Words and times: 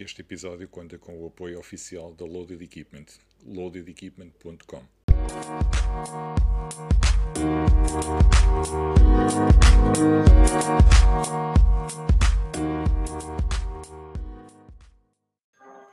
Este 0.00 0.22
episódio 0.22 0.66
conta 0.66 0.98
com 0.98 1.22
o 1.22 1.26
apoio 1.26 1.58
oficial 1.58 2.14
da 2.14 2.24
Loaded 2.24 2.64
Equipment, 2.64 3.04
loadedequipment.com. 3.44 4.82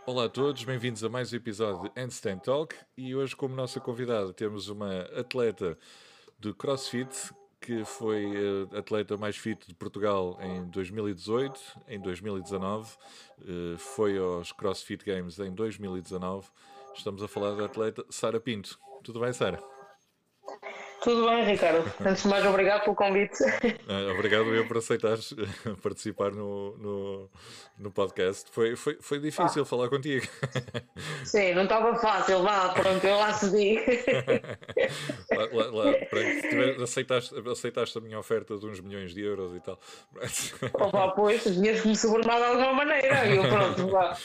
Olá 0.05 0.23
a 0.23 0.29
todos, 0.29 0.63
bem-vindos 0.63 1.03
a 1.03 1.09
mais 1.09 1.33
um 1.33 1.35
episódio 1.35 1.91
de 1.91 2.01
Handstand 2.01 2.39
Talk 2.39 2.77
e 2.95 3.13
hoje 3.13 3.35
como 3.35 3.53
nossa 3.53 3.81
convidada 3.81 4.31
temos 4.31 4.69
uma 4.69 5.01
atleta 5.19 5.77
de 6.39 6.53
CrossFit 6.53 7.33
que 7.59 7.83
foi 7.83 8.25
uh, 8.25 8.77
atleta 8.77 9.17
mais 9.17 9.37
fit 9.37 9.67
de 9.67 9.73
Portugal 9.73 10.37
em 10.41 10.65
2018, 10.65 11.59
em 11.87 11.99
2019, 11.99 12.93
uh, 13.39 13.77
foi 13.77 14.17
aos 14.17 14.51
CrossFit 14.51 15.03
Games 15.05 15.39
em 15.39 15.51
2019. 15.53 16.47
Estamos 16.95 17.21
a 17.21 17.27
falar 17.27 17.55
da 17.55 17.65
atleta 17.65 18.05
Sara 18.09 18.39
Pinto. 18.39 18.79
Tudo 19.03 19.19
bem, 19.19 19.33
Sara? 19.33 19.61
Tudo 21.07 21.25
bem, 21.25 21.45
Ricardo. 21.45 21.89
Antes 22.05 22.23
de 22.23 22.27
mais, 22.27 22.45
obrigado 22.45 22.83
pelo 22.83 22.93
convite. 22.93 23.41
Uh, 23.41 24.11
obrigado 24.11 24.53
eu 24.53 24.67
por 24.67 24.75
aceitares 24.75 25.33
participar 25.81 26.31
no, 26.31 26.75
no, 26.77 27.29
no, 27.79 27.91
podcast. 27.91 28.51
Foi, 28.51 28.75
foi, 28.75 28.97
foi 28.99 29.17
difícil 29.17 29.61
ah. 29.61 29.65
falar 29.65 29.87
contigo. 29.87 30.27
Sim, 31.23 31.53
não 31.53 31.63
estava 31.63 31.95
fácil. 31.95 32.43
Vá, 32.43 32.73
pronto, 32.73 33.07
eu 33.07 33.15
lá 33.15 33.31
cedi. 33.31 33.79
lá, 35.31 35.47
lá, 35.53 35.85
lá, 35.85 35.93
pronto, 36.09 36.83
aceitaste, 36.83 37.33
aceitaste 37.49 37.97
a 37.97 38.01
minha 38.01 38.19
oferta 38.19 38.57
de 38.57 38.65
uns 38.65 38.81
milhões 38.81 39.13
de 39.13 39.21
euros 39.21 39.55
e 39.55 39.61
tal. 39.61 39.79
Opa, 40.73 41.11
pois, 41.11 41.41
tinhas 41.41 41.79
que 41.79 41.87
me 41.87 41.95
subornar 41.95 42.37
de 42.37 42.43
alguma 42.43 42.73
maneira. 42.73 43.25
Eu, 43.33 43.43
pronto, 43.43 43.87
vá. 43.87 44.17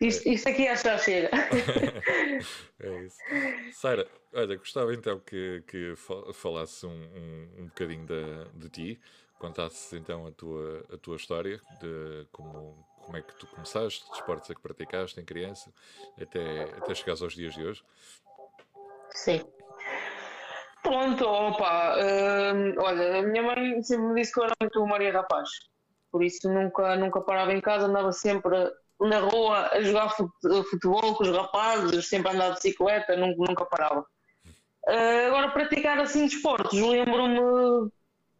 Isto, 0.00 0.26
isto 0.26 0.48
aqui 0.48 0.66
acho 0.66 0.82
que 0.82 0.88
já 0.88 0.96
chega. 0.96 1.28
é 2.80 3.04
isso. 3.04 3.18
Sara, 3.72 4.06
olha, 4.34 4.56
gostava 4.56 4.94
então 4.94 5.18
que, 5.20 5.62
que 5.66 5.94
falasses 6.32 6.82
um, 6.84 6.90
um, 6.90 7.48
um 7.58 7.64
bocadinho 7.66 8.06
de, 8.06 8.44
de 8.54 8.68
ti, 8.68 9.00
contasses 9.38 9.92
então 9.92 10.26
a 10.26 10.30
tua, 10.32 10.84
a 10.92 10.96
tua 10.96 11.16
história, 11.16 11.60
de 11.80 12.26
como, 12.30 12.76
como 13.04 13.16
é 13.16 13.22
que 13.22 13.34
tu 13.34 13.46
começaste, 13.48 14.04
de 14.10 14.16
esportes 14.16 14.50
é 14.50 14.54
que 14.54 14.60
praticaste 14.60 15.20
em 15.20 15.24
criança, 15.24 15.72
até, 16.20 16.62
até 16.76 16.94
chegares 16.94 17.22
aos 17.22 17.34
dias 17.34 17.54
de 17.54 17.64
hoje. 17.64 17.82
Sim. 19.10 19.40
Pronto, 20.82 21.26
opa, 21.26 21.96
hum, 21.96 22.74
olha, 22.78 23.18
a 23.18 23.22
minha 23.22 23.42
mãe 23.42 23.82
sempre 23.82 24.06
me 24.06 24.14
disse 24.20 24.32
que 24.32 24.40
eu 24.40 24.44
era 24.44 24.54
muito 24.60 24.86
Maria 24.86 25.12
Rapaz, 25.12 25.48
por 26.10 26.22
isso 26.22 26.48
nunca, 26.48 26.96
nunca 26.96 27.20
parava 27.20 27.52
em 27.52 27.60
casa, 27.60 27.86
andava 27.86 28.12
sempre 28.12 28.56
na 29.00 29.20
rua 29.20 29.68
a 29.72 29.80
jogar 29.82 30.10
futebol 30.10 31.14
com 31.14 31.24
os 31.24 31.30
rapazes, 31.30 32.08
sempre 32.08 32.30
a 32.30 32.34
andar 32.34 32.48
de 32.50 32.54
bicicleta, 32.56 33.16
nunca, 33.16 33.44
nunca 33.48 33.64
parava. 33.66 34.06
Uh, 34.90 35.28
agora, 35.28 35.52
praticar 35.52 36.00
assim 36.00 36.26
desportos, 36.26 36.80
lembro-me, 36.80 37.90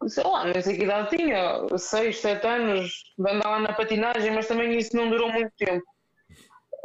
sei 0.09 0.25
lá, 0.25 0.45
nem 0.45 0.61
sei 0.61 0.77
que 0.77 0.83
idade 0.83 1.17
tinha, 1.17 1.65
6, 1.79 2.19
7 2.19 2.45
anos, 2.45 2.93
andar 3.21 3.61
na 3.61 3.73
patinagem, 3.73 4.33
mas 4.33 4.49
também 4.49 4.77
isso 4.77 4.97
não 4.97 5.09
durou 5.09 5.31
muito 5.31 5.53
tempo. 5.57 5.85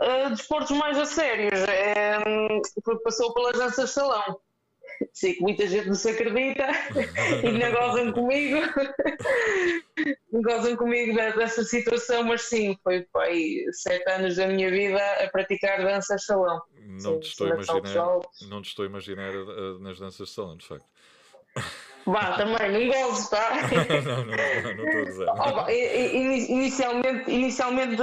Uh, 0.04 0.30
desportos 0.30 0.78
mais 0.78 1.00
a 1.00 1.06
sérios, 1.06 1.60
é, 1.68 2.20
passou 3.04 3.34
pelas 3.34 3.58
danças 3.58 3.90
de 3.90 3.96
salão 3.96 4.40
sei 5.14 5.36
que 5.36 5.42
muita 5.42 5.68
gente 5.68 5.88
não 5.88 5.96
se 5.96 6.10
acredita 6.10 6.68
e 7.44 7.52
não 7.52 7.72
gozam 7.72 8.12
comigo, 8.12 8.58
não 10.32 10.42
gozam 10.42 10.76
comigo 10.76 11.16
dessa 11.16 11.64
situação, 11.64 12.24
mas 12.24 12.44
sim, 12.44 12.78
foi, 12.84 13.08
foi 13.12 13.66
sete 13.72 14.10
anos 14.10 14.36
da 14.36 14.48
minha 14.48 14.70
vida 14.70 15.02
a 15.24 15.30
praticar 15.30 15.84
danças 15.84 16.26
salão. 16.26 16.62
Não, 16.78 17.20
te 17.20 17.30
estou, 17.30 17.48
a 17.48 17.56
imaginar, 17.56 18.20
não 18.48 18.62
te 18.62 18.68
estou 18.68 18.84
a 18.84 18.88
imaginar 18.88 19.34
eh, 19.34 19.80
nas 19.80 20.00
danças 20.00 20.28
de 20.28 20.34
salão, 20.34 20.56
de 20.56 20.66
facto. 20.66 20.86
Vá, 22.06 22.34
também, 22.34 22.72
não 22.72 22.88
gosto, 22.88 23.32
tá? 23.32 23.50
não, 24.06 24.26
não, 24.26 24.76
não, 24.76 24.86
estou 24.86 25.02
a 25.02 25.66
dizer. 25.66 26.50
Inicialmente, 26.50 27.32
inicialmente 27.32 27.98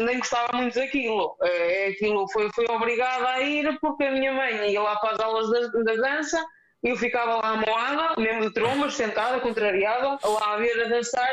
nem 0.00 0.18
gostava 0.18 0.56
muito 0.56 0.74
daquilo. 0.74 1.36
É, 1.42 1.88
aquilo 1.88 2.26
foi, 2.32 2.50
foi 2.54 2.64
obrigada 2.70 3.28
a 3.28 3.40
ir 3.42 3.78
porque 3.80 4.04
a 4.04 4.12
minha 4.12 4.32
mãe 4.32 4.72
ia 4.72 4.80
lá 4.80 4.96
para 4.96 5.12
as 5.12 5.20
aulas 5.20 5.50
da, 5.50 5.82
da 5.82 5.94
dança 5.96 6.42
e 6.82 6.88
eu 6.88 6.96
ficava 6.96 7.36
lá 7.36 7.56
moada, 7.56 8.20
mesmo 8.20 8.42
de 8.42 8.54
trombas, 8.54 8.94
sentada, 8.94 9.38
contrariada, 9.40 10.18
lá 10.24 10.54
a 10.54 10.56
ver 10.56 10.86
a 10.86 10.88
dançar. 10.88 11.32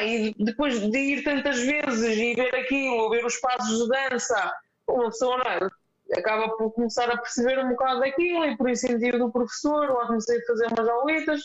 E 0.00 0.34
depois 0.38 0.80
de 0.80 0.98
ir 0.98 1.22
tantas 1.22 1.60
vezes 1.60 2.16
e 2.16 2.34
ver 2.34 2.54
aquilo, 2.54 3.10
ver 3.10 3.24
os 3.24 3.36
passos 3.36 3.84
de 3.84 3.88
dança, 3.90 4.52
uma 4.88 5.10
pessoa 5.10 5.36
não? 5.38 5.70
Acaba 6.12 6.48
por 6.56 6.72
começar 6.72 7.10
a 7.10 7.16
perceber 7.16 7.58
um 7.58 7.70
bocado 7.70 8.00
daquilo 8.00 8.44
e 8.44 8.56
por 8.56 8.68
incentivo 8.68 9.18
do 9.18 9.32
professor 9.32 9.90
lá 9.90 10.06
comecei 10.06 10.38
a 10.38 10.46
fazer 10.46 10.66
umas 10.66 10.88
aulitas 10.88 11.40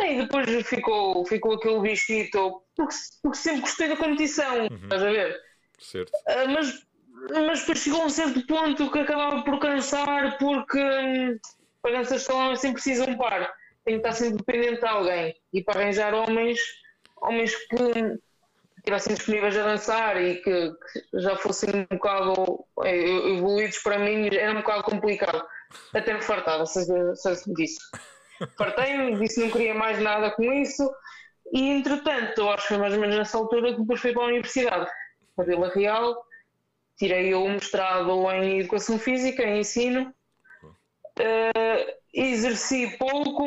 e 0.00 0.22
depois 0.22 0.66
ficou, 0.66 1.24
ficou 1.24 1.54
aquele 1.54 1.80
bichito 1.80 2.62
porque, 2.76 2.94
porque 3.22 3.38
sempre 3.38 3.62
gostei 3.62 3.88
da 3.88 3.96
competição, 3.96 4.58
uhum. 4.58 4.78
estás 4.82 5.02
a 5.02 5.10
ver? 5.10 5.40
Certo. 5.78 6.10
Uh, 6.10 6.52
mas, 6.52 6.86
mas 7.46 7.60
depois 7.60 7.78
chegou 7.78 8.02
a 8.02 8.06
um 8.06 8.10
certo 8.10 8.46
ponto 8.46 8.90
que 8.90 8.98
acabava 8.98 9.42
por 9.42 9.58
cansar 9.58 10.38
porque 10.38 10.78
hum, 10.78 11.38
para 11.82 11.98
danças 11.98 12.20
de 12.20 12.26
salão 12.26 12.54
sempre 12.56 12.82
preciso 12.82 13.04
um 13.04 13.16
par 13.16 13.52
tem 13.84 13.94
que 13.94 14.06
estar 14.06 14.12
sempre 14.12 14.38
dependente 14.38 14.80
de 14.80 14.86
alguém 14.86 15.34
e 15.52 15.62
para 15.62 15.80
arranjar 15.80 16.14
homens 16.14 16.58
homens 17.16 17.54
que 17.66 18.18
estivessem 18.88 19.14
disponíveis 19.14 19.56
a 19.56 19.62
dançar 19.64 20.20
e 20.20 20.36
que, 20.36 20.70
que, 20.70 21.20
já 21.20 21.36
fossem 21.36 21.70
um 21.90 21.96
bocado 21.96 22.64
eh, 22.84 23.34
evoluídos 23.36 23.78
para 23.78 23.98
mim, 23.98 24.28
era 24.34 24.52
um 24.52 24.62
bocado 24.62 24.84
complicado. 24.84 25.44
Até 25.94 26.14
me 26.14 26.22
fartava, 26.22 26.64
se 26.64 26.86
disso. 27.54 27.80
Fartei-me, 28.56 29.18
disse 29.18 29.34
que 29.34 29.46
não 29.46 29.50
queria 29.50 29.74
mais 29.74 29.98
nada 30.00 30.30
com 30.30 30.42
isso, 30.52 30.90
e 31.52 31.70
entretanto, 31.70 32.48
acho 32.48 32.62
que 32.62 32.68
foi 32.68 32.78
mais 32.78 32.94
ou 32.94 33.00
menos 33.00 33.16
nessa 33.16 33.36
altura 33.36 33.72
que 33.74 33.80
depois 33.80 34.00
fui 34.00 34.12
para 34.12 34.22
a 34.22 34.26
universidade, 34.26 34.90
para 35.36 35.44
Vila 35.44 35.68
Real, 35.70 36.24
tirei 36.96 37.34
o 37.34 37.48
mestrado 37.48 38.30
em 38.30 38.60
Educação 38.60 38.98
Física, 38.98 39.42
em 39.42 39.60
Ensino, 39.60 40.14
uh, 40.62 41.94
exerci 42.14 42.96
pouco, 42.96 43.44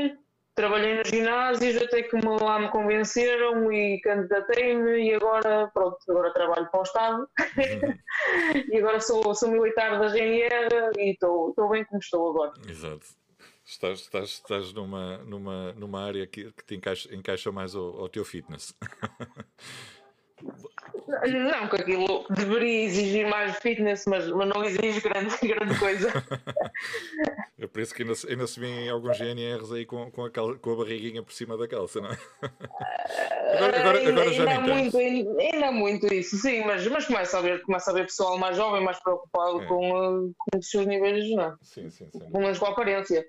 trabalhei 0.55 0.95
nos 0.95 1.07
ginásios 1.07 1.81
até 1.81 2.03
que 2.03 2.15
me, 2.15 2.39
lá 2.41 2.59
me 2.59 2.69
convenceram 2.69 3.71
e 3.71 3.99
candidatei-me 4.01 5.09
e 5.09 5.13
agora, 5.13 5.69
pronto, 5.73 5.97
agora 6.09 6.33
trabalho 6.33 6.69
para 6.69 6.79
o 6.79 6.83
Estado 6.83 7.29
e 8.71 8.77
agora 8.77 8.99
sou, 8.99 9.33
sou 9.33 9.49
militar 9.49 9.99
da 9.99 10.09
GNR 10.09 10.91
e 10.97 11.11
estou 11.11 11.53
bem 11.69 11.85
como 11.85 11.99
estou 11.99 12.29
agora. 12.29 12.53
Exato. 12.67 13.05
Estás, 13.65 14.01
estás, 14.01 14.29
estás 14.29 14.73
numa, 14.73 15.19
numa, 15.19 15.73
numa 15.73 16.03
área 16.03 16.27
que, 16.27 16.51
que 16.51 16.65
te 16.65 16.75
encaixa, 16.75 17.13
encaixa 17.15 17.51
mais 17.51 17.75
ao, 17.75 18.01
ao 18.01 18.09
teu 18.09 18.25
fitness. 18.25 18.73
Não, 21.07 21.67
que 21.67 21.75
aquilo 21.75 22.25
deveria 22.29 22.85
exigir 22.85 23.27
mais 23.27 23.57
fitness, 23.57 24.05
mas, 24.07 24.27
mas 24.27 24.47
não 24.47 24.63
exige 24.63 25.01
grande, 25.01 25.35
grande 25.45 25.77
coisa. 25.77 26.09
É 27.59 27.67
por 27.67 27.81
isso 27.81 27.93
que 27.93 28.03
ainda, 28.03 28.13
ainda 28.29 28.47
se 28.47 28.59
vêem 28.59 28.89
alguns 28.89 29.17
GNRs 29.17 29.71
aí 29.71 29.85
com, 29.85 30.09
com, 30.11 30.25
a 30.25 30.31
cal, 30.31 30.57
com 30.57 30.71
a 30.71 30.75
barriguinha 30.75 31.21
por 31.21 31.33
cima 31.33 31.57
da 31.57 31.67
calça, 31.67 31.99
não 32.01 32.11
é? 32.11 32.17
Agora, 33.55 33.79
agora, 33.79 33.99
ainda, 33.99 34.11
agora 34.11 34.33
já 34.33 34.49
ainda, 34.49 34.73
muito, 34.73 34.97
ainda, 34.97 35.71
muito 35.71 36.13
isso, 36.13 36.37
sim, 36.37 36.63
mas, 36.63 36.87
mas 36.87 37.05
começa, 37.05 37.37
a 37.37 37.41
ver, 37.41 37.61
começa 37.63 37.91
a 37.91 37.93
ver 37.93 38.05
pessoal 38.05 38.37
mais 38.37 38.55
jovem, 38.55 38.83
mais 38.83 38.99
preocupado 38.99 39.61
é. 39.61 39.65
com, 39.65 40.33
com 40.37 40.57
os 40.57 40.69
seus 40.69 40.85
níveis, 40.85 41.29
não 41.35 41.43
é? 41.43 41.55
Sim, 41.61 41.89
sim, 41.89 42.09
sim. 42.11 42.19
Pelo 42.19 42.43
menos 42.43 42.57
com 42.57 42.65
a 42.65 42.69
aparência. 42.69 43.25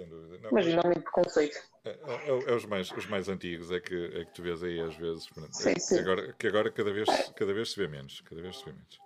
Sem 0.00 0.08
dúvida. 0.08 0.38
Não, 0.42 0.50
mas 0.50 0.66
muito 0.66 1.02
preconceito. 1.02 1.58
É, 1.84 1.90
é, 1.90 2.28
é, 2.28 2.54
os, 2.54 2.64
mais, 2.64 2.90
os 2.90 3.06
mais 3.06 3.28
antigos, 3.28 3.70
é 3.70 3.80
que, 3.80 3.94
é 4.14 4.24
que 4.24 4.32
tu 4.32 4.42
vês 4.42 4.62
aí 4.62 4.80
às 4.80 4.96
vezes. 4.96 5.28
Sim, 5.50 5.74
sim. 5.78 5.96
Que 5.96 6.00
agora, 6.00 6.32
que 6.38 6.46
agora 6.46 6.70
cada, 6.70 6.90
vez, 6.90 7.08
cada 7.36 7.52
vez 7.52 7.72
se 7.72 7.78
vê 7.78 7.86
menos. 7.86 8.22
Cada 8.22 8.40
vez 8.40 8.56
se 8.56 8.64
vê 8.64 8.72
menos. 8.72 8.98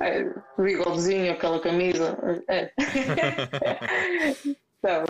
É, 0.00 0.32
bigodezinho, 0.62 1.32
aquela 1.32 1.58
camisa. 1.60 2.16
É. 2.48 2.66
tá 4.80 5.04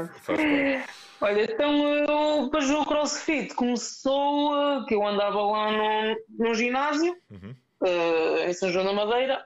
Olha, 1.20 1.42
então 1.42 1.88
eu, 1.94 2.44
depois 2.44 2.70
o 2.70 2.86
CrossFit 2.86 3.54
começou, 3.54 4.86
que 4.86 4.94
eu 4.94 5.06
andava 5.06 5.42
lá 5.42 5.72
no, 5.72 6.16
no 6.38 6.54
ginásio, 6.54 7.14
uhum. 7.30 7.54
uh, 7.82 8.48
em 8.48 8.52
São 8.54 8.70
João 8.70 8.86
da 8.86 8.92
Madeira, 8.94 9.44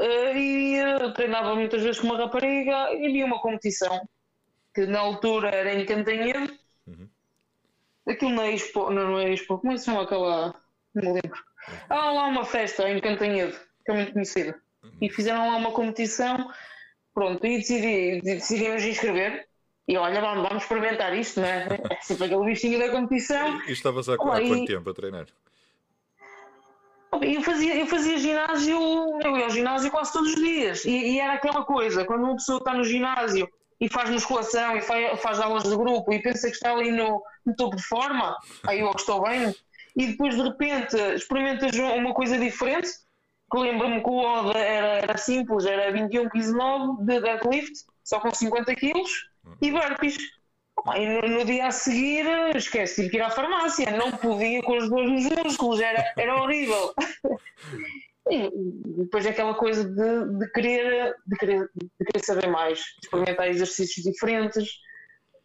uh, 0.00 0.36
e 0.36 0.82
uh, 0.82 1.12
treinava 1.12 1.54
muitas 1.54 1.82
vezes 1.82 2.00
com 2.00 2.08
uma 2.08 2.16
rapariga 2.16 2.90
e 2.94 3.06
havia 3.06 3.26
uma 3.26 3.40
competição 3.40 4.08
que 4.74 4.86
na 4.86 5.00
altura 5.00 5.50
era 5.50 5.72
em 5.74 5.86
Cantanhede 5.86 6.58
Uhum. 6.86 7.08
Aquilo 8.06 8.32
na 8.32 8.50
Expo, 8.50 8.90
não 8.90 9.18
é 9.18 9.32
Expo, 9.32 9.58
como 9.58 9.72
é 9.72 9.74
que 9.74 9.80
se 9.80 9.86
chama 9.86 10.02
aquela? 10.02 10.54
Não 10.94 11.02
me 11.02 11.20
lembro. 11.22 11.42
Há 11.88 12.10
lá 12.10 12.26
uma 12.26 12.44
festa 12.44 12.88
em 12.88 13.00
Cantanhede, 13.00 13.58
que 13.84 13.92
é 13.92 13.94
muito 13.94 14.12
conhecida. 14.12 14.60
Uhum. 14.82 14.90
E 15.00 15.10
fizeram 15.10 15.48
lá 15.48 15.56
uma 15.56 15.72
competição, 15.72 16.50
pronto, 17.14 17.44
e 17.46 17.58
decidi, 17.58 18.20
decidimos 18.20 18.84
inscrever. 18.84 19.48
E 19.86 19.96
olha, 19.96 20.20
vamos, 20.20 20.46
vamos 20.48 20.62
experimentar 20.62 21.16
isto, 21.16 21.40
não 21.40 21.48
é? 21.48 21.66
É 21.90 22.00
sempre 22.02 22.26
aquele 22.26 22.44
bichinho 22.44 22.78
da 22.78 22.90
competição. 22.90 23.60
E 23.66 23.72
estavas 23.72 24.08
há, 24.08 24.14
há 24.14 24.18
quanto 24.18 24.64
tempo 24.66 24.90
a 24.90 24.94
treinar? 24.94 25.26
Eu 27.22 27.42
fazia, 27.42 27.76
eu 27.76 27.86
fazia 27.86 28.18
ginásio, 28.18 28.76
eu 29.22 29.36
ia 29.36 29.44
ao 29.44 29.50
ginásio 29.50 29.90
quase 29.90 30.12
todos 30.12 30.34
os 30.34 30.36
dias. 30.36 30.84
E, 30.84 30.90
e 30.90 31.20
era 31.20 31.34
aquela 31.34 31.64
coisa, 31.64 32.04
quando 32.04 32.24
uma 32.24 32.34
pessoa 32.34 32.58
está 32.58 32.74
no 32.74 32.84
ginásio 32.84 33.48
e 33.84 33.88
faz 33.90 34.08
musculação 34.08 34.78
e 34.78 34.80
faz, 34.80 35.20
faz 35.20 35.38
aulas 35.40 35.64
de 35.64 35.76
grupo 35.76 36.10
e 36.10 36.22
pensa 36.22 36.48
que 36.48 36.54
está 36.54 36.72
ali 36.72 36.90
no, 36.90 37.22
no 37.44 37.54
topo 37.54 37.76
de 37.76 37.82
forma, 37.82 38.34
aí 38.66 38.80
eu 38.80 38.90
estou 38.96 39.22
bem, 39.22 39.54
e 39.94 40.06
depois 40.06 40.34
de 40.34 40.42
repente 40.42 40.96
experimentas 41.14 41.76
uma 41.76 42.14
coisa 42.14 42.38
diferente, 42.38 42.88
que 43.50 43.58
lembro-me 43.58 44.02
que 44.02 44.08
o 44.08 44.16
ODA 44.16 44.58
era, 44.58 44.86
era 45.00 45.18
simples, 45.18 45.66
era 45.66 45.92
21 45.92 46.30
15 46.30 46.56
9 46.56 47.04
de 47.04 47.20
deadlift, 47.20 47.84
só 48.02 48.18
com 48.20 48.32
50 48.32 48.74
quilos, 48.74 49.28
e 49.60 49.70
burpees. 49.70 50.16
E 50.96 51.06
no, 51.06 51.28
no, 51.28 51.44
dia 51.44 51.66
a 51.66 51.70
seguir, 51.70 52.26
esquece, 52.56 52.96
tive 52.96 53.10
que 53.10 53.16
ir 53.18 53.22
à 53.22 53.30
farmácia, 53.30 53.90
não 53.96 54.12
podia 54.12 54.62
com 54.62 54.78
dores 54.88 55.10
nos 55.10 55.44
músculos, 55.44 55.80
era, 55.80 56.12
era 56.16 56.42
horrível. 56.42 56.94
E 58.30 58.50
depois 59.04 59.26
é 59.26 59.30
aquela 59.30 59.54
coisa 59.54 59.84
de, 59.84 60.38
de, 60.38 60.50
querer, 60.52 61.14
de, 61.26 61.36
querer, 61.36 61.70
de 61.74 62.04
querer 62.06 62.24
saber 62.24 62.46
mais, 62.48 62.80
experimentar 63.02 63.48
exercícios 63.48 64.04
diferentes. 64.04 64.66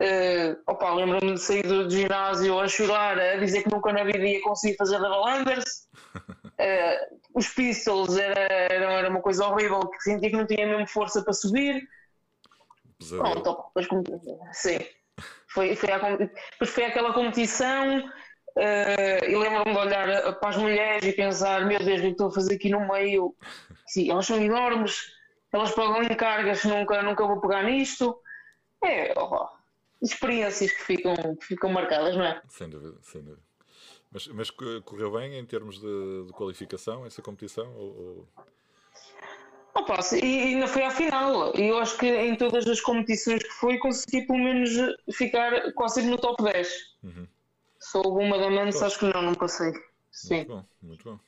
Uh, 0.02 0.56
opa, 0.66 0.94
lembro-me 0.94 1.34
de 1.34 1.42
sair 1.42 1.64
do 1.64 1.90
ginásio 1.90 2.58
a 2.58 2.70
chorar, 2.70 3.20
a 3.20 3.36
dizer 3.36 3.64
que 3.64 3.72
nunca 3.72 3.92
na 3.92 4.06
vida 4.06 4.20
ia 4.20 4.42
conseguir 4.42 4.78
fazer 4.78 4.98
double 4.98 5.30
unders. 5.30 5.90
Uh, 6.16 7.20
os 7.36 7.50
pistols 7.50 8.18
era, 8.18 8.40
era, 8.40 9.10
uma 9.10 9.22
coisa 9.22 9.46
horrível, 9.46 9.82
que 9.82 10.02
sentia 10.02 10.30
que 10.30 10.38
não 10.38 10.48
tinha 10.48 10.66
mesmo 10.66 10.88
força 10.88 11.22
para 11.22 11.34
subir. 11.34 11.86
Pronto, 13.10 13.72
depois, 13.76 13.88
sim. 14.54 14.80
Foi, 15.50 15.76
foi, 15.76 15.92
a, 15.92 16.16
depois 16.16 16.70
foi 16.70 16.86
aquela 16.86 17.14
competição 17.14 18.10
uh, 18.58 19.26
e 19.26 19.36
lembro-me 19.36 19.74
de 19.74 19.80
olhar 19.80 20.34
para 20.34 20.50
as 20.50 20.58
mulheres 20.58 21.04
e 21.04 21.14
pensar, 21.14 21.66
meu 21.66 21.80
Deus, 21.80 22.00
o 22.00 22.04
que 22.04 22.08
estou 22.10 22.28
a 22.28 22.32
fazer 22.32 22.56
aqui 22.56 22.70
no 22.70 22.88
meio? 22.88 23.36
Sim, 23.88 24.12
elas 24.12 24.26
são 24.26 24.38
enormes, 24.38 25.12
elas 25.52 25.72
pagam 25.72 26.04
em 26.04 26.16
cargas, 26.16 26.64
nunca, 26.64 27.02
nunca 27.02 27.26
vou 27.26 27.42
pegar 27.42 27.64
nisto. 27.64 28.20
É, 28.84 29.14
oh, 29.18 29.48
experiências 30.02 30.72
que 30.72 30.84
ficam, 30.84 31.16
que 31.36 31.46
ficam 31.46 31.70
marcadas, 31.72 32.16
não 32.16 32.26
é? 32.26 32.42
Sem 32.48 32.70
dúvida, 32.70 32.98
sem 33.02 33.22
dúvida. 33.22 33.50
Mas, 34.12 34.28
mas 34.28 34.50
correu 34.50 35.12
bem 35.12 35.38
em 35.38 35.46
termos 35.46 35.80
de, 35.80 36.26
de 36.26 36.34
qualificação 36.34 37.06
essa 37.06 37.22
competição? 37.22 37.72
Ou, 37.76 37.98
ou... 37.98 38.28
Opa, 39.76 40.00
e 40.22 40.56
ainda 40.56 40.68
foi 40.68 40.84
à 40.84 40.90
final. 40.90 41.56
E 41.56 41.68
eu 41.68 41.78
acho 41.78 41.98
que 41.98 42.08
em 42.08 42.36
todas 42.36 42.68
as 42.68 42.82
competições 42.82 43.44
que 43.44 43.52
fui 43.52 43.78
consegui 43.78 44.26
pelo 44.26 44.40
menos 44.40 44.72
ficar 45.14 45.72
quase 45.74 46.02
no 46.02 46.18
top 46.18 46.44
10. 46.44 46.70
Uhum. 47.04 47.28
Sou 47.80 48.20
uma 48.20 48.38
da 48.38 48.50
Mansa, 48.50 48.86
acho 48.86 49.00
que 49.00 49.06
não, 49.06 49.22
não 49.22 49.36
passei. 49.36 49.72
Sim. 50.12 50.36
Muito 50.36 50.48
bom, 50.48 50.66
muito 50.82 51.04
bom. 51.04 51.20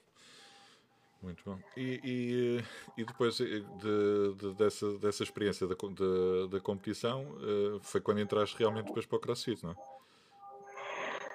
Muito 1.21 1.44
bom. 1.45 1.59
E, 1.77 2.01
e, 2.03 2.63
e 3.01 3.06
depois 3.06 3.38
de, 3.38 3.62
de, 3.62 4.53
dessa, 4.56 4.98
dessa 4.98 5.24
experiência 5.24 5.68
da, 5.68 5.75
da 6.50 6.59
competição, 6.59 7.38
eh, 7.39 7.80
foi 7.83 8.01
quando 8.01 8.19
entraste 8.21 8.57
realmente 8.57 8.88
depois 8.88 9.06
para 9.06 9.18
o 9.18 9.19
CrossFit, 9.19 9.63
não 9.63 9.71
é? 9.71 9.75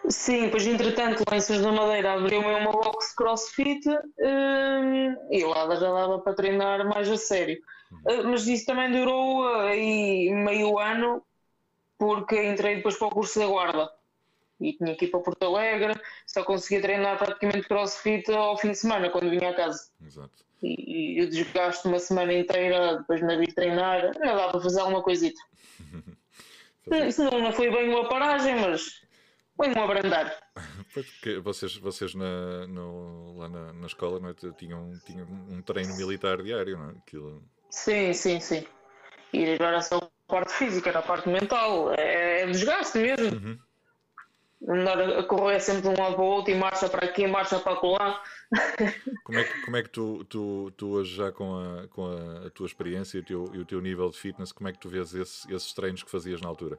Sim, 0.08 0.50
pois 0.50 0.66
entretanto 0.66 1.24
lá 1.28 1.36
em 1.36 1.62
da 1.62 1.72
Madeira 1.72 2.12
abriu-me 2.14 2.54
uma 2.54 2.70
box 2.70 3.14
crossfit 3.14 3.88
hum, 3.88 5.16
e 5.30 5.44
lá 5.44 5.74
já 5.74 5.92
dava 5.92 6.18
para 6.20 6.34
treinar 6.34 6.86
mais 6.88 7.10
a 7.10 7.16
sério. 7.16 7.60
Uh, 8.04 8.24
mas 8.24 8.46
isso 8.46 8.66
também 8.66 8.90
durou 8.90 9.46
aí 9.48 10.30
meio 10.32 10.78
ano 10.78 11.24
porque 11.98 12.40
entrei 12.40 12.76
depois 12.76 12.96
para 12.96 13.08
o 13.08 13.10
curso 13.10 13.38
da 13.38 13.46
guarda 13.46 13.95
e 14.60 14.72
tinha 14.72 14.94
que 14.94 15.06
ir 15.06 15.08
para 15.08 15.20
Porto 15.20 15.44
Alegre, 15.44 15.94
só 16.26 16.42
conseguia 16.44 16.80
treinar 16.80 17.18
praticamente 17.18 17.68
crossfit 17.68 18.30
ao 18.30 18.56
fim 18.56 18.70
de 18.70 18.78
semana 18.78 19.10
quando 19.10 19.30
vinha 19.30 19.50
a 19.50 19.54
casa. 19.54 19.90
Exato. 20.04 20.44
E, 20.62 21.16
e 21.16 21.18
eu 21.20 21.28
desgasto 21.28 21.88
uma 21.88 21.98
semana 21.98 22.32
inteira, 22.32 22.96
depois 22.98 23.20
na 23.20 23.36
vir 23.36 23.52
treinar, 23.52 24.12
não 24.18 24.36
dá 24.36 24.48
para 24.48 24.60
fazer 24.60 24.80
alguma 24.80 25.02
coisita. 25.02 25.40
Isso 27.08 27.24
não, 27.24 27.40
não 27.40 27.52
foi 27.52 27.70
bem 27.70 27.88
uma 27.88 28.08
paragem, 28.08 28.56
mas 28.60 29.02
foi 29.56 29.68
um 29.68 29.82
abrandar. 29.82 30.36
Pois, 30.94 31.10
porque 31.10 31.38
vocês, 31.40 31.76
vocês 31.76 32.14
na, 32.14 32.66
no, 32.68 33.36
lá 33.36 33.50
na, 33.50 33.70
na 33.74 33.86
escola 33.86 34.18
não 34.18 34.30
é? 34.30 34.34
tinham, 34.56 34.98
tinham 35.04 35.26
um 35.26 35.60
treino 35.60 35.94
militar 35.94 36.40
diário, 36.42 36.78
não 36.78 36.88
é? 36.88 36.92
Aquilo... 36.92 37.42
Sim, 37.68 38.14
sim, 38.14 38.40
sim. 38.40 38.66
E 39.30 39.52
agora 39.52 39.82
só 39.82 39.98
a 39.98 40.08
parte 40.26 40.54
física, 40.54 40.88
era 40.88 41.00
a 41.00 41.02
parte 41.02 41.28
mental. 41.28 41.92
É, 41.92 42.40
é 42.40 42.46
desgaste 42.46 42.96
mesmo. 42.96 43.36
Uhum. 43.36 43.58
Andar 44.68 45.00
a 45.00 45.22
correr 45.24 45.60
sempre 45.60 45.82
de 45.82 45.88
um 45.88 46.02
lado 46.02 46.14
para 46.14 46.24
o 46.24 46.26
outro 46.26 46.50
e 46.50 46.54
marcha 46.54 46.88
para 46.88 47.06
aqui, 47.06 47.26
marcha 47.26 47.58
para 47.58 47.78
lá. 47.80 48.22
Como 49.22 49.38
é 49.38 49.44
que, 49.44 49.60
como 49.62 49.76
é 49.76 49.82
que 49.82 49.90
tu, 49.90 50.24
tu, 50.24 50.72
tu 50.76 50.88
hoje 50.88 51.14
já 51.14 51.30
com 51.30 51.56
a, 51.58 51.88
com 51.88 52.06
a, 52.06 52.46
a 52.46 52.50
tua 52.50 52.66
experiência 52.66 53.18
e 53.18 53.20
o, 53.20 53.24
teu, 53.24 53.50
e 53.52 53.58
o 53.58 53.64
teu 53.64 53.80
nível 53.80 54.08
de 54.08 54.16
fitness, 54.16 54.52
como 54.52 54.68
é 54.68 54.72
que 54.72 54.78
tu 54.78 54.88
vês 54.88 55.14
esse, 55.14 55.52
esses 55.52 55.72
treinos 55.74 56.02
que 56.02 56.10
fazias 56.10 56.40
na 56.40 56.48
altura? 56.48 56.78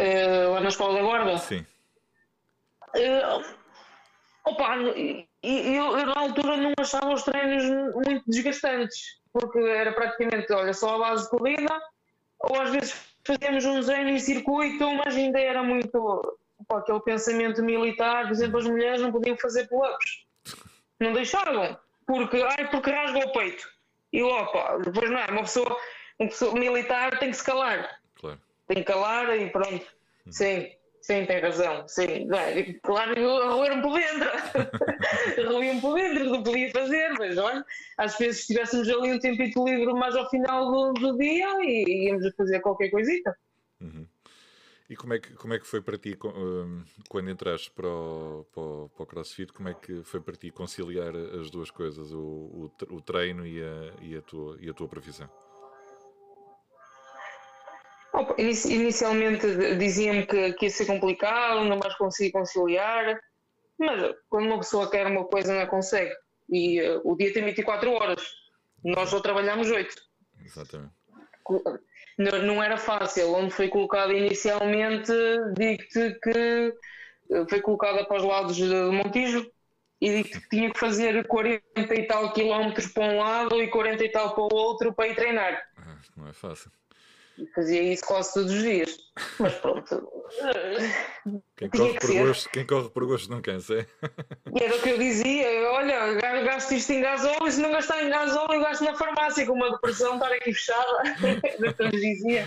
uh, 0.00 0.52
lá 0.52 0.60
na 0.60 0.68
escola 0.68 0.94
da 0.94 1.02
guarda. 1.02 1.38
Sim. 1.38 1.66
Uh, 2.96 3.44
opa, 4.44 4.76
eu, 4.76 5.26
eu, 5.42 6.06
na 6.06 6.20
altura 6.20 6.56
não 6.56 6.72
achava 6.78 7.12
os 7.12 7.22
treinos 7.22 7.64
muito 7.94 8.22
desgastantes, 8.26 9.20
porque 9.32 9.58
era 9.58 9.92
praticamente, 9.92 10.52
olha, 10.52 10.72
só 10.72 10.96
a 10.96 10.98
base 10.98 11.24
de 11.24 11.30
corrida, 11.30 11.80
ou 12.38 12.60
às 12.60 12.70
vezes 12.70 13.13
fazíamos 13.26 13.64
um 13.64 13.80
treino 13.80 14.10
em 14.10 14.18
circuito, 14.18 14.90
mas 14.94 15.14
ainda 15.14 15.40
era 15.40 15.62
muito 15.62 16.38
opa, 16.58 16.78
aquele 16.78 17.00
pensamento 17.00 17.62
militar, 17.62 18.24
por 18.24 18.32
exemplo, 18.32 18.58
as 18.58 18.66
mulheres 18.66 19.00
não 19.00 19.12
podiam 19.12 19.36
fazer 19.36 19.68
pull-ups. 19.68 20.24
Não 21.00 21.12
deixavam, 21.12 21.76
porque, 22.06 22.42
ai, 22.42 22.70
porque 22.70 22.90
rasga 22.90 23.18
o 23.18 23.32
peito. 23.32 23.68
E 24.12 24.22
opa, 24.22 24.78
depois 24.78 25.10
não 25.10 25.18
é, 25.18 25.26
uma 25.30 25.42
pessoa, 25.42 25.76
uma 26.18 26.28
pessoa 26.28 26.54
militar 26.54 27.18
tem 27.18 27.30
que 27.30 27.36
se 27.36 27.44
calar. 27.44 28.00
Claro 28.14 28.40
tem 28.66 28.78
que 28.78 28.84
calar 28.84 29.36
e 29.36 29.50
pronto. 29.50 29.84
Sim, 30.30 30.70
sim, 31.04 31.26
tem 31.26 31.40
razão. 31.40 31.86
Sim, 31.86 32.28
é, 32.32 32.72
claro 32.82 33.14
que 33.14 33.20
arroeram 33.20 33.82
por 33.82 33.92
dentro. 33.94 34.30
arroeram 35.46 35.80
por 35.80 35.94
dentro, 35.94 36.24
não 36.30 36.42
podia 36.42 36.70
fazer, 36.70 37.10
mas 37.18 37.36
olha, 37.36 37.64
às 37.98 38.16
vezes 38.18 38.42
se 38.42 38.46
tivéssemos 38.48 38.88
ali 38.88 39.12
um 39.12 39.18
tempito 39.18 39.64
livre 39.64 39.92
mais 39.92 40.16
ao 40.16 40.28
final 40.30 40.70
do, 40.70 40.92
do 40.94 41.18
dia 41.18 41.46
e 41.62 42.08
íamos 42.08 42.34
fazer 42.34 42.60
qualquer 42.60 42.90
coisita. 42.90 43.36
Uhum. 43.80 44.06
E 44.88 44.96
como 44.96 45.14
é, 45.14 45.18
que, 45.18 45.32
como 45.34 45.54
é 45.54 45.58
que 45.58 45.66
foi 45.66 45.80
para 45.80 45.96
ti 45.96 46.16
hum, 46.24 46.84
quando 47.08 47.30
entraste 47.30 47.70
para 47.70 47.88
o, 47.88 48.46
para, 48.52 48.62
o, 48.62 48.88
para 48.90 49.02
o 49.02 49.06
CrossFit? 49.06 49.52
Como 49.52 49.68
é 49.68 49.74
que 49.74 50.02
foi 50.02 50.20
para 50.20 50.36
ti 50.36 50.50
conciliar 50.50 51.14
as 51.16 51.50
duas 51.50 51.70
coisas, 51.70 52.12
o, 52.12 52.18
o, 52.18 52.72
o 52.90 53.00
treino 53.00 53.46
e 53.46 53.62
a, 53.62 53.94
e, 54.02 54.16
a 54.16 54.22
tua, 54.22 54.58
e 54.60 54.68
a 54.68 54.74
tua 54.74 54.86
profissão? 54.86 55.28
Inicialmente 58.38 59.76
diziam-me 59.76 60.26
que, 60.26 60.52
que 60.54 60.66
ia 60.66 60.70
ser 60.70 60.86
complicado, 60.86 61.64
não 61.64 61.78
mais 61.78 61.94
consegui 61.96 62.32
conciliar, 62.32 63.18
mas 63.78 64.14
quando 64.28 64.46
uma 64.46 64.58
pessoa 64.58 64.90
quer 64.90 65.06
uma 65.06 65.24
coisa 65.24 65.54
não 65.54 65.66
consegue. 65.66 66.12
E 66.48 66.80
uh, 66.82 67.00
o 67.04 67.16
dia 67.16 67.32
tem 67.32 67.44
24 67.44 67.90
horas, 67.90 68.22
nós 68.84 69.08
só 69.08 69.20
trabalhamos 69.20 69.70
8. 69.70 69.94
Exatamente. 70.44 70.92
Não, 72.18 72.42
não 72.42 72.62
era 72.62 72.76
fácil, 72.76 73.32
onde 73.34 73.50
foi 73.50 73.68
colocado 73.68 74.12
inicialmente, 74.12 75.12
digo-te 75.56 76.18
que 76.20 76.74
eh, 77.30 77.44
foi 77.48 77.60
colocada 77.60 78.04
para 78.06 78.16
os 78.16 78.24
lados 78.24 78.56
de 78.56 78.90
Montijo 78.92 79.50
e 80.00 80.10
digo-te 80.10 80.40
que 80.40 80.48
tinha 80.48 80.70
que 80.70 80.78
fazer 80.78 81.26
40 81.26 81.62
e 81.94 82.06
tal 82.06 82.32
quilómetros 82.32 82.86
para 82.86 83.04
um 83.04 83.18
lado 83.18 83.60
e 83.62 83.68
40 83.68 84.04
e 84.04 84.08
tal 84.10 84.34
para 84.34 84.44
o 84.44 84.56
outro 84.56 84.94
para 84.94 85.08
ir 85.08 85.16
treinar. 85.16 85.62
Ah, 85.76 85.98
não 86.16 86.28
é 86.28 86.32
fácil. 86.32 86.70
Fazia 87.54 87.82
isso 87.82 88.04
quase 88.04 88.32
todos 88.34 88.52
os 88.52 88.62
dias. 88.62 88.96
Mas 89.38 89.54
pronto. 89.54 90.12
Quem 91.56 91.68
corre, 91.68 91.98
por 91.98 92.14
gosto, 92.14 92.50
quem 92.50 92.66
corre 92.66 92.90
por 92.90 93.06
gosto 93.06 93.30
não 93.30 93.42
cansa, 93.42 93.80
é? 93.80 93.86
E 94.54 94.62
era 94.62 94.76
o 94.76 94.80
que 94.80 94.90
eu 94.90 94.98
dizia: 94.98 95.70
olha, 95.70 96.14
gasto 96.42 96.72
isto 96.72 96.92
em 96.92 97.00
gasóleo, 97.00 97.50
se 97.50 97.60
não 97.60 97.72
gastar 97.72 98.02
em 98.04 98.10
gasóleo, 98.10 98.60
gasto 98.60 98.84
na 98.84 98.94
farmácia, 98.94 99.46
com 99.46 99.52
uma 99.52 99.70
depressão, 99.70 100.14
estar 100.14 100.32
aqui 100.32 100.52
fechada. 100.52 101.02
Era 101.44 101.70
o 101.70 101.74
que 101.74 101.82
eu 101.82 101.90
dizia. 101.90 102.46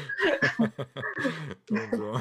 Muito 1.70 1.98
bom. 1.98 2.14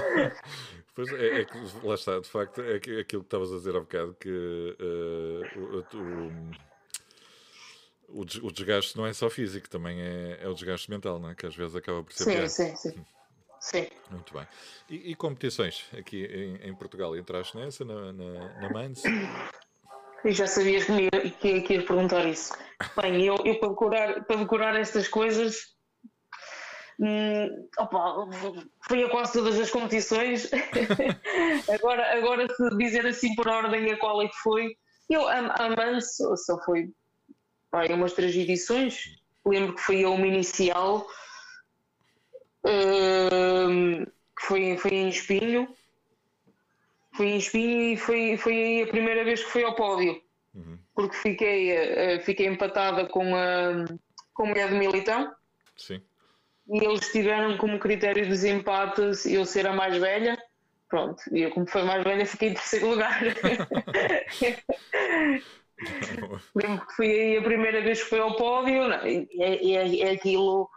Pois 0.94 1.12
é, 1.12 1.40
é, 1.40 1.44
que 1.44 1.58
lá 1.82 1.94
está, 1.94 2.18
de 2.18 2.28
facto, 2.28 2.62
é 2.62 2.76
aquilo 2.76 3.04
que 3.04 3.16
estavas 3.16 3.52
a 3.52 3.56
dizer 3.56 3.76
há 3.76 3.80
bocado, 3.80 4.16
que 4.18 4.28
uh, 4.30 5.60
o, 5.60 5.78
o 5.78 6.50
o, 8.08 8.20
o 8.20 8.52
desgaste 8.52 8.96
não 8.96 9.06
é 9.06 9.12
só 9.12 9.28
físico, 9.28 9.68
também 9.68 10.00
é, 10.00 10.38
é 10.42 10.48
o 10.48 10.54
desgaste 10.54 10.90
mental, 10.90 11.18
não 11.18 11.30
é? 11.30 11.34
que 11.34 11.46
às 11.46 11.54
vezes 11.54 11.74
acaba 11.76 12.02
por 12.02 12.12
ser 12.12 12.24
sim, 12.24 12.32
pior. 12.32 12.48
Sim, 12.48 12.76
sim, 12.76 13.06
sim. 13.60 13.86
Muito 14.10 14.32
bem. 14.34 14.46
E, 14.88 15.12
e 15.12 15.14
competições 15.14 15.84
aqui 15.96 16.24
em, 16.24 16.68
em, 16.68 16.74
Portugal? 16.74 17.16
Entraste 17.16 17.56
nessa, 17.56 17.84
na, 17.84 18.12
na, 18.12 18.60
na 18.60 18.70
Mans? 18.70 19.02
Eu 20.24 20.32
já 20.32 20.46
sabias 20.46 20.84
que, 20.84 20.92
me, 20.92 21.10
que, 21.10 21.60
que 21.62 21.74
ia 21.74 21.84
perguntar 21.84 22.24
isso. 22.26 22.52
Bem, 23.00 23.24
eu, 23.24 23.36
eu 23.44 23.58
para, 23.58 23.68
decorar, 23.68 24.24
para 24.24 24.36
decorar 24.36 24.76
estas 24.76 25.08
coisas 25.08 25.76
Hum, 26.98 27.68
opa, 27.78 28.26
fui 28.88 29.04
a 29.04 29.10
quase 29.10 29.34
todas 29.34 29.60
as 29.60 29.70
competições. 29.70 30.50
agora, 31.68 32.16
agora, 32.16 32.46
se 32.48 32.76
dizer 32.78 33.06
assim 33.06 33.34
por 33.34 33.46
ordem 33.48 33.92
a 33.92 33.98
qual 33.98 34.22
é 34.22 34.28
que 34.28 34.36
foi, 34.42 34.74
Eu, 35.10 35.28
a, 35.28 35.38
a 35.38 35.76
Mans 35.76 36.16
só 36.16 36.58
foi 36.64 36.90
pá, 37.70 37.86
umas 37.86 38.12
três 38.12 38.34
edições. 38.34 39.18
Lembro 39.44 39.74
que 39.74 39.80
foi 39.80 40.02
a 40.02 40.10
uma 40.10 40.26
inicial, 40.26 41.06
uh, 42.64 44.06
que 44.06 44.42
foi, 44.46 44.76
foi 44.76 44.90
em 44.92 45.08
Espinho. 45.08 45.68
Foi 47.14 47.26
em 47.26 47.38
Espinho 47.38 47.92
e 47.92 47.96
foi, 47.96 48.36
foi 48.36 48.82
a 48.82 48.86
primeira 48.88 49.24
vez 49.24 49.42
que 49.42 49.50
fui 49.50 49.64
ao 49.64 49.74
pódio. 49.74 50.20
Uhum. 50.54 50.78
Porque 50.94 51.16
fiquei, 51.16 51.72
uh, 52.16 52.20
fiquei 52.22 52.46
empatada 52.46 53.06
com 53.06 53.34
a, 53.34 53.84
com 54.34 54.44
a 54.44 54.46
mulher 54.46 54.68
do 54.68 54.76
Militão. 54.76 55.32
Sim. 55.76 56.02
E 56.68 56.84
eles 56.84 57.12
tiveram 57.12 57.56
como 57.56 57.78
critério 57.78 58.24
de 58.24 58.30
desempate 58.30 59.00
eu 59.26 59.46
ser 59.46 59.66
a 59.66 59.72
mais 59.72 59.96
velha. 59.96 60.36
Pronto, 60.88 61.22
e 61.32 61.42
eu, 61.42 61.50
como 61.50 61.66
foi 61.66 61.82
mais 61.82 62.02
velha, 62.02 62.26
fiquei 62.26 62.50
em 62.50 62.54
terceiro 62.54 62.88
lugar. 62.88 63.20
Lembro 66.54 66.86
que 66.86 66.92
foi 66.94 67.10
aí 67.10 67.36
a 67.36 67.42
primeira 67.42 67.82
vez 67.82 68.02
que 68.02 68.08
foi 68.08 68.20
ao 68.20 68.36
pódio, 68.36 68.90
é, 68.92 69.26
é, 69.38 69.98
é 70.00 70.10
aquilo. 70.10 70.68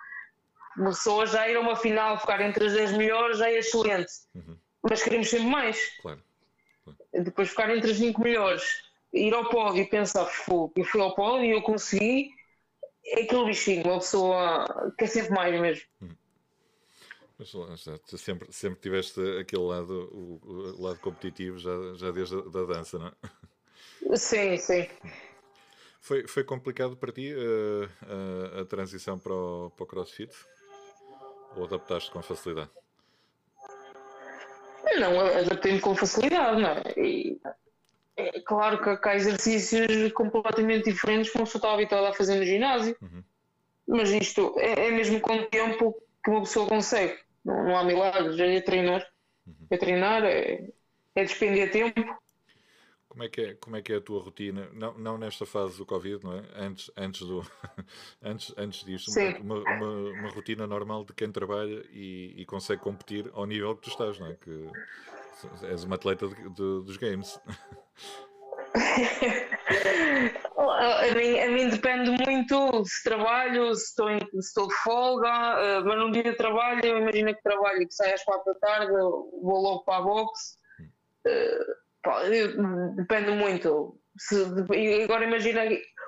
Começou 0.75 1.25
já 1.25 1.47
ir 1.49 1.55
a 1.55 1.59
uma 1.59 1.75
final, 1.75 2.19
ficar 2.19 2.41
entre 2.41 2.65
as 2.65 2.73
10 2.73 2.93
melhores, 2.93 3.37
já 3.37 3.49
é 3.49 3.57
excelente. 3.57 4.11
Uhum. 4.35 4.57
Mas 4.83 5.03
queremos 5.03 5.29
sempre 5.29 5.47
mais. 5.47 5.77
Claro. 6.01 6.21
claro. 6.83 6.99
Depois 7.23 7.49
ficar 7.49 7.75
entre 7.75 7.91
as 7.91 7.97
5 7.97 8.21
melhores, 8.21 8.63
ir 9.13 9.33
ao 9.33 9.49
pódio 9.49 9.81
e 9.81 9.85
pensar, 9.87 10.29
eu 10.75 10.85
fui 10.85 11.01
ao 11.01 11.15
pódio 11.15 11.45
e 11.45 11.51
eu 11.51 11.61
consegui. 11.61 12.31
É 13.05 13.23
aquele 13.23 13.45
bichinho, 13.45 13.85
uma 13.85 13.99
pessoa 13.99 14.93
quer 14.97 15.07
sempre 15.07 15.31
mais 15.31 15.59
mesmo. 15.59 15.85
Uhum. 16.01 16.15
Mas 17.39 17.53
lá, 17.53 17.75
já, 17.77 17.97
sempre, 18.17 18.51
sempre 18.51 18.79
tiveste 18.81 19.21
aquele 19.39 19.63
lado, 19.63 20.09
o, 20.11 20.41
o 20.77 20.81
lado 20.81 20.99
competitivo 20.99 21.57
já, 21.57 21.71
já 21.95 22.11
desde 22.11 22.37
a 22.37 22.41
da 22.41 22.65
dança, 22.65 22.99
não 22.99 23.07
é? 23.07 23.13
Sim, 24.15 24.57
sim. 24.57 24.87
Foi, 26.01 26.27
foi 26.27 26.43
complicado 26.43 26.95
para 26.97 27.11
ti 27.11 27.33
uh, 27.33 28.57
a, 28.57 28.61
a, 28.61 28.65
transição 28.65 29.19
para 29.19 29.33
o, 29.33 29.71
para 29.75 29.83
o 29.83 29.87
CrossFit? 29.87 30.33
Ou 31.55 31.65
adaptaste 31.65 32.11
com 32.11 32.21
facilidade? 32.21 32.69
Não, 34.99 35.19
adaptei-me 35.19 35.79
com 35.79 35.95
facilidade, 35.95 36.61
não 36.61 36.69
é? 36.69 36.83
E, 36.97 37.39
é 38.19 38.41
claro 38.41 38.81
que 38.81 39.07
há 39.07 39.15
exercícios 39.15 40.11
completamente 40.11 40.91
diferentes 40.91 41.31
como 41.31 41.47
se 41.47 41.55
eu 41.55 41.59
estava 41.59 41.75
habituado 41.75 42.05
a 42.05 42.13
fazer 42.13 42.35
no 42.35 42.45
ginásio. 42.45 42.95
Uhum. 43.01 43.23
Mas 43.87 44.09
isto 44.11 44.55
é, 44.57 44.87
é 44.87 44.91
mesmo 44.91 45.21
com 45.21 45.37
o 45.37 45.45
tempo 45.45 45.95
que 46.23 46.29
uma 46.29 46.41
pessoa 46.41 46.67
consegue. 46.67 47.17
Não, 47.45 47.63
não 47.63 47.77
há 47.77 47.83
milagres, 47.83 48.37
é 48.39 48.61
treinar. 48.61 49.07
Uhum. 49.47 49.67
É 49.69 49.77
treinar, 49.77 50.25
é, 50.25 50.69
é 51.15 51.23
despender 51.23 51.71
tempo. 51.71 52.17
Como 53.09 53.23
é, 53.23 53.27
que 53.27 53.41
é, 53.41 53.53
como 53.55 53.75
é 53.75 53.81
que 53.81 53.91
é 53.91 53.95
a 53.95 54.01
tua 54.01 54.21
rotina? 54.21 54.69
Não, 54.71 54.93
não 54.93 55.17
nesta 55.17 55.43
fase 55.43 55.75
do 55.79 55.85
Covid, 55.85 56.23
não 56.23 56.33
é? 56.33 56.43
Antes, 56.55 56.91
antes, 56.95 57.21
do, 57.21 57.41
antes, 58.21 58.53
antes 58.55 58.85
disso, 58.85 59.09
uma, 59.41 59.55
uma, 59.55 60.11
uma, 60.11 60.29
rotina 60.29 60.67
normal 60.67 61.03
de 61.03 61.13
quem 61.13 61.31
trabalha 61.31 61.83
e, 61.91 62.35
e, 62.37 62.45
consegue 62.45 62.83
competir 62.83 63.31
ao 63.33 63.47
nível 63.47 63.75
que 63.75 63.81
tu 63.81 63.89
estás, 63.89 64.19
não 64.19 64.27
é? 64.27 64.35
Que 64.35 64.67
és 65.63 65.83
uma 65.83 65.95
atleta 65.95 66.27
de, 66.27 66.35
de, 66.35 66.83
dos 66.83 66.97
games. 66.97 67.41
a, 70.57 71.15
mim, 71.15 71.39
a 71.39 71.49
mim 71.49 71.69
depende 71.69 72.11
muito 72.11 72.85
se 72.85 73.03
trabalho, 73.03 73.73
se 73.73 73.85
estou, 73.85 74.09
em, 74.11 74.19
se 74.19 74.37
estou 74.37 74.67
de 74.67 74.75
folga, 74.75 75.81
uh, 75.81 75.83
mas 75.83 75.97
num 75.97 76.11
dia 76.11 76.23
de 76.23 76.35
trabalho, 76.35 76.85
eu 76.85 76.99
imagino 76.99 77.33
que 77.33 77.41
trabalho 77.41 77.87
que 77.87 77.93
sai 77.93 78.13
às 78.13 78.23
quatro 78.23 78.53
da 78.53 78.59
tarde, 78.59 78.91
vou 78.91 79.61
logo 79.61 79.83
para 79.83 79.97
a 79.97 80.01
boxe. 80.01 80.59
Uh, 81.25 81.88
depende 82.95 83.31
muito. 83.31 83.99
Se, 84.17 84.35
agora 85.03 85.25
imagina, 85.25 85.61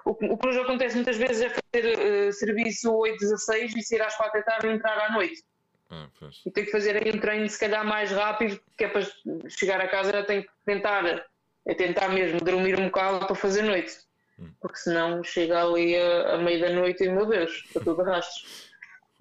o, 0.05 0.11
o 0.11 0.37
que 0.37 0.47
nos 0.47 0.57
acontece 0.57 0.95
muitas 0.95 1.17
vezes 1.17 1.41
é 1.41 1.49
fazer 1.49 2.29
uh, 2.29 2.33
serviço 2.33 2.93
8, 2.93 3.19
16 3.19 3.75
e 3.75 3.81
sair 3.81 4.01
às 4.01 4.15
4 4.15 4.39
da 4.39 4.45
tarde 4.45 4.67
e 4.67 4.71
entrar 4.71 4.97
à 4.97 5.11
noite. 5.11 5.43
Ah, 5.89 6.07
e 6.45 6.51
tenho 6.51 6.65
que 6.65 6.71
fazer 6.71 6.95
aí 6.95 7.11
um 7.13 7.19
treino 7.19 7.47
se 7.49 7.59
calhar 7.59 7.85
mais 7.85 8.11
rápido, 8.11 8.59
que 8.77 8.85
é 8.85 8.87
para 8.87 9.05
chegar 9.49 9.81
a 9.81 9.89
casa 9.89 10.11
já 10.11 10.23
tenho 10.23 10.43
que 10.43 10.49
tentar 10.65 11.25
é 11.65 11.75
tentar 11.75 12.09
mesmo 12.09 12.39
dormir 12.39 12.79
um 12.79 12.85
bocado 12.85 13.25
para 13.25 13.35
fazer 13.35 13.61
noite. 13.61 13.97
Hum. 14.39 14.51
Porque 14.59 14.77
senão 14.77 15.23
chega 15.23 15.63
ali 15.63 15.95
a, 15.95 16.35
a 16.35 16.37
meio 16.37 16.59
da 16.61 16.69
noite 16.71 17.03
e 17.03 17.09
meu 17.09 17.25
Deus, 17.25 17.63
para 17.73 17.83
tudo 17.83 18.01
arrastos. 18.01 18.71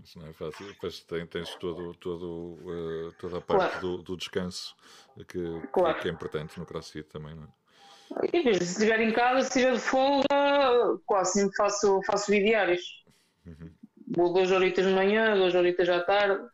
Isso 0.03 0.19
não 0.19 0.29
é 0.29 0.33
fácil. 0.33 0.67
Depois 0.67 1.05
tens 1.31 1.55
todo, 1.57 1.95
todo, 1.95 2.59
uh, 2.63 3.13
toda 3.19 3.39
a 3.39 3.41
parte 3.41 3.79
claro. 3.79 3.81
do, 3.81 4.03
do, 4.03 4.17
descanso 4.17 4.75
que, 5.25 5.69
claro. 5.73 6.01
que, 6.01 6.09
é 6.09 6.11
importante 6.11 6.59
no 6.59 6.67
CrossFit 6.67 7.09
também, 7.09 7.35
não 7.35 7.45
é? 7.45 7.49
E 8.33 8.55
se 8.55 8.73
estiver 8.73 9.01
em 9.01 9.13
casa, 9.13 9.43
se 9.43 9.59
estiver 9.59 9.75
de 9.75 9.81
folga, 9.81 10.27
quase 11.07 11.33
sempre 11.33 11.57
faço, 11.57 12.01
faço 12.05 12.31
bidiários. 12.31 12.83
Uhum. 13.47 13.71
Vou 14.17 14.33
duas 14.33 14.51
horitas 14.51 14.85
de 14.85 14.93
manhã, 14.93 15.37
duas 15.37 15.55
horitas 15.55 15.89
à 15.89 16.01
tarde. 16.01 16.49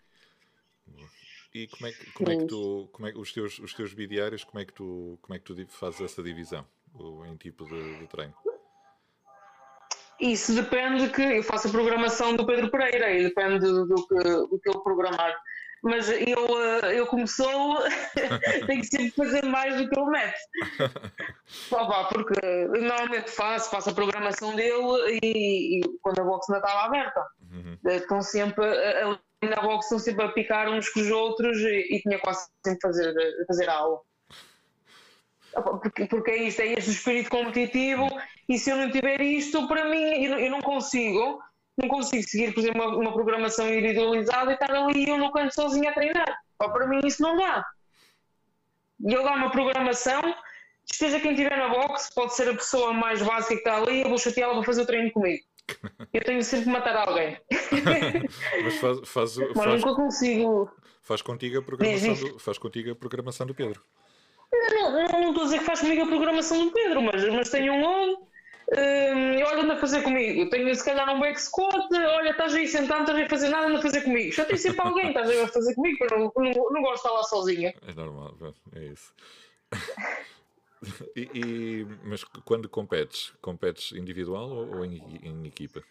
E 1.54 1.66
como 1.68 1.86
é 1.86 1.92
que, 1.92 2.12
como 2.12 2.30
é 2.30 2.36
que 2.36 2.46
tu, 2.46 2.88
como 2.92 3.08
é, 3.08 3.12
os 3.16 3.32
teus, 3.32 3.58
os 3.58 3.72
teus 3.72 3.94
bidiários, 3.94 4.44
como 4.44 4.60
é 4.60 4.66
que 4.66 4.74
tu, 4.74 5.18
como 5.22 5.34
é 5.34 5.38
que 5.38 5.44
tu 5.44 5.66
fazes 5.68 6.02
essa 6.02 6.22
divisão 6.22 6.66
em 7.26 7.36
tipo 7.36 7.64
de, 7.64 7.98
de 7.98 8.06
treino? 8.06 8.34
Isso 10.20 10.54
depende 10.54 11.08
que 11.10 11.22
eu 11.22 11.42
faço 11.42 11.68
a 11.68 11.70
programação 11.70 12.36
do 12.36 12.46
Pedro 12.46 12.70
Pereira 12.70 13.10
e 13.10 13.22
depende 13.22 13.60
do, 13.60 13.86
do, 13.86 14.06
que, 14.06 14.14
do 14.14 14.60
que 14.60 14.68
ele 14.68 14.80
programar. 14.80 15.34
Mas 15.86 16.08
eu, 16.10 16.62
eh, 16.82 16.98
eu 16.98 17.06
como 17.06 17.28
sou, 17.28 17.78
tenho 18.66 18.80
que 18.80 18.88
sempre 18.88 19.10
fazer 19.12 19.44
mais 19.44 19.76
do 19.76 19.88
que 19.88 19.96
ele 19.96 20.10
mete. 20.10 20.40
porque 22.12 22.40
normalmente 22.80 23.30
faço, 23.30 23.70
faço 23.70 23.90
a 23.90 23.94
programação 23.94 24.56
dele 24.56 25.20
e, 25.22 25.78
e 25.78 25.98
quando 26.02 26.18
a 26.18 26.24
box 26.24 26.50
ainda 26.50 26.66
estava 26.66 26.86
aberta. 26.86 27.24
Uhum. 27.52 27.78
Estão 27.88 28.20
sempre 28.20 28.64
a, 28.66 29.16
na 29.48 29.62
box 29.62 29.84
estão 29.84 30.00
sempre 30.00 30.24
a 30.24 30.32
picar 30.32 30.68
uns 30.68 30.88
com 30.88 30.98
os 30.98 31.10
outros 31.10 31.56
e, 31.58 31.94
e 31.94 32.00
tinha 32.00 32.18
quase 32.18 32.48
sempre 32.64 32.80
fazer, 32.82 33.14
fazer 33.46 33.68
aula. 33.68 34.00
Porque, 35.52 36.06
porque 36.06 36.30
é 36.32 36.42
isto, 36.42 36.62
é 36.62 36.72
este 36.72 36.90
espírito 36.90 37.30
competitivo 37.30 38.08
e 38.48 38.58
se 38.58 38.70
eu 38.70 38.76
não 38.76 38.90
tiver 38.90 39.20
isto, 39.20 39.68
para 39.68 39.84
mim, 39.84 40.02
eu, 40.02 40.38
eu 40.38 40.50
não 40.50 40.60
consigo, 40.60 41.40
não 41.76 41.88
consigo 41.88 42.22
seguir, 42.22 42.54
por 42.54 42.60
exemplo, 42.60 42.82
uma, 42.82 42.96
uma 42.96 43.12
programação 43.12 43.68
individualizada 43.68 44.50
e 44.50 44.54
estar 44.54 44.70
ali 44.70 45.08
eu 45.08 45.18
no 45.18 45.30
canto 45.30 45.54
sozinho 45.54 45.88
a 45.88 45.92
treinar. 45.92 46.38
para 46.58 46.86
mim 46.86 47.00
isso 47.04 47.22
não 47.22 47.36
dá. 47.36 47.64
E 49.04 49.12
eu 49.12 49.22
dar 49.22 49.36
uma 49.36 49.50
programação, 49.50 50.34
esteja 50.90 51.20
quem 51.20 51.32
estiver 51.32 51.56
na 51.56 51.68
box, 51.68 52.12
pode 52.14 52.34
ser 52.34 52.48
a 52.48 52.54
pessoa 52.54 52.92
mais 52.92 53.20
básica 53.22 53.54
que 53.54 53.60
está 53.60 53.76
ali, 53.76 54.02
eu 54.02 54.08
vou 54.08 54.18
chateá-la 54.18 54.54
para 54.54 54.64
fazer 54.64 54.82
o 54.82 54.86
treino 54.86 55.12
comigo. 55.12 55.44
Eu 56.12 56.22
tenho 56.22 56.42
sempre 56.42 56.66
que 56.66 56.70
matar 56.70 56.96
alguém. 56.96 57.38
Mas 58.62 58.76
faz, 58.76 58.98
faz, 59.04 59.36
Mas 59.36 59.52
faz, 59.52 59.84
nunca 59.84 59.94
consigo. 59.94 60.70
Faz 61.02 61.22
contigo, 61.22 61.58
a 61.58 61.62
programação 61.62 62.14
do, 62.14 62.38
faz 62.38 62.58
contigo 62.58 62.92
a 62.92 62.94
programação 62.94 63.46
do 63.46 63.54
Pedro. 63.54 63.82
Não, 64.52 64.92
não, 64.92 65.08
não 65.08 65.28
estou 65.28 65.42
a 65.42 65.44
dizer 65.44 65.58
que 65.58 65.64
faz 65.64 65.80
comigo 65.80 66.02
a 66.02 66.06
programação 66.06 66.64
do 66.64 66.72
Pedro, 66.72 67.02
mas, 67.02 67.28
mas 67.28 67.50
tenho 67.50 67.74
um. 67.74 68.26
Hum, 68.72 69.42
olha, 69.44 69.62
anda 69.62 69.74
a 69.74 69.78
fazer 69.78 70.02
comigo. 70.02 70.50
Tenho 70.50 70.74
se 70.74 70.84
calhar 70.84 71.08
um 71.14 71.20
back 71.20 71.40
squat. 71.40 71.88
Olha, 71.92 72.30
estás 72.30 72.54
aí 72.54 72.66
sentado, 72.66 73.02
estás 73.02 73.24
a 73.24 73.28
fazer 73.28 73.48
nada, 73.48 73.68
anda 73.68 73.78
a 73.78 73.82
fazer 73.82 74.02
comigo. 74.02 74.32
Já 74.32 74.44
tem 74.44 74.56
sempre 74.56 74.80
alguém, 74.80 75.08
estás 75.08 75.30
a 75.30 75.48
fazer 75.48 75.74
comigo, 75.74 75.98
mas 76.00 76.10
não, 76.10 76.32
não, 76.36 76.70
não 76.70 76.82
gosto 76.82 76.94
de 76.94 76.98
estar 76.98 77.12
lá 77.12 77.22
sozinha. 77.22 77.74
É 77.86 77.94
normal, 77.94 78.34
é 78.74 78.84
isso. 78.84 79.14
E, 81.16 81.30
e, 81.34 81.86
mas 82.04 82.22
quando 82.22 82.68
competes, 82.68 83.32
competes 83.40 83.92
individual 83.92 84.48
ou, 84.48 84.76
ou 84.76 84.84
em, 84.84 85.02
em, 85.22 85.46
equipa? 85.46 85.82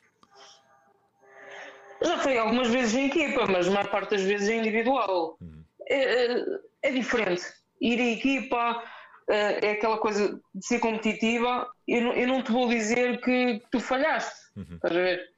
Já 2.01 2.19
fui 2.19 2.37
algumas 2.37 2.67
vezes 2.69 2.93
em 2.95 3.07
equipa, 3.07 3.47
mas 3.47 3.67
a 3.67 3.71
maior 3.71 3.89
parte 3.89 4.11
das 4.11 4.21
vezes 4.21 4.47
é 4.47 4.55
individual. 4.55 5.37
Uhum. 5.41 5.63
É, 5.87 6.25
é, 6.25 6.45
é, 6.83 6.91
diferente. 6.91 7.43
Ir 7.81 7.99
em 7.99 8.13
equipa 8.13 8.83
é, 9.29 9.67
é 9.67 9.71
aquela 9.71 9.97
coisa 9.97 10.39
de 10.53 10.65
ser 10.65 10.79
competitiva. 10.79 11.67
Eu 11.87 12.01
não, 12.01 12.13
eu 12.13 12.27
não 12.27 12.41
te 12.43 12.51
vou 12.51 12.67
dizer 12.67 13.21
que, 13.21 13.61
tu 13.71 13.79
falhaste, 13.79 14.35
uhum. 14.55 14.75
estás 14.75 14.95
a 14.95 14.99
ver? 14.99 15.29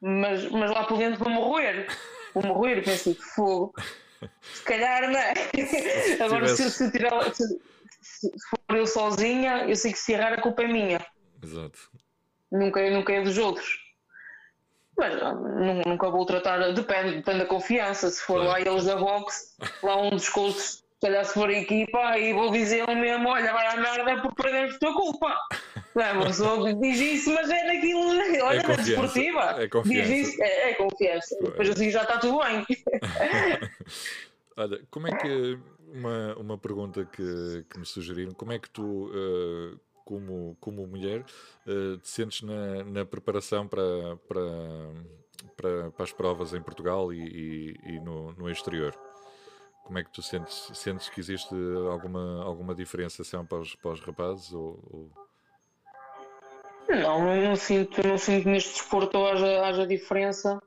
Mas, 0.00 0.50
mas 0.50 0.70
lá 0.70 0.84
por 0.84 0.98
dentro 0.98 1.24
vou 1.24 1.32
morrer. 1.32 1.86
Vou 2.34 2.42
morrer, 2.44 2.82
penso, 2.82 3.14
fogo. 3.34 3.74
Se 4.42 4.62
calhar, 4.64 5.10
não 5.10 5.18
é? 5.18 5.34
Agora, 6.24 6.48
se, 6.48 6.90
tirar, 6.90 7.34
se, 7.34 7.44
se 8.00 8.30
for 8.50 8.76
eu 8.76 8.86
sozinha, 8.86 9.64
eu 9.68 9.76
sei 9.76 9.92
que 9.92 9.98
se 9.98 10.12
errar 10.12 10.32
a 10.32 10.40
culpa 10.40 10.62
é 10.62 10.68
minha. 10.68 11.06
Exato. 11.42 11.78
Nunca, 12.50 12.90
nunca 12.90 13.12
é 13.12 13.22
dos 13.22 13.38
outros. 13.38 13.84
Mas 14.96 15.14
nunca 15.86 16.08
vou 16.08 16.24
tratar, 16.24 16.72
depende, 16.72 17.16
depende 17.16 17.38
da 17.40 17.46
confiança. 17.46 18.10
Se 18.10 18.22
for 18.22 18.44
claro. 18.44 18.50
lá 18.50 18.60
eles 18.60 18.84
da 18.84 18.96
box, 18.96 19.56
lá 19.82 20.00
um 20.00 20.10
dos 20.10 20.28
coaches, 20.28 20.83
calhar 21.04 21.24
se 21.24 21.34
for 21.34 21.50
equipa, 21.50 21.98
aí 21.98 22.32
vou 22.32 22.50
dizer 22.50 22.86
mesmo: 22.88 23.28
olha, 23.28 23.52
vai 23.52 23.66
à 23.66 23.76
merda 23.76 24.22
por 24.22 24.34
perdemos 24.34 24.78
tua 24.78 24.92
culpa. 24.92 25.34
Não, 25.94 26.02
é, 26.02 26.12
uma 26.12 26.26
pessoa 26.26 26.74
diz 26.74 27.00
isso, 27.00 27.32
mas 27.34 27.48
é 27.50 27.64
naquilo, 27.64 28.08
olha, 28.44 28.60
é 28.60 28.66
na 28.66 28.76
desportiva. 28.76 29.62
É 29.62 29.68
confiança. 29.68 30.08
Diz 30.08 30.28
isso, 30.28 30.42
é, 30.42 30.70
é 30.70 30.74
confiança. 30.74 31.36
Depois 31.40 31.70
assim 31.70 31.90
já 31.90 32.02
está 32.02 32.18
tudo 32.18 32.40
bem. 32.40 32.66
olha, 34.56 34.80
como 34.90 35.06
é 35.06 35.16
que 35.16 35.58
uma, 35.94 36.34
uma 36.36 36.58
pergunta 36.58 37.04
que, 37.04 37.64
que 37.70 37.78
me 37.78 37.86
sugeriram. 37.86 38.32
Como 38.32 38.52
é 38.52 38.58
que 38.58 38.68
tu 38.68 39.06
uh, 39.08 39.78
como, 40.04 40.56
como 40.60 40.86
mulher, 40.86 41.24
uh, 41.66 41.96
te 41.98 42.08
sentes 42.08 42.42
na, 42.42 42.84
na 42.84 43.04
preparação 43.04 43.66
para, 43.66 44.16
para, 44.28 44.40
para, 45.56 45.90
para, 45.92 46.04
as 46.04 46.12
provas 46.12 46.52
em 46.52 46.60
Portugal 46.60 47.12
e, 47.12 47.22
e, 47.22 47.94
e 47.94 48.00
no, 48.00 48.32
no 48.32 48.50
exterior? 48.50 48.94
Como 49.84 49.98
é 49.98 50.02
que 50.02 50.10
tu 50.10 50.22
sentes? 50.22 50.70
Sentes 50.74 51.10
que 51.10 51.20
existe 51.20 51.54
alguma, 51.90 52.42
alguma 52.42 52.74
diferenciação 52.74 53.44
para 53.44 53.58
os, 53.58 53.76
para 53.76 53.92
os 53.92 54.00
rapazes? 54.00 54.52
Ou, 54.52 54.80
ou... 54.90 55.10
Não, 56.88 57.42
não 57.42 57.54
sinto, 57.54 58.06
não 58.06 58.16
sinto 58.16 58.48
neste 58.48 58.72
desporto 58.72 59.24
haja, 59.26 59.66
haja 59.66 59.86
diferença. 59.86 60.60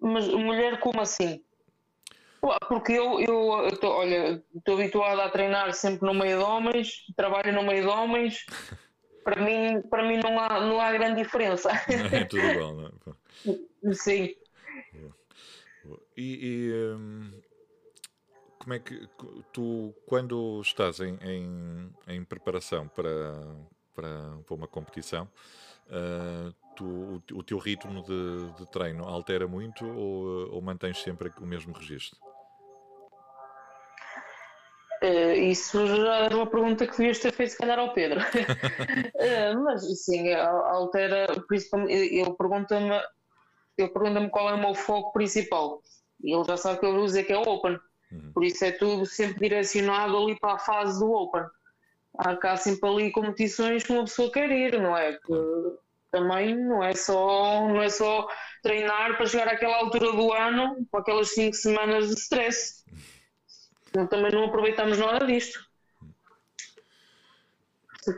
Mas 0.00 0.26
mulher, 0.28 0.80
como 0.80 1.00
assim? 1.00 1.42
Porque 2.68 2.92
eu, 2.92 3.20
eu, 3.20 3.68
eu 3.70 3.76
tô, 3.78 3.88
olha, 3.88 4.42
estou 4.54 4.74
habituado 4.74 5.20
a 5.20 5.28
treinar 5.28 5.72
sempre 5.74 6.06
no 6.06 6.14
meio 6.14 6.38
de 6.38 6.44
homens, 6.44 7.04
trabalho 7.16 7.52
no 7.52 7.62
meio 7.62 7.82
de 7.82 7.88
homens. 7.88 8.46
Para 9.24 9.42
mim, 9.42 9.82
para 9.90 10.04
mim 10.04 10.20
não, 10.22 10.38
há, 10.38 10.60
não 10.60 10.80
há 10.80 10.92
grande 10.92 11.20
diferença. 11.20 11.68
É 12.12 12.24
tudo 12.26 12.46
igual, 12.46 12.74
não 12.76 12.86
é? 12.86 13.90
Sim. 13.92 14.36
E, 16.16 16.70
e 16.70 16.94
hum, 16.94 17.32
como 18.66 18.74
é 18.74 18.80
que 18.80 19.08
tu, 19.52 19.94
quando 20.06 20.60
estás 20.60 20.98
em, 20.98 21.16
em, 21.22 21.94
em 22.08 22.24
preparação 22.24 22.88
para, 22.88 23.46
para, 23.94 24.38
para, 24.44 24.54
uma 24.56 24.66
competição, 24.66 25.28
uh, 25.86 26.52
tu, 26.74 26.84
o, 26.84 27.22
o, 27.34 27.42
teu 27.44 27.58
ritmo 27.58 28.02
de, 28.02 28.52
de, 28.58 28.66
treino 28.72 29.04
altera 29.04 29.46
muito 29.46 29.86
ou, 29.86 30.52
ou 30.52 30.60
mantens 30.60 31.00
sempre 31.00 31.32
o 31.40 31.46
mesmo 31.46 31.72
registro? 31.72 32.18
Uh, 35.00 35.34
isso 35.34 35.86
já 35.86 36.16
era 36.24 36.36
uma 36.36 36.48
pergunta 36.48 36.88
que 36.88 36.96
devias 36.98 37.20
ter 37.20 37.32
feito, 37.32 37.50
se 37.50 37.58
calhar, 37.58 37.78
ao 37.78 37.94
Pedro. 37.94 38.18
uh, 38.18 39.62
mas, 39.62 40.04
sim, 40.04 40.32
altera. 40.34 41.40
Principalmente, 41.46 41.92
ele 41.92 42.34
pergunta-me 42.34 43.00
pergunta 43.76 44.28
qual 44.30 44.50
é 44.50 44.54
o 44.54 44.58
meu 44.58 44.74
foco 44.74 45.12
principal. 45.12 45.80
E 46.20 46.34
ele 46.34 46.42
já 46.42 46.56
sabe 46.56 46.80
que 46.80 46.86
eu 46.86 46.94
vou 46.94 47.04
dizer 47.04 47.22
que 47.22 47.32
é 47.32 47.38
Open. 47.38 47.78
Uhum. 48.10 48.32
Por 48.32 48.44
isso 48.44 48.64
é 48.64 48.72
tudo 48.72 49.06
sempre 49.06 49.48
direcionado 49.48 50.16
ali 50.16 50.38
para 50.38 50.54
a 50.54 50.58
fase 50.58 50.98
do 50.98 51.10
Open. 51.10 51.44
Há 52.18 52.36
cá 52.36 52.56
sempre 52.56 52.88
ali 52.88 53.10
competições 53.10 53.82
que 53.82 53.92
uma 53.92 54.04
pessoa 54.04 54.32
quer 54.32 54.50
ir, 54.50 54.80
não 54.80 54.96
é? 54.96 55.12
Que 55.14 55.34
também 56.10 56.56
não 56.56 56.82
é 56.82 56.94
só, 56.94 57.68
não 57.68 57.82
é 57.82 57.88
só 57.88 58.26
treinar 58.62 59.16
para 59.16 59.26
chegar 59.26 59.48
àquela 59.48 59.76
altura 59.76 60.12
do 60.12 60.32
ano 60.32 60.86
com 60.90 60.98
aquelas 60.98 61.34
5 61.34 61.54
semanas 61.54 62.08
de 62.08 62.14
stress. 62.14 62.84
Então, 63.88 64.06
também 64.06 64.32
não 64.32 64.44
aproveitamos 64.44 64.98
nada 64.98 65.26
disto. 65.26 65.58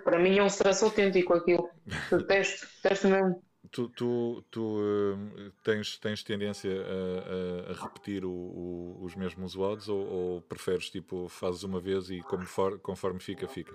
Para 0.04 0.18
mim 0.18 0.38
é 0.38 0.42
um 0.42 0.46
stress 0.46 0.84
autêntico 0.84 1.34
aquilo. 1.34 1.70
Detesto, 2.10 2.66
detesto 2.82 3.08
mesmo. 3.08 3.42
Tu, 3.70 3.88
tu, 3.90 4.44
tu 4.50 4.60
uh, 4.60 5.50
tens, 5.62 5.98
tens 5.98 6.22
tendência 6.22 6.70
a, 6.70 7.70
a, 7.70 7.82
repetir 7.82 8.24
o, 8.24 8.30
o, 8.30 8.98
os 9.02 9.14
mesmos 9.14 9.54
WODs 9.54 9.88
ou, 9.88 10.06
ou, 10.06 10.42
preferes 10.42 10.88
tipo 10.88 11.28
fazes 11.28 11.62
uma 11.64 11.80
vez 11.80 12.10
e 12.10 12.20
conforme, 12.22 12.78
conforme 12.78 13.20
fica, 13.20 13.46
fica? 13.46 13.74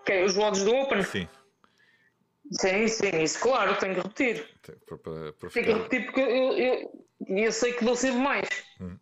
Okay, 0.00 0.24
os 0.24 0.36
WODs 0.36 0.64
do 0.64 0.74
Open? 0.74 1.02
Sim. 1.02 1.28
Sim, 2.52 2.88
sim, 2.88 3.22
isso 3.22 3.40
claro, 3.40 3.76
tenho 3.78 3.94
que 3.94 4.00
repetir. 4.00 4.46
Para, 4.62 4.98
para, 4.98 5.32
para 5.32 5.50
tenho 5.50 5.66
que 5.66 5.72
repetir 5.72 6.04
porque 6.06 6.20
eu, 6.20 6.58
eu, 6.58 7.06
eu, 7.28 7.52
sei 7.52 7.72
que 7.72 7.84
dou 7.84 7.96
sempre 7.96 8.20
mais. 8.20 8.48
Hum. 8.80 8.98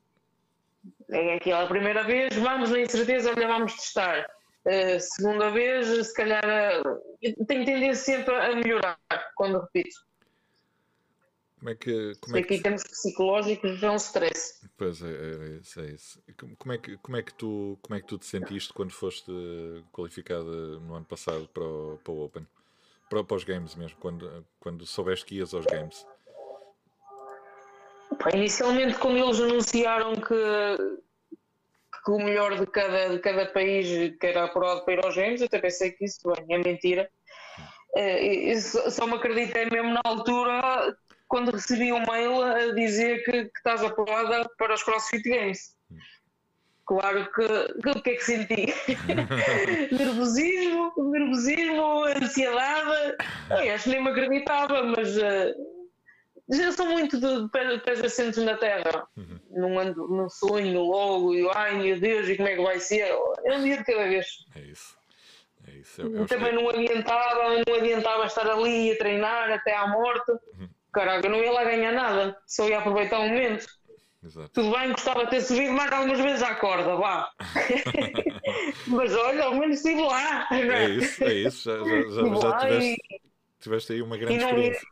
É 1.11 1.35
aquela 1.35 1.67
primeira 1.67 2.05
vez, 2.05 2.35
vamos 2.37 2.71
na 2.71 2.81
incerteza, 2.81 3.33
olha, 3.35 3.47
vamos 3.47 3.75
testar 3.75 4.27
Uh, 4.67 5.01
segunda 5.01 5.51
vez, 5.51 6.07
se 6.07 6.15
calhar, 6.15 6.45
uh, 6.45 7.47
tenho 7.47 7.65
tendência 7.65 7.95
sempre 7.95 8.35
a 8.35 8.55
melhorar 8.55 8.99
quando 9.35 9.61
repito. 9.61 9.97
Como 11.59 11.71
é 11.71 11.75
que. 11.75 12.13
Como 12.21 12.37
é 12.37 12.43
que... 12.43 12.55
Aqui 12.55 12.63
temos 12.63 12.83
psicológicos, 12.83 13.83
é 13.83 13.91
um 13.91 13.97
stress. 13.97 14.67
Pois 14.77 15.03
é, 15.03 15.09
é, 15.09 15.59
isso, 15.61 15.81
é 15.81 15.87
isso. 15.87 16.23
Como 16.59 16.73
é, 16.73 16.79
que, 16.79 16.97
como, 16.99 17.17
é 17.17 17.23
que 17.23 17.35
tu, 17.35 17.79
como 17.83 17.95
é 17.97 18.01
que 18.01 18.07
tu 18.07 18.19
te 18.19 18.27
sentiste 18.27 18.73
quando 18.73 18.93
foste 18.93 19.31
qualificada 19.93 20.79
no 20.81 20.95
ano 20.95 21.05
passado 21.05 21.49
para 21.49 21.63
o, 21.63 21.99
para 22.03 22.13
o 22.13 22.25
Open? 22.25 22.47
Para, 23.11 23.25
para 23.25 23.37
os 23.37 23.45
Games 23.45 23.75
mesmo, 23.75 23.99
quando, 23.99 24.47
quando 24.59 24.87
soubeste 24.87 25.27
que 25.27 25.37
ias 25.37 25.53
aos 25.53 25.67
Games? 25.67 26.07
inicialmente, 28.35 28.99
quando 28.99 29.19
eles 29.19 29.41
anunciaram 29.41 30.15
que, 30.15 31.01
que 32.11 32.23
o 32.23 32.25
melhor 32.25 32.59
de 32.59 32.67
cada, 32.67 33.11
de 33.11 33.19
cada 33.21 33.47
país 33.47 34.17
que 34.19 34.27
era 34.27 34.45
apurado 34.45 34.85
para 34.85 34.95
ir 34.95 35.05
aos 35.05 35.15
Games, 35.15 35.41
eu 35.41 35.47
até 35.47 35.61
pensei 35.61 35.93
que 35.93 36.05
isso 36.05 36.21
bem, 36.33 36.57
é 36.57 36.59
mentira. 36.59 37.09
Uh, 37.93 38.91
só 38.91 39.07
me 39.07 39.15
acreditei 39.15 39.67
mesmo 39.67 39.95
na 39.95 40.01
altura 40.05 40.97
quando 41.29 41.53
recebi 41.53 41.93
um 41.93 42.05
mail 42.07 42.43
a 42.43 42.73
dizer 42.73 43.25
que, 43.25 43.45
que 43.45 43.59
estás 43.59 43.83
aprovada 43.85 44.49
para 44.59 44.75
os 44.75 44.83
CrossFit 44.83 45.29
Games. 45.29 45.77
Claro 46.87 47.31
que 47.33 47.89
o 47.89 48.03
que 48.03 48.11
é 48.11 48.15
que 48.17 48.25
senti? 48.25 48.75
nervosismo, 49.95 50.93
nervosismo, 50.97 52.05
ansiedade. 52.05 53.17
acho 53.73 53.85
que 53.85 53.91
nem 53.91 54.03
me 54.03 54.11
acreditava, 54.11 54.83
mas 54.83 55.17
uh, 55.17 55.80
já 56.51 56.73
sou 56.73 56.87
muito 56.87 57.19
de 57.21 57.49
pés 57.81 58.05
assentos 58.05 58.43
na 58.45 58.57
terra. 58.57 59.07
Uhum. 59.17 59.41
Não 59.51 59.79
ando, 59.79 60.09
não 60.09 60.29
sonho 60.29 60.83
logo 60.83 61.35
e 61.35 61.49
ai 61.55 61.79
meu 61.79 61.99
Deus, 61.99 62.29
e 62.29 62.37
como 62.37 62.49
é 62.49 62.57
que 62.57 62.63
vai 62.63 62.81
ser? 62.81 63.13
É 63.45 63.57
um 63.57 63.63
dia 63.63 63.79
de 63.79 63.85
cada 63.85 64.09
vez. 64.09 64.27
É 64.57 64.61
isso. 64.61 64.99
É 65.67 65.71
isso. 65.73 66.03
Eu, 66.03 66.17
eu 66.17 66.27
Também 66.27 66.55
não 66.55 66.69
adiantava, 66.69 67.63
não 67.67 67.75
adiantava 67.75 68.27
estar 68.27 68.49
ali 68.49 68.93
a 68.93 68.99
treinar 68.99 69.51
até 69.51 69.75
à 69.77 69.87
morte. 69.87 70.31
Uhum. 70.31 70.69
Caraca, 70.93 71.27
eu 71.27 71.31
não 71.31 71.39
ia 71.39 71.53
lá 71.53 71.65
ganhar 71.65 71.93
nada, 71.93 72.37
só 72.47 72.69
ia 72.69 72.79
aproveitar 72.79 73.21
o 73.21 73.29
momento. 73.29 73.67
Exato. 74.23 74.51
Tudo 74.53 74.77
bem, 74.77 74.91
gostava 74.91 75.25
de 75.25 75.31
ter 75.31 75.41
subido 75.41 75.73
mais 75.73 75.91
algumas 75.91 76.21
vezes 76.21 76.43
à 76.43 76.55
corda, 76.57 76.95
vá. 76.97 77.31
Mas 78.87 79.15
olha, 79.15 79.45
ao 79.45 79.55
menos 79.55 79.77
estive 79.77 80.03
lá. 80.03 80.47
É 80.51 80.89
isso, 80.91 81.25
é 81.25 81.33
isso. 81.33 81.71
Já, 81.71 81.79
já, 81.79 82.03
já, 82.11 82.35
já 82.35 82.59
tiveste, 82.59 82.97
tiveste 83.61 83.93
aí 83.95 84.03
uma 84.03 84.19
grande 84.19 84.37
experiência. 84.37 84.89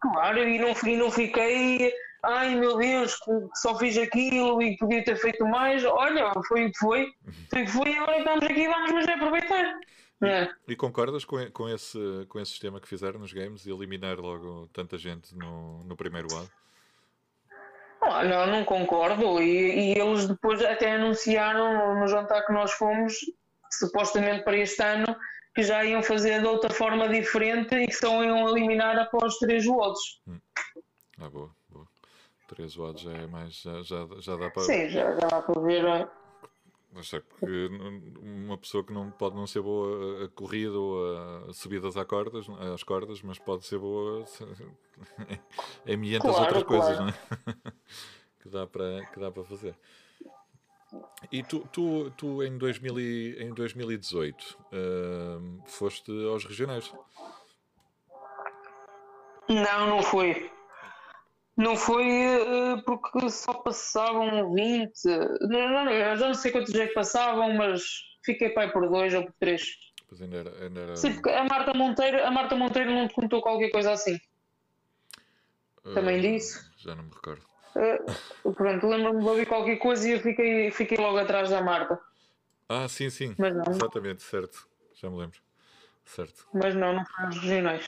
Claro, 0.00 0.38
e 0.38 0.58
não, 0.58 0.72
e 0.84 0.96
não 0.96 1.10
fiquei, 1.10 1.92
ai 2.22 2.54
meu 2.54 2.76
Deus, 2.76 3.18
só 3.54 3.78
fiz 3.78 3.96
aquilo 3.96 4.60
e 4.62 4.76
podia 4.76 5.04
ter 5.04 5.16
feito 5.16 5.44
mais. 5.46 5.84
Olha, 5.84 6.32
foi 6.48 6.66
o 6.66 6.72
que 6.72 6.78
foi, 6.78 7.06
foi 7.50 7.62
o 7.62 7.64
que 7.64 7.72
foi 7.72 7.90
e 7.90 7.96
agora 7.98 8.18
estamos 8.18 8.44
aqui 8.44 8.68
vamos 8.68 8.92
mas 8.92 9.08
aproveitar. 9.08 9.74
É. 10.22 10.48
E 10.66 10.74
concordas 10.74 11.24
com, 11.24 11.50
com, 11.50 11.68
esse, 11.68 11.98
com 12.28 12.40
esse 12.40 12.52
sistema 12.52 12.80
que 12.80 12.88
fizeram 12.88 13.20
nos 13.20 13.32
games 13.32 13.66
e 13.66 13.70
eliminar 13.70 14.18
logo 14.18 14.68
tanta 14.72 14.96
gente 14.96 15.36
no, 15.36 15.84
no 15.84 15.96
primeiro 15.96 16.34
ano? 16.34 16.50
Ah, 18.00 18.24
não, 18.24 18.46
não 18.46 18.64
concordo. 18.64 19.42
E, 19.42 19.92
e, 19.92 19.98
eles 19.98 20.26
depois 20.26 20.62
até 20.64 20.94
anunciaram 20.94 21.98
no 22.00 22.06
jantar 22.06 22.46
que 22.46 22.52
nós 22.52 22.72
fomos, 22.72 23.14
supostamente 23.70 24.44
para 24.44 24.56
este 24.56 24.82
ano, 24.82 25.16
que 25.56 25.62
já 25.62 25.82
iam 25.86 26.02
fazer 26.02 26.42
de 26.42 26.46
outra 26.46 26.68
forma 26.68 27.08
diferente 27.08 27.74
e 27.74 27.86
que 27.86 27.94
só 27.94 28.22
iam 28.22 28.46
eliminar 28.46 28.98
após 28.98 29.38
três 29.38 29.64
votos. 29.64 30.20
Hum. 30.28 30.38
Ah, 31.18 31.30
boa, 31.30 31.50
boa. 31.70 31.88
Três 32.46 32.76
votos 32.76 33.00
já 33.00 33.12
é 33.12 33.26
mais. 33.26 33.62
Já, 33.62 33.82
já, 33.82 34.06
já 34.18 34.36
dá 34.36 34.50
para. 34.50 34.62
Sim, 34.64 34.90
já, 34.90 35.12
já 35.12 35.26
dá 35.26 35.40
para 35.40 35.60
ver. 35.62 35.82
É. 35.86 36.08
É 37.12 37.20
porque 37.20 37.68
uma 38.22 38.56
pessoa 38.58 38.84
que 38.84 38.92
não 38.92 39.10
pode 39.10 39.34
não 39.34 39.46
ser 39.46 39.62
boa 39.62 40.24
a 40.24 40.28
corrida 40.28 40.78
ou 40.78 41.48
a 41.48 41.52
subidas 41.52 41.96
às 41.96 42.06
cordas, 42.06 42.46
às 42.74 42.82
cordas 42.82 43.20
mas 43.22 43.38
pode 43.38 43.66
ser 43.66 43.78
boa 43.78 44.24
em 45.86 45.96
milhentas 45.96 46.30
claro, 46.30 46.56
outras 46.56 46.62
claro. 46.64 46.82
coisas, 46.82 46.98
não 46.98 47.08
é? 47.08 47.56
que, 48.42 48.48
dá 48.48 48.66
para, 48.66 49.06
que 49.06 49.20
dá 49.20 49.30
para 49.30 49.44
fazer. 49.44 49.74
E 51.32 51.42
tu, 51.42 51.60
tu, 51.72 52.10
tu 52.12 52.42
em, 52.42 52.56
2000 52.58 53.00
e, 53.00 53.42
em 53.42 53.54
2018 53.54 54.58
uh, 54.72 55.62
foste 55.66 56.10
aos 56.28 56.44
regionais? 56.44 56.92
Não, 59.48 59.86
não 59.86 60.02
fui. 60.02 60.50
Não 61.56 61.76
foi 61.76 62.04
uh, 62.04 62.82
porque 62.84 63.30
só 63.30 63.54
passavam 63.54 64.52
20. 64.52 64.92
Não, 65.42 65.84
não, 65.84 65.90
eu 65.90 66.16
já 66.16 66.26
não 66.26 66.34
sei 66.34 66.52
quantos 66.52 66.74
é 66.74 66.86
que 66.86 66.94
passavam, 66.94 67.54
mas 67.54 67.82
fiquei 68.24 68.50
pai 68.50 68.70
por 68.70 68.88
dois 68.88 69.14
ou 69.14 69.24
por 69.24 69.32
três. 69.38 69.62
Pois 70.08 70.20
ainda 70.20 70.36
era, 70.36 70.64
ainda 70.64 70.80
era... 70.80 70.96
Sim, 70.96 71.14
porque 71.14 71.30
a 71.30 71.44
Marta 71.44 71.72
Monteiro, 71.74 72.24
a 72.24 72.30
Marta 72.30 72.54
Monteiro 72.54 72.90
não 72.90 73.08
te 73.08 73.14
contou 73.14 73.40
qualquer 73.40 73.70
coisa 73.70 73.92
assim. 73.92 74.18
Uh, 75.84 75.94
Também 75.94 76.20
disse? 76.20 76.60
Já 76.78 76.94
não 76.94 77.04
me 77.04 77.10
recordo. 77.10 77.44
Uh, 77.76 78.52
pronto, 78.54 78.86
lembro-me 78.86 79.20
de 79.20 79.28
ouvir 79.28 79.46
qualquer 79.46 79.76
coisa 79.76 80.08
e 80.08 80.12
eu 80.12 80.20
fiquei, 80.20 80.70
fiquei 80.70 80.96
logo 80.96 81.18
atrás 81.18 81.50
da 81.50 81.60
Marta. 81.60 82.00
Ah, 82.68 82.88
sim, 82.88 83.10
sim. 83.10 83.34
Mas 83.36 83.54
não. 83.54 83.64
Exatamente, 83.68 84.22
certo. 84.22 84.66
Já 84.94 85.10
me 85.10 85.18
lembro. 85.18 85.38
Certo. 86.04 86.46
Mas 86.54 86.74
não, 86.74 86.94
não 86.94 87.04
foi 87.04 87.26
nos 87.26 87.38
regionais. 87.38 87.86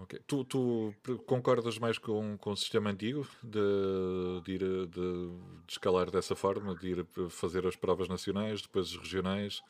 Ok. 0.00 0.20
Tu, 0.26 0.44
tu 0.44 0.94
concordas 1.24 1.78
mais 1.78 1.98
com, 1.98 2.36
com 2.36 2.50
o 2.50 2.56
sistema 2.56 2.90
antigo 2.90 3.26
de, 3.42 4.40
de 4.44 4.52
ir 4.52 4.60
de, 4.60 4.86
de 4.88 5.30
escalar 5.68 6.10
dessa 6.10 6.34
forma, 6.34 6.74
de 6.74 6.88
ir 6.88 7.06
fazer 7.30 7.66
as 7.66 7.76
provas 7.76 8.08
nacionais, 8.08 8.60
depois 8.60 8.88
as 8.88 8.96
regionais? 8.96 9.62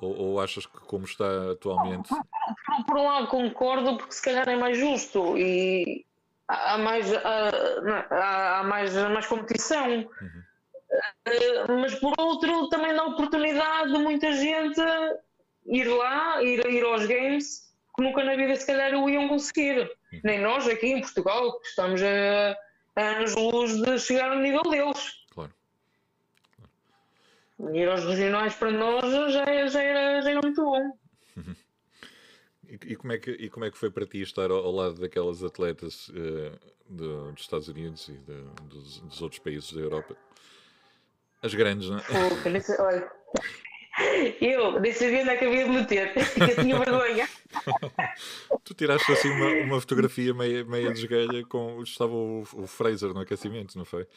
Ou, 0.00 0.16
ou, 0.16 0.40
achas 0.40 0.66
que 0.66 0.78
como 0.80 1.04
está 1.04 1.52
atualmente? 1.52 2.08
Por, 2.08 2.18
por, 2.18 2.86
por, 2.86 2.96
um 2.96 3.04
lado 3.04 3.26
concordo, 3.28 3.96
porque 3.96 4.14
se 4.14 4.22
calhar 4.22 4.48
é 4.48 4.56
mais 4.56 4.78
justo 4.78 5.36
e 5.36 6.04
há 6.48 6.78
mais, 6.78 7.12
há, 7.14 8.60
há 8.60 8.64
mais, 8.64 8.94
mais 8.94 9.26
competição. 9.26 9.88
Uhum. 9.98 10.44
Uh, 11.26 11.80
mas 11.80 11.94
por 11.96 12.14
outro 12.18 12.68
também 12.68 12.94
dá 12.94 13.04
oportunidade 13.04 13.92
de 13.92 13.98
muita 13.98 14.32
gente 14.32 14.80
ir 15.66 15.84
lá, 15.84 16.42
ir, 16.42 16.64
ir 16.68 16.84
aos 16.84 17.06
games 17.06 17.64
que 17.96 18.02
nunca 18.02 18.22
na 18.24 18.36
vida 18.36 18.54
se 18.56 18.66
calhar 18.66 18.94
o 18.94 19.08
iam 19.08 19.28
conseguir. 19.28 19.80
Uhum. 20.12 20.20
Nem 20.22 20.40
nós 20.40 20.68
aqui 20.68 20.88
em 20.88 21.00
Portugal, 21.00 21.58
que 21.60 21.68
estamos 21.68 22.00
a, 22.02 22.56
a 22.96 23.02
anos-luz 23.16 23.76
de 23.82 23.98
chegar 23.98 24.30
ao 24.30 24.38
nível 24.38 24.62
deles. 24.62 25.12
Claro. 25.32 25.52
claro. 27.58 27.76
Ir 27.76 27.88
aos 27.88 28.04
regionais 28.04 28.54
para 28.54 28.70
nós 28.70 29.02
já, 29.12 29.28
já, 29.68 29.82
era, 29.82 30.22
já 30.22 30.30
era 30.30 30.40
muito 30.42 30.62
bom. 30.62 30.98
E, 32.74 32.92
e, 32.92 32.96
como 32.96 33.12
é 33.12 33.18
que, 33.18 33.30
e 33.30 33.48
como 33.48 33.64
é 33.64 33.70
que 33.70 33.78
foi 33.78 33.90
para 33.90 34.06
ti 34.06 34.20
estar 34.20 34.50
ao, 34.50 34.64
ao 34.64 34.72
lado 34.72 35.00
daquelas 35.00 35.42
atletas 35.44 36.08
uh, 36.08 36.58
dos 36.88 37.40
Estados 37.40 37.68
Unidos 37.68 38.08
e 38.08 38.12
de, 38.12 38.42
dos, 38.68 39.00
dos, 39.00 39.22
outros 39.22 39.38
países 39.38 39.72
da 39.72 39.80
Europa? 39.80 40.16
As 41.42 41.54
grandes, 41.54 41.88
não 41.88 41.98
é? 41.98 42.02
Pô, 42.02 42.82
olha, 42.82 43.10
eu 44.40 44.76
onde 44.76 44.88
é 44.88 45.36
que 45.36 45.44
havia 45.44 45.64
de 45.64 45.70
meter, 45.70 46.12
eu 46.16 46.62
tinha 46.62 46.78
vergonha. 46.78 47.28
tu 48.64 48.74
tiraste 48.74 49.12
assim 49.12 49.30
uma, 49.30 49.50
uma 49.64 49.80
fotografia 49.80 50.34
meia, 50.34 50.64
meia 50.64 50.92
desgalha 50.92 51.44
com. 51.46 51.82
Estava 51.82 52.12
o, 52.12 52.42
o 52.54 52.66
Fraser 52.66 53.10
no 53.10 53.20
aquecimento, 53.20 53.78
não 53.78 53.84
foi? 53.84 54.08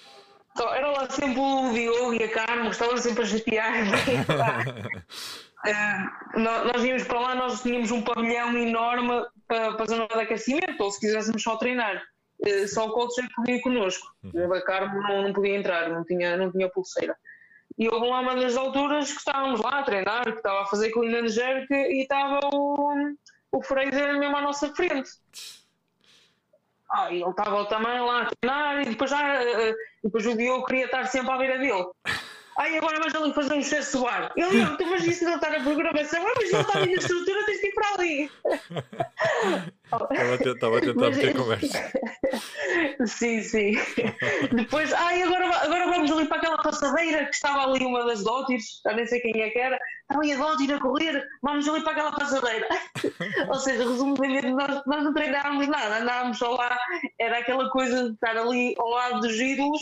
Era 0.59 0.89
lá 0.89 1.07
sempre 1.09 1.39
o 1.39 1.71
Diogo 1.71 2.15
e 2.15 2.23
a 2.23 2.29
Carmo, 2.29 2.71
estavam 2.71 2.97
sempre 2.97 3.23
a 3.23 3.27
chatear. 3.27 3.73
uh, 5.65 6.39
nós 6.39 6.83
íamos 6.83 7.03
para 7.03 7.19
lá, 7.19 7.35
nós 7.35 7.61
tínhamos 7.61 7.91
um 7.91 8.01
pavilhão 8.01 8.55
enorme 8.57 9.25
para, 9.47 9.73
para 9.73 9.83
a 9.83 9.87
zona 9.87 10.07
de 10.07 10.19
aquecimento, 10.19 10.83
ou 10.83 10.91
se 10.91 10.99
quiséssemos 10.99 11.41
só 11.41 11.57
treinar. 11.57 12.01
Uh, 12.45 12.67
só 12.67 12.87
o 12.87 12.91
coach 12.91 13.19
é 13.19 13.27
podia 13.35 13.55
ir 13.55 13.61
connosco. 13.61 14.07
Uhum. 14.23 14.53
A 14.53 14.61
Carmo 14.61 15.01
não, 15.01 15.23
não 15.23 15.33
podia 15.33 15.55
entrar, 15.55 15.89
não 15.89 16.03
tinha, 16.03 16.37
não 16.37 16.51
tinha 16.51 16.69
pulseira. 16.69 17.15
E 17.77 17.87
houve 17.87 18.07
lá 18.07 18.21
uma 18.21 18.35
das 18.35 18.57
alturas 18.57 19.11
que 19.11 19.19
estávamos 19.19 19.61
lá 19.61 19.79
a 19.79 19.83
treinar, 19.83 20.23
que 20.23 20.37
estava 20.37 20.61
a 20.63 20.65
fazer 20.65 20.91
clean 20.91 21.23
and 21.23 21.27
jerk 21.27 21.71
e 21.71 22.01
estava 22.01 22.39
o, 22.51 23.13
o 23.51 23.61
Fraser 23.61 24.17
mesmo 24.17 24.35
à 24.35 24.41
nossa 24.41 24.73
frente. 24.73 25.09
Ah, 26.89 27.11
ele 27.11 27.23
estava 27.29 27.65
também 27.65 27.99
lá 27.99 28.23
a 28.23 28.25
treinar 28.25 28.81
e 28.81 28.89
depois, 28.89 29.11
já, 29.11 29.41
uh, 29.41 29.75
depois 30.03 30.25
o 30.25 30.37
Diogo 30.37 30.65
queria 30.65 30.85
estar 30.85 31.05
sempre 31.05 31.31
à 31.31 31.37
beira 31.37 31.59
dele. 31.59 31.85
Ai, 32.57 32.75
agora 32.75 32.99
vais 32.99 33.13
ali 33.13 33.33
fazer 33.33 33.53
um 33.53 33.59
excesso 33.59 33.99
de 33.99 34.07
ar. 34.07 34.31
Ele, 34.35 34.63
não, 34.63 34.75
tu 34.77 34.85
mas 34.87 35.05
isso 35.05 35.23
não 35.23 35.35
está 35.35 35.49
na 35.51 35.59
programação. 35.59 36.25
Ah, 36.25 36.33
mas 36.35 36.51
ele 36.51 36.61
está 36.61 36.79
ali 36.79 36.91
na 36.91 37.01
estrutura, 37.01 37.45
tens 37.45 37.61
de 37.61 37.67
ir 37.67 37.73
para 37.73 37.93
ali. 37.93 38.31
Estava 39.83 40.77
a 40.77 40.81
tentar 40.81 41.09
meter 41.09 41.35
conversa. 41.35 41.91
Sim, 43.05 43.41
sim. 43.41 43.71
Depois, 44.53 44.91
ai, 44.93 45.23
agora, 45.23 45.47
agora 45.63 45.85
vamos 45.87 46.11
ali 46.11 46.27
para 46.27 46.37
aquela 46.37 46.57
passadeira 46.57 47.25
que 47.25 47.35
estava 47.35 47.63
ali 47.63 47.85
uma 47.85 48.05
das 48.05 48.23
Dótires, 48.23 48.81
já 48.83 48.93
nem 48.93 49.05
sei 49.05 49.19
quem 49.21 49.41
é 49.41 49.49
que 49.49 49.57
era. 49.57 49.79
Estava 50.01 50.21
aí 50.23 50.33
a 50.33 50.37
Dótir 50.37 50.73
a 50.73 50.79
correr, 50.79 51.23
vamos 51.41 51.67
ali 51.67 51.81
para 51.81 51.93
aquela 51.93 52.11
passadeira. 52.11 52.67
Ou 53.47 53.55
seja, 53.55 53.87
resumidamente, 53.87 54.51
nós, 54.51 54.81
nós 54.85 55.03
não 55.03 55.13
treinávamos 55.13 55.67
nada, 55.67 55.99
andávamos 55.99 56.37
só 56.37 56.55
lá. 56.55 56.77
Era 57.19 57.39
aquela 57.39 57.69
coisa 57.69 58.09
de 58.09 58.13
estar 58.13 58.37
ali 58.37 58.75
ao 58.77 58.89
lado 58.89 59.21
dos 59.21 59.39
ídolos 59.39 59.81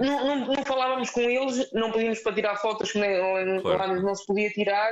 não, 0.00 0.24
não, 0.24 0.46
não, 0.46 0.64
falávamos 0.64 1.10
com 1.10 1.20
eles, 1.20 1.70
não 1.72 1.92
pedimos 1.92 2.20
para 2.20 2.34
tirar 2.34 2.56
fotos 2.56 2.92
que 2.92 2.98
nem, 2.98 3.60
claro. 3.60 4.02
não 4.02 4.14
se 4.14 4.26
podia 4.26 4.50
tirar, 4.50 4.90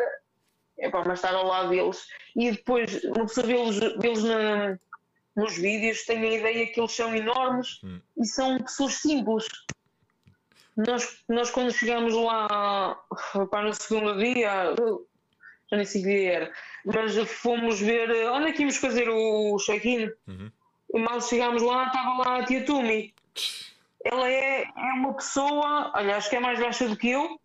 é 0.78 0.88
para 0.88 1.04
mas 1.04 1.18
estar 1.18 1.34
ao 1.34 1.46
lado 1.46 1.70
deles. 1.70 2.06
E 2.36 2.52
depois, 2.52 3.02
uma 3.04 3.26
pessoa 3.26 3.46
vê-los 3.46 3.78
vê 3.78 4.78
nos 5.34 5.56
vídeos, 5.56 6.04
tem 6.04 6.18
a 6.22 6.34
ideia 6.34 6.66
que 6.72 6.80
eles 6.80 6.92
são 6.92 7.14
enormes 7.14 7.80
hum. 7.82 8.00
e 8.16 8.26
são 8.26 8.58
pessoas 8.58 8.94
simples. 8.94 9.46
Nós, 10.76 11.24
nós 11.28 11.50
quando 11.50 11.72
chegámos 11.72 12.14
lá 12.14 13.00
para 13.50 13.62
no 13.62 13.74
segundo 13.74 14.16
dia, 14.16 14.74
já 15.70 15.76
nem 15.76 15.84
sei 15.84 16.02
que 16.02 16.08
dia 16.08 16.32
era, 16.32 16.52
mas 16.84 17.16
fomos 17.28 17.80
ver 17.80 18.10
onde 18.30 18.50
é 18.50 18.52
que 18.52 18.62
íamos 18.62 18.76
fazer 18.76 19.08
o 19.08 19.56
check-in. 19.58 20.10
Uhum. 20.28 20.52
E 20.94 20.98
mal 21.00 21.20
chegámos 21.20 21.62
lá, 21.62 21.88
estava 21.88 22.16
lá 22.18 22.38
a 22.38 22.44
tia 22.44 22.64
Tumi 22.64 23.12
ela 24.04 24.30
é, 24.30 24.62
é 24.62 24.92
uma 24.94 25.14
pessoa, 25.14 25.92
olha, 25.94 26.16
acho 26.16 26.30
que 26.30 26.36
é 26.36 26.40
mais 26.40 26.58
baixa 26.58 26.88
do 26.88 26.96
que 26.96 27.10
eu, 27.10 27.38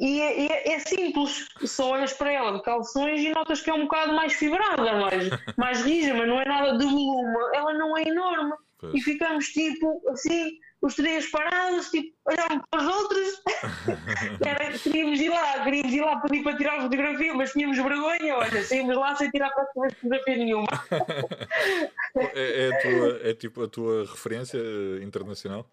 e 0.00 0.20
é, 0.20 0.46
é, 0.46 0.74
é, 0.74 0.78
simples. 0.80 1.46
Só 1.64 1.90
olhas 1.90 2.12
para 2.12 2.32
ela 2.32 2.52
de 2.52 2.62
calções 2.62 3.20
e 3.20 3.30
notas 3.30 3.60
que 3.60 3.70
é 3.70 3.74
um 3.74 3.82
bocado 3.82 4.12
mais 4.12 4.32
fibrada, 4.32 4.98
mais, 4.98 5.28
mais 5.56 5.82
rija, 5.82 6.14
mas 6.14 6.28
não 6.28 6.40
é 6.40 6.44
nada 6.44 6.76
de 6.76 6.84
volume. 6.84 7.36
Ela 7.54 7.74
não 7.74 7.96
é 7.96 8.02
enorme. 8.02 8.52
Pois. 8.78 8.94
E 8.94 9.00
ficamos 9.00 9.46
tipo 9.48 10.02
assim, 10.10 10.58
os 10.84 10.94
três 10.94 11.30
parados, 11.30 11.90
tipo, 11.90 12.14
olhando 12.26 12.62
para 12.70 12.80
os 12.80 12.94
outros. 12.94 13.42
Era, 14.46 14.78
queríamos 14.78 15.18
ir 15.18 15.30
lá, 15.30 15.64
queríamos 15.64 15.92
ir 15.92 16.00
lá 16.02 16.20
pedir 16.20 16.42
para 16.42 16.56
tirar 16.58 16.82
fotografia, 16.82 17.34
mas 17.34 17.52
tínhamos 17.52 17.78
vergonha. 17.78 18.36
Olha, 18.36 18.62
saímos 18.62 18.94
lá 18.94 19.16
sem 19.16 19.30
tirar 19.30 19.50
fotografia 19.72 20.36
nenhuma. 20.36 20.66
é, 22.34 22.66
é, 22.66 22.68
a 22.68 22.82
tua, 22.82 23.30
é 23.30 23.34
tipo 23.34 23.64
a 23.64 23.68
tua 23.68 24.02
referência 24.02 24.60
internacional? 25.02 25.66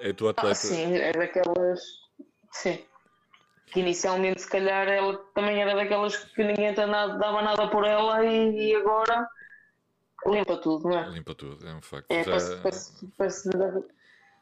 É 0.00 0.10
a 0.10 0.14
tua 0.14 0.30
atleta? 0.30 0.50
Ah, 0.50 0.54
sim, 0.54 0.96
é 0.96 1.12
daquelas. 1.12 1.80
Sim. 2.52 2.82
Que 3.66 3.80
inicialmente, 3.80 4.40
se 4.40 4.48
calhar, 4.48 4.88
ela 4.88 5.18
também 5.34 5.60
era 5.60 5.74
daquelas 5.74 6.16
que 6.16 6.42
ninguém 6.42 6.72
dava 6.72 7.42
nada 7.42 7.68
por 7.68 7.84
ela 7.84 8.24
e, 8.24 8.70
e 8.70 8.76
agora 8.76 9.28
limpa 10.26 10.56
tudo, 10.56 10.88
não 10.88 10.98
é? 10.98 11.08
Limpa 11.10 11.34
tudo, 11.34 11.66
é 11.66 11.74
um 11.74 11.82
facto. 11.82 12.10
É, 12.10 12.24
Já... 12.24 12.58
para, 12.60 12.70
para, 13.16 13.28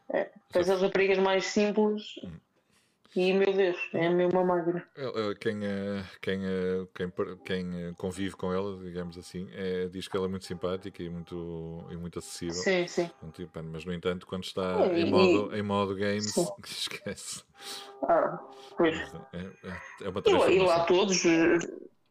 é, 0.09 0.31
as 0.55 0.81
raparigas 0.81 1.17
mais 1.17 1.45
simples. 1.45 2.15
Hum. 2.23 2.31
E 3.15 3.31
meu 3.31 3.53
Deus, 3.53 3.77
é 3.93 4.09
mesmo 4.09 4.39
uma 4.39 4.55
máquina. 4.55 4.83
Quem, 5.39 5.59
quem, 6.19 6.41
quem, 6.95 7.11
quem 7.45 7.93
convive 7.93 8.35
com 8.35 8.51
ela, 8.51 8.75
digamos 8.83 9.19
assim, 9.19 9.47
é, 9.53 9.87
diz 9.87 10.07
que 10.07 10.17
ela 10.17 10.25
é 10.25 10.29
muito 10.29 10.45
simpática 10.45 11.03
e 11.03 11.09
muito, 11.09 11.85
e 11.91 11.95
muito 11.95 12.17
acessível. 12.17 12.55
Sim, 12.55 12.87
sim. 12.87 13.09
Mas, 13.71 13.85
no 13.85 13.93
entanto, 13.93 14.25
quando 14.25 14.45
está 14.45 14.87
é, 14.87 15.01
em, 15.01 15.11
modo, 15.11 15.55
em 15.55 15.61
modo 15.61 15.95
games, 15.95 16.33
sim. 16.33 16.47
esquece. 16.65 17.43
Ah, 18.01 18.39
pois. 18.75 18.97
É, 19.31 19.37
é, 19.37 20.05
é 20.05 20.09
uma 20.09 20.23
e, 20.49 20.57
e 20.57 20.59
lá 20.59 20.83
todos, 20.85 21.23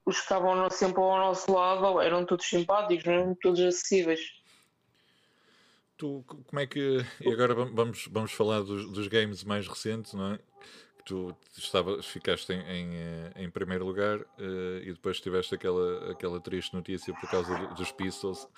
os 0.05 0.17
que 0.17 0.23
estavam 0.23 0.69
sempre 0.71 1.01
ao 1.01 1.19
nosso 1.19 1.53
lado, 1.53 2.01
eram 2.01 2.25
todos 2.25 2.47
simpáticos, 2.47 3.07
eram 3.07 3.35
todos 3.41 3.61
acessíveis. 3.61 4.21
Tu, 5.97 6.25
como 6.27 6.61
é 6.61 6.67
que. 6.67 7.05
E 7.21 7.33
agora 7.33 7.55
vamos, 7.55 8.09
vamos 8.11 8.33
falar 8.33 8.61
dos, 8.63 8.91
dos 8.91 9.07
games 9.07 9.45
mais 9.45 9.69
recentes, 9.69 10.15
não 10.15 10.35
é? 10.35 10.39
tu 11.05 11.37
estava, 11.57 12.03
ficaste 12.03 12.53
em, 12.53 12.61
em, 12.61 12.95
eh, 12.95 13.33
em 13.37 13.51
primeiro 13.51 13.85
lugar 13.85 14.21
uh, 14.21 14.79
e 14.83 14.93
depois 14.93 15.21
tiveste 15.21 15.55
aquela, 15.55 16.13
aquela 16.13 16.41
triste 16.41 16.75
notícia 16.75 17.13
por 17.15 17.29
causa 17.31 17.57
do, 17.57 17.75
dos 17.75 17.93
Pistols, 17.93 18.49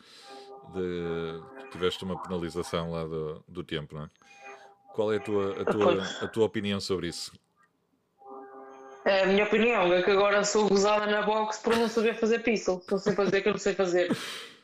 de, 0.73 1.71
tiveste 1.71 2.05
uma 2.05 2.21
penalização 2.23 2.91
lá 2.91 3.05
do, 3.05 3.43
do 3.49 3.65
tempo, 3.65 3.95
não 3.95 4.05
é? 4.05 4.11
Qual 4.95 5.13
é 5.13 5.17
a 5.17 5.21
tua, 5.21 5.61
a 5.61 5.65
tua, 5.65 6.03
a 6.23 6.29
tua 6.29 6.45
opinião 6.45 6.81
sobre 6.81 7.09
isso? 7.09 7.33
A 9.05 9.27
minha 9.27 9.45
opinião 9.45 9.93
é 9.93 10.03
que 10.03 10.11
agora 10.11 10.45
sou 10.45 10.69
gozada 10.69 11.07
na 11.07 11.23
box 11.23 11.59
por 11.59 11.77
não 11.77 11.89
saber 11.89 12.15
fazer 12.15 12.41
pistol. 12.41 12.79
Estou 12.79 12.99
sempre 12.99 13.23
a 13.23 13.25
dizer 13.27 13.43
que 13.43 13.49
eu 13.49 13.53
não 13.53 13.59
sei 13.59 13.75
fazer. 13.75 14.17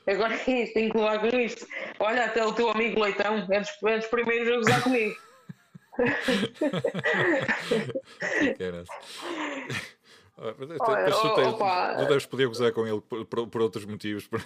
Agora 0.07 0.35
é 0.35 0.63
isto, 0.63 0.75
tenho 0.75 0.91
que 0.91 0.97
levar 0.97 1.21
com 1.21 1.39
isto. 1.39 1.67
Olha, 1.99 2.25
até 2.25 2.45
o 2.45 2.53
teu 2.53 2.71
amigo 2.71 3.01
Leitão 3.01 3.47
é 3.51 3.61
dos, 3.61 3.71
é 3.85 3.99
dos 3.99 4.07
primeiros 4.07 4.49
a 4.49 4.57
gozar 4.57 4.83
comigo 4.83 5.15
não 11.99 12.07
deves 12.07 12.25
poder 12.27 12.47
gozar 12.47 12.73
com 12.73 12.87
ele 12.87 13.01
por, 13.03 13.27
por, 13.27 13.49
por 13.49 13.63
outros 13.63 13.85
motivos. 13.85 14.29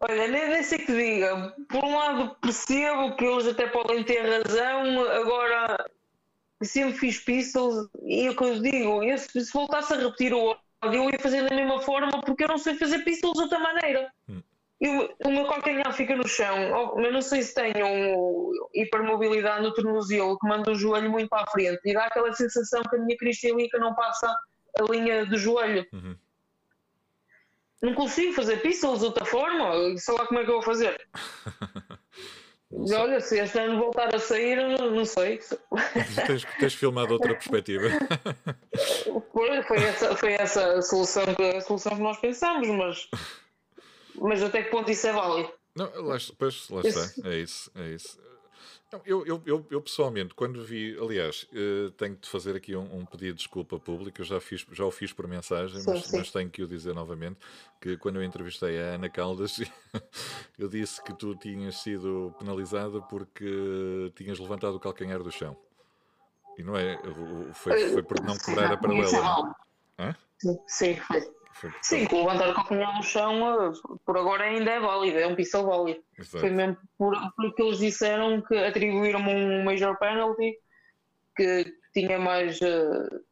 Olha, 0.00 0.28
nem, 0.28 0.48
nem 0.48 0.62
sei 0.62 0.78
que 0.78 0.92
diga. 0.92 1.54
Por 1.68 1.84
um 1.84 1.96
lado, 1.96 2.36
percebo 2.40 3.14
que 3.16 3.24
eles 3.24 3.46
até 3.46 3.66
podem 3.66 4.04
ter 4.04 4.22
razão. 4.22 5.04
Agora, 5.10 5.90
sempre 6.64 6.98
fiz 6.98 7.18
pistols 7.18 7.88
e 8.02 8.26
é 8.26 8.30
o 8.30 8.36
que 8.36 8.44
eu 8.44 8.60
digo: 8.60 9.02
eu, 9.02 9.18
se, 9.18 9.44
se 9.44 9.52
voltasse 9.52 9.92
a 9.92 9.96
repetir 9.96 10.32
o 10.32 10.56
ódio, 10.82 11.04
eu 11.04 11.10
ia 11.10 11.18
fazer 11.18 11.48
da 11.48 11.54
mesma 11.54 11.80
forma 11.80 12.20
porque 12.22 12.44
eu 12.44 12.48
não 12.48 12.58
sei 12.58 12.74
fazer 12.74 13.00
pistols 13.00 13.34
de 13.34 13.42
outra 13.42 13.58
maneira. 13.58 14.12
Hum 14.28 14.42
o 15.24 15.30
meu 15.30 15.46
calcanhar 15.46 15.92
fica 15.92 16.16
no 16.16 16.26
chão, 16.26 16.56
eu 16.98 17.12
não 17.12 17.22
sei 17.22 17.42
se 17.42 17.54
tenho 17.54 17.86
um 17.86 18.52
hipermobilidade 18.74 19.62
no 19.62 19.72
tornozelo 19.72 20.36
que 20.38 20.48
manda 20.48 20.72
o 20.72 20.74
joelho 20.74 21.08
muito 21.10 21.28
para 21.28 21.44
a 21.44 21.50
frente 21.50 21.80
e 21.84 21.94
dá 21.94 22.06
aquela 22.06 22.32
sensação 22.32 22.82
que 22.82 22.96
a 22.96 22.98
minha 22.98 23.16
cristalica 23.16 23.78
não 23.78 23.94
passa 23.94 24.26
a 24.26 24.82
linha 24.90 25.24
do 25.24 25.38
joelho. 25.38 25.86
Uhum. 25.92 26.16
Não 27.80 27.94
consigo 27.94 28.32
fazer 28.32 28.60
pistols 28.60 29.00
de 29.00 29.06
outra 29.06 29.24
forma, 29.24 29.96
sei 29.98 30.14
lá 30.14 30.26
como 30.26 30.40
é 30.40 30.44
que 30.44 30.50
eu 30.50 30.54
vou 30.54 30.62
fazer. 30.62 31.00
Olha, 32.72 33.20
se 33.20 33.38
este 33.38 33.58
ano 33.58 33.78
voltar 33.78 34.14
a 34.14 34.18
sair, 34.18 34.56
não 34.56 35.04
sei. 35.04 35.38
tens, 36.26 36.44
tens 36.58 36.74
filmado 36.74 37.12
outra 37.12 37.34
perspectiva. 37.34 37.88
Foi, 39.32 39.62
foi, 39.62 39.76
essa, 39.78 40.16
foi 40.16 40.32
essa 40.32 40.78
a 40.78 40.82
solução, 40.82 41.24
que, 41.34 41.42
a 41.42 41.60
solução 41.60 41.96
que 41.96 42.02
nós 42.02 42.18
pensamos, 42.18 42.68
mas, 42.68 43.08
mas 44.14 44.42
até 44.42 44.62
que 44.62 44.70
ponto 44.70 44.90
isso 44.90 45.06
é 45.06 45.12
válido? 45.12 45.52
Não, 45.76 45.86
lá, 46.02 46.16
pois, 46.38 46.68
lá 46.70 46.80
está, 46.82 47.28
é 47.28 47.36
isso, 47.38 47.70
é 47.74 47.88
isso. 47.90 48.18
Eu, 49.06 49.26
eu, 49.26 49.42
eu, 49.46 49.66
eu, 49.70 49.80
pessoalmente, 49.80 50.34
quando 50.34 50.62
vi, 50.62 50.96
aliás, 51.00 51.48
uh, 51.52 51.90
tenho 51.92 52.14
de 52.16 52.28
fazer 52.28 52.54
aqui 52.54 52.76
um, 52.76 52.98
um, 52.98 53.06
pedido 53.06 53.34
de 53.34 53.38
desculpa 53.38 53.78
pública, 53.78 54.20
eu 54.20 54.26
já, 54.26 54.38
fiz, 54.38 54.66
já 54.70 54.84
o 54.84 54.90
fiz 54.90 55.12
por 55.12 55.26
mensagem, 55.26 55.80
sim, 55.80 55.90
mas, 55.90 56.04
sim. 56.04 56.18
mas, 56.18 56.30
tenho 56.30 56.50
que 56.50 56.62
o 56.62 56.68
dizer 56.68 56.94
novamente, 56.94 57.38
que 57.80 57.96
quando 57.96 58.16
eu 58.16 58.22
entrevistei 58.22 58.78
a 58.80 58.94
Ana 58.94 59.08
Caldas, 59.08 59.60
eu 60.58 60.68
disse 60.68 61.02
que 61.02 61.14
tu 61.14 61.34
tinhas 61.34 61.76
sido 61.76 62.34
penalizada 62.38 63.00
porque 63.00 64.12
tinhas 64.14 64.38
levantado 64.38 64.76
o 64.76 64.80
calcanhar 64.80 65.22
do 65.22 65.30
chão. 65.30 65.56
E 66.58 66.62
não 66.62 66.76
é, 66.76 67.00
foi, 67.54 67.88
foi 67.88 68.02
por 68.02 68.20
não 68.22 68.36
quebrar 68.36 68.72
a 68.72 68.76
paralela. 68.76 69.54
Hã? 69.98 70.14
Sim, 70.66 70.96
foi. 70.96 71.41
Sim, 71.82 72.06
que 72.06 72.14
levantar 72.14 72.50
o 72.50 72.54
calcanhar 72.54 72.96
no 72.96 73.02
chão, 73.02 73.70
eh, 73.70 73.72
por 74.04 74.16
agora 74.16 74.44
ainda 74.44 74.70
é 74.70 74.80
válido, 74.80 75.18
é 75.18 75.26
um 75.26 75.34
pixel 75.34 75.64
válido. 75.64 76.02
Exato. 76.18 76.40
Foi 76.40 76.50
mesmo 76.50 76.76
por, 76.98 77.14
porque 77.36 77.62
eles 77.62 77.78
disseram 77.78 78.40
que 78.42 78.56
atribuíram-me 78.56 79.34
um 79.34 79.64
major 79.64 79.98
penalty 79.98 80.58
que 81.36 81.74
tinha 81.92 82.18
mais, 82.18 82.60
uh, 82.60 83.24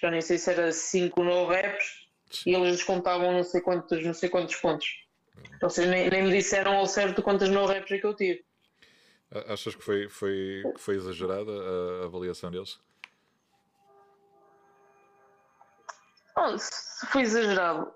já 0.00 0.10
nem 0.10 0.20
sei 0.20 0.38
se 0.38 0.50
era 0.50 0.72
5 0.72 1.22
no 1.22 1.46
reps, 1.46 2.04
e 2.46 2.54
eles 2.54 2.76
descontavam 2.76 3.32
não 3.32 3.44
sei 3.44 3.60
quantos, 3.60 4.04
não 4.04 4.14
sei 4.14 4.28
quantos 4.28 4.56
pontos. 4.56 4.86
Ou 5.62 5.70
seja, 5.70 5.90
nem, 5.90 6.08
nem 6.10 6.24
me 6.24 6.30
disseram 6.30 6.76
ao 6.76 6.86
certo 6.86 7.22
quantas 7.22 7.48
no 7.48 7.66
reps 7.66 7.90
é 7.92 7.98
que 7.98 8.06
eu 8.06 8.14
tive. 8.14 8.44
Achas 9.48 9.74
que 9.74 9.82
foi, 9.82 10.08
foi, 10.08 10.62
que 10.74 10.80
foi 10.80 10.96
exagerada 10.96 11.50
a 11.50 12.04
avaliação 12.04 12.50
deles? 12.50 12.78
Oh, 16.36 16.58
se 16.58 17.06
foi 17.06 17.22
exagerado. 17.22 17.92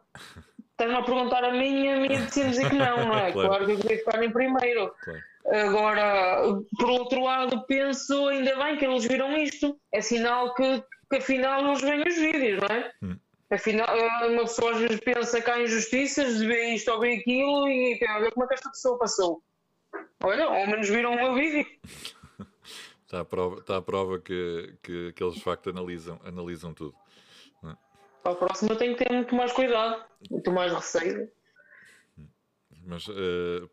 Estás-me 0.71 0.97
a 0.97 1.03
perguntar 1.03 1.43
a 1.43 1.51
mim 1.51 1.85
e 1.85 1.89
a 1.91 1.97
minha 1.97 2.21
decide 2.21 2.51
dizer 2.51 2.71
que 2.71 2.77
não, 2.77 3.07
não 3.07 3.19
é? 3.19 3.33
claro. 3.33 3.49
claro 3.49 3.67
que 3.67 3.73
eu 3.73 3.79
queria 3.79 3.99
ficar 3.99 4.23
em 4.23 4.31
primeiro. 4.31 4.95
Claro. 5.03 5.21
Agora, 5.51 6.43
por 6.79 6.91
outro 6.91 7.25
lado, 7.25 7.65
penso 7.67 8.29
ainda 8.29 8.55
bem 8.63 8.77
que 8.77 8.85
eles 8.85 9.05
viram 9.05 9.37
isto. 9.37 9.79
É 9.93 10.01
sinal 10.01 10.55
que, 10.55 10.85
que 11.11 11.17
afinal 11.17 11.67
eles 11.67 11.81
veem 11.81 12.07
os 12.07 12.17
vídeos, 12.17 12.61
não 12.61 12.77
é? 12.77 12.93
Hum. 13.03 13.19
Afinal, 13.51 13.89
uma 14.29 14.43
pessoa 14.43 14.73
às 14.73 14.79
vezes 14.79 15.01
pensa 15.01 15.41
que 15.41 15.51
há 15.51 15.63
injustiças, 15.63 16.39
vê 16.41 16.75
isto 16.75 16.91
ou 16.93 17.01
vê 17.01 17.15
aquilo 17.15 17.67
e 17.67 17.99
quer 17.99 18.21
ver 18.21 18.33
como 18.33 18.45
é 18.45 18.49
que 18.49 18.55
esta 18.55 18.69
pessoa 18.69 18.99
passou. 18.99 19.43
Olha, 20.23 20.45
ao 20.45 20.67
menos 20.67 20.89
viram 20.89 21.13
o 21.13 21.17
meu 21.17 21.35
vídeo. 21.35 21.67
Está 23.05 23.21
a 23.21 23.25
prova, 23.25 23.59
está 23.61 23.79
a 23.79 23.81
prova 23.81 24.19
que, 24.21 24.75
que, 24.83 25.15
que 25.15 25.25
eles 25.25 25.37
de 25.37 25.41
facto 25.41 25.71
analisam, 25.71 26.21
analisam 26.27 26.75
tudo. 26.75 26.95
Para 28.23 28.33
a 28.33 28.35
próxima 28.35 28.77
tenho 28.77 28.97
que 28.97 29.05
ter 29.05 29.13
muito 29.13 29.35
mais 29.35 29.53
cuidado, 29.53 30.05
muito 30.31 30.51
mais 30.53 30.73
receio. 30.73 31.31
Mas 32.85 33.07
uh, 33.07 33.69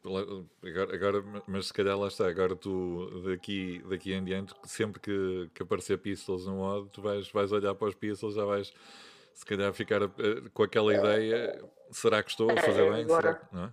agora, 0.93 1.23
mas 1.47 1.67
se 1.67 1.73
calhar 1.73 1.97
lá 1.97 2.09
está, 2.09 2.27
agora 2.27 2.53
tu 2.53 3.23
daqui, 3.25 3.81
daqui 3.89 4.13
em 4.13 4.21
diante, 4.23 4.53
sempre 4.65 4.99
que, 4.99 5.49
que 5.53 5.63
aparecer 5.63 5.97
pistols 5.99 6.45
no 6.45 6.55
mod, 6.55 6.89
tu 6.91 7.01
vais, 7.01 7.29
vais 7.31 7.51
olhar 7.53 7.73
para 7.75 7.87
os 7.87 7.95
pistols, 7.95 8.35
já 8.35 8.43
vais 8.43 8.73
se 9.33 9.45
calhar 9.45 9.71
ficar 9.73 10.03
uh, 10.03 10.49
com 10.53 10.63
aquela 10.63 10.93
ideia, 10.93 11.63
será 11.91 12.21
que 12.21 12.31
estou 12.31 12.51
a 12.51 12.57
fazer 12.57 12.91
bem? 12.91 13.03
Agora, 13.03 13.41
será, 13.49 13.71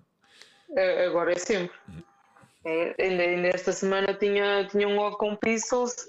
é? 0.76 1.06
agora 1.06 1.32
é 1.32 1.38
sempre. 1.38 1.76
Uhum. 1.88 2.02
É, 2.64 2.94
ainda, 3.02 3.22
ainda 3.24 3.48
esta 3.48 3.72
semana 3.72 4.14
tinha, 4.14 4.64
tinha 4.68 4.86
um 4.86 4.94
mod 4.94 5.16
com 5.16 5.34
pistols 5.34 6.06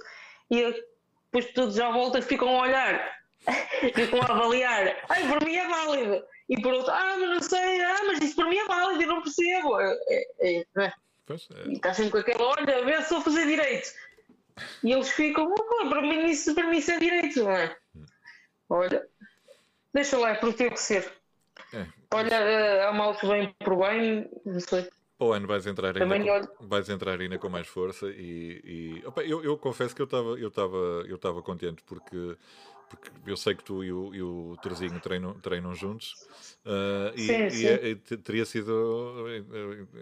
e 0.51 0.85
depois 1.31 1.51
tudo 1.53 1.71
já 1.71 1.91
volta 1.91 2.21
ficam 2.21 2.49
a 2.59 2.61
olhar 2.61 3.22
ficam 3.93 4.21
a 4.21 4.25
avaliar. 4.25 4.97
Ai, 5.09 5.27
por 5.27 5.43
mim 5.43 5.55
é 5.55 5.67
válido. 5.67 6.23
E 6.49 6.61
por 6.61 6.73
outro, 6.73 6.91
ah, 6.91 7.17
mas 7.19 7.29
não 7.29 7.41
sei, 7.41 7.81
ah, 7.83 7.99
mas 8.05 8.19
isso 8.19 8.35
para 8.35 8.49
mim 8.49 8.57
é 8.57 8.65
válido, 8.65 9.01
eu 9.01 9.07
não 9.07 9.21
percebo. 9.21 9.79
É, 9.79 9.97
é, 10.07 10.25
é, 10.39 10.65
é? 10.77 10.93
Pois 11.25 11.47
é. 11.55 11.67
E 11.67 11.73
está 11.73 11.93
sempre 11.93 12.11
com 12.11 12.17
aquela, 12.17 12.43
olha, 12.43 12.85
vê 12.85 13.01
se 13.01 13.13
eu 13.13 13.21
fazer 13.21 13.47
direito. 13.47 13.89
E 14.83 14.91
eles 14.91 15.09
ficam, 15.09 15.51
oh, 15.51 15.89
para 15.89 16.01
mim 16.01 16.25
isso, 16.25 16.53
para 16.53 16.67
mim 16.67 16.77
isso 16.77 16.91
é 16.91 16.99
direito, 16.99 17.43
não 17.43 17.51
é? 17.51 17.75
Olha, 18.69 19.07
deixa 19.93 20.17
lá, 20.17 20.31
é 20.31 20.35
por 20.35 20.53
ter 20.53 20.71
que 20.71 20.79
ser. 20.79 21.11
É, 21.73 21.85
olha, 22.13 22.39
uh, 22.39 22.89
há 22.89 22.93
mal 22.93 23.15
que 23.15 23.25
vem 23.25 23.53
por 23.63 23.77
bem, 23.77 24.29
não 24.45 24.59
sei. 24.59 24.87
Para 25.17 25.27
o 25.27 25.33
ano 25.33 25.47
vais 25.47 25.65
entrar 25.65 25.95
ainda, 25.95 26.47
com, 26.47 26.67
vais 26.67 26.89
entrar 26.89 27.19
ainda 27.19 27.37
com 27.37 27.49
mais 27.49 27.67
força 27.67 28.07
e, 28.07 28.61
e 28.63 29.03
opa, 29.05 29.21
eu, 29.21 29.43
eu 29.43 29.57
confesso 29.57 29.95
que 29.95 30.01
eu 30.01 30.05
estava 30.05 30.29
eu 30.29 30.51
eu 31.07 31.15
estava 31.15 31.41
contente 31.41 31.83
porque 31.83 32.35
porque 32.95 33.11
eu 33.25 33.37
sei 33.37 33.55
que 33.55 33.63
tu 33.63 33.83
e 33.83 33.91
o, 33.91 34.13
e 34.13 34.21
o 34.21 34.57
Terzinho 34.61 34.99
treinam, 34.99 35.33
treinam 35.35 35.73
juntos 35.73 36.13
uh, 36.65 37.13
e, 37.15 37.21
sim, 37.21 37.49
sim. 37.49 37.67
É, 37.67 37.87
e, 37.89 37.95
teria 37.95 38.45
sido 38.45 39.25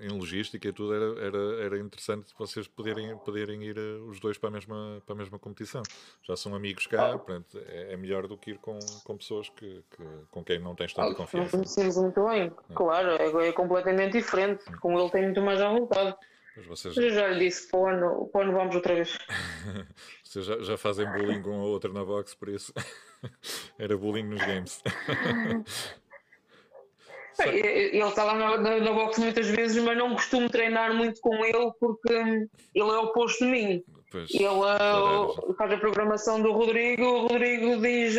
em, 0.02 0.10
logística 0.10 0.68
e 0.68 0.74
tudo 0.74 0.94
era, 0.94 1.26
era, 1.26 1.66
era 1.66 1.80
interessante 1.80 2.34
vocês 2.38 2.68
poderem, 2.68 3.18
poderem 3.18 3.64
ir 3.64 3.78
os 4.08 4.20
dois 4.20 4.38
para 4.38 4.50
a 4.50 4.52
mesma, 4.52 5.02
para 5.06 5.16
a 5.16 5.18
mesma 5.18 5.40
competição. 5.40 5.84
Já 6.24 6.36
são 6.36 6.54
amigos 6.56 6.88
cá, 6.88 7.18
portanto, 7.18 7.60
é, 7.68 7.94
é 7.94 7.98
melhor 7.98 8.28
do 8.28 8.38
que 8.38 8.52
ir 8.52 8.58
com, 8.58 8.78
com 9.04 9.18
pessoas 9.18 9.50
que, 9.50 9.84
que 9.92 10.04
com 10.30 10.44
quem 10.44 10.60
não 10.60 10.76
tens 10.76 10.94
tanta 10.94 11.16
confiança. 11.16 11.58
Não 11.58 11.64
conhecemos 11.64 11.98
muito 11.98 12.26
bem, 12.28 12.52
é. 12.70 12.74
claro, 12.74 13.10
é, 13.12 13.48
é 13.48 13.52
completamente 13.52 14.14
diferente. 14.14 14.64
Com 14.80 15.00
ele 15.00 15.10
tem 15.10 15.24
muito 15.24 15.42
mais 15.42 15.62
à 15.62 15.70
vontade. 15.70 16.16
Vocês... 16.68 16.98
Eu 16.98 17.10
já 17.10 17.28
lhe 17.30 17.46
disse, 17.46 17.70
para 17.70 17.80
o 17.80 17.88
ano, 17.88 18.30
para 18.32 18.40
o 18.40 18.44
ano 18.44 18.54
vamos 18.54 18.76
outra 18.76 18.96
vez. 18.96 19.18
Vocês 20.24 20.46
já, 20.46 20.62
já 20.62 20.78
fazem 20.78 21.10
bullying 21.10 21.42
com 21.42 21.54
a 21.54 21.64
outra 21.64 21.92
na 21.92 22.04
box, 22.04 22.36
por 22.36 22.50
isso 22.50 22.74
era 23.80 23.98
bullying 23.98 24.24
nos 24.24 24.42
games. 24.42 24.84
ele 27.40 27.98
está 27.98 28.26
lá 28.26 28.36
na, 28.36 28.58
na, 28.58 28.80
na, 28.80 28.92
box 28.92 29.18
muitas 29.18 29.48
vezes, 29.48 29.82
mas 29.82 29.98
não 29.98 30.14
costumo 30.14 30.50
treinar 30.50 30.94
muito 30.94 31.22
com 31.22 31.34
ele 31.46 31.72
porque 31.80 32.14
ele 32.14 32.50
é 32.76 32.98
oposto 32.98 33.46
de 33.46 33.52
mim. 33.52 33.84
Pois, 34.12 34.30
ele 34.34 34.46
uh, 34.46 35.56
faz 35.58 35.72
a 35.72 35.78
programação 35.78 36.42
do 36.42 36.52
Rodrigo, 36.52 37.04
o 37.04 37.28
Rodrigo 37.28 37.82
diz 37.82 38.16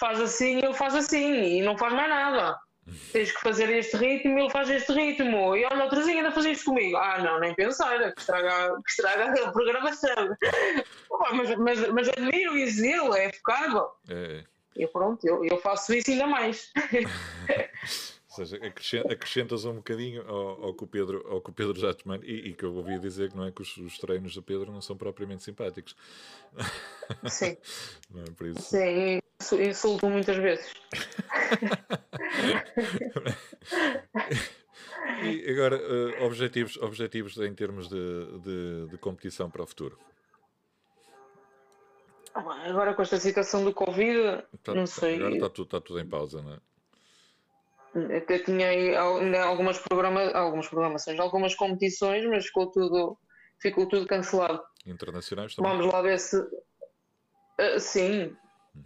faz 0.00 0.20
assim, 0.20 0.58
ele 0.58 0.74
faz 0.74 0.96
assim 0.96 1.58
e 1.58 1.62
não 1.62 1.78
faz 1.78 1.92
mais 1.92 2.08
nada 2.08 2.58
tens 3.12 3.32
que 3.32 3.40
fazer 3.40 3.70
este 3.70 3.96
ritmo, 3.96 4.38
ele 4.38 4.50
faz 4.50 4.70
este 4.70 4.92
ritmo. 4.92 5.56
E 5.56 5.64
olha, 5.64 5.84
outrazinho 5.84 6.18
ainda 6.18 6.32
faz 6.32 6.46
isto 6.46 6.66
comigo. 6.66 6.96
Ah, 6.96 7.18
não, 7.22 7.40
nem 7.40 7.54
pensar, 7.54 8.12
que 8.12 8.20
estraga, 8.20 8.80
que 8.84 8.90
estraga 8.90 9.44
a 9.44 9.52
programação. 9.52 10.36
mas, 11.32 11.56
mas, 11.56 11.88
mas 11.88 12.08
admiro 12.08 12.56
isso 12.56 12.80
dele, 12.80 13.18
é 13.18 13.32
focado. 13.32 13.88
É. 14.08 14.44
E 14.76 14.86
pronto, 14.86 15.26
eu, 15.26 15.44
eu 15.44 15.58
faço 15.58 15.92
isso 15.94 16.10
ainda 16.10 16.26
mais. 16.26 16.70
Ou 18.38 18.46
seja, 18.46 18.60
acrescentas 19.10 19.64
um 19.64 19.76
bocadinho 19.76 20.22
ao, 20.28 20.66
ao, 20.66 20.74
que, 20.74 20.84
o 20.84 20.86
Pedro, 20.86 21.26
ao 21.28 21.40
que 21.40 21.50
o 21.50 21.52
Pedro 21.52 21.78
já 21.78 21.94
te 21.94 22.06
manda, 22.06 22.24
e, 22.24 22.48
e, 22.48 22.54
que 22.54 22.64
eu 22.64 22.74
ouvi 22.74 22.98
dizer 22.98 23.30
que 23.30 23.36
não 23.36 23.44
é 23.44 23.52
que 23.52 23.62
os, 23.62 23.76
os 23.76 23.98
treinos 23.98 24.34
do 24.34 24.42
Pedro 24.42 24.72
não 24.72 24.80
são 24.80 24.96
propriamente 24.96 25.42
simpáticos. 25.42 25.96
Sim. 27.26 27.56
Não 28.10 28.22
é 28.22 28.30
por 28.30 28.46
isso. 28.46 28.62
Sim, 28.62 29.20
insulto 29.62 30.08
muitas 30.08 30.36
vezes. 30.36 30.72
e 35.22 35.50
agora, 35.50 35.76
uh, 35.76 36.24
objetivos, 36.24 36.76
objetivos 36.78 37.36
em 37.38 37.54
termos 37.54 37.88
de, 37.88 38.38
de, 38.40 38.86
de 38.90 38.98
competição 38.98 39.50
para 39.50 39.62
o 39.62 39.66
futuro? 39.66 39.98
Agora 42.34 42.94
com 42.94 43.02
esta 43.02 43.18
situação 43.18 43.64
do 43.64 43.74
Covid, 43.74 44.44
tá, 44.62 44.74
não 44.74 44.86
sei. 44.86 45.16
Agora 45.16 45.34
está 45.34 45.48
tudo, 45.48 45.64
está 45.64 45.80
tudo 45.80 45.98
em 45.98 46.06
pausa, 46.06 46.40
não 46.40 46.52
é? 46.52 46.60
Até 48.16 48.38
tinha 48.38 48.68
aí 48.68 48.94
algumas, 48.96 49.78
programa, 49.78 50.30
algumas 50.32 50.68
programações, 50.68 51.18
algumas 51.18 51.54
competições, 51.54 52.24
mas 52.26 52.46
ficou 52.46 52.70
tudo, 52.70 53.18
ficou 53.60 53.86
tudo 53.88 54.06
cancelado. 54.06 54.62
Internacionais 54.86 55.54
também? 55.54 55.70
Vamos 55.70 55.92
lá 55.92 56.02
ver 56.02 56.18
se. 56.18 56.36
Uh, 56.38 57.78
sim, 57.78 58.36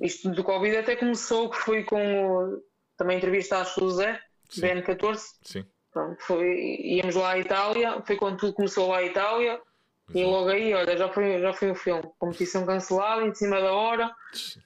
isto 0.01 0.31
do 0.31 0.43
Covid 0.43 0.77
até 0.77 0.97
começou, 0.97 1.51
que 1.51 1.59
foi 1.59 1.85
com 1.85 2.27
o, 2.27 2.63
também 2.97 3.19
entrevistaste 3.19 3.83
o 3.83 3.91
Zé, 3.91 4.21
BN14. 4.57 5.21
Sim. 5.43 5.67
Pronto, 5.93 6.23
foi, 6.23 6.79
íamos 6.81 7.15
lá 7.15 7.33
à 7.33 7.39
Itália, 7.39 8.01
foi 8.03 8.17
quando 8.17 8.39
tudo 8.39 8.55
começou 8.55 8.89
lá 8.89 8.99
à 8.99 9.05
Itália. 9.05 9.61
Exato. 10.09 10.19
E 10.19 10.25
logo 10.25 10.49
aí, 10.49 10.75
olha, 10.75 10.97
já 10.97 11.09
foi, 11.09 11.39
já 11.39 11.53
foi 11.53 11.71
um 11.71 11.75
filme. 11.75 12.03
Competição 12.19 12.67
cancelada, 12.67 13.23
em 13.23 13.35
cima 13.35 13.61
da 13.61 13.73
hora. 13.73 14.15
Sim. 14.33 14.61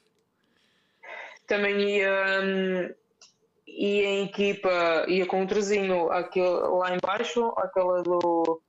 Também 1.46 1.98
ia. 1.98 2.40
Hum, 2.42 2.94
e 3.76 4.04
a 4.06 4.22
equipa 4.24 5.04
ia 5.06 5.26
com 5.26 5.44
o 5.44 5.46
trezinho 5.46 6.10
aquele, 6.10 6.48
lá 6.48 6.94
embaixo, 6.96 7.46
aquela 7.58 8.02
do 8.02 8.62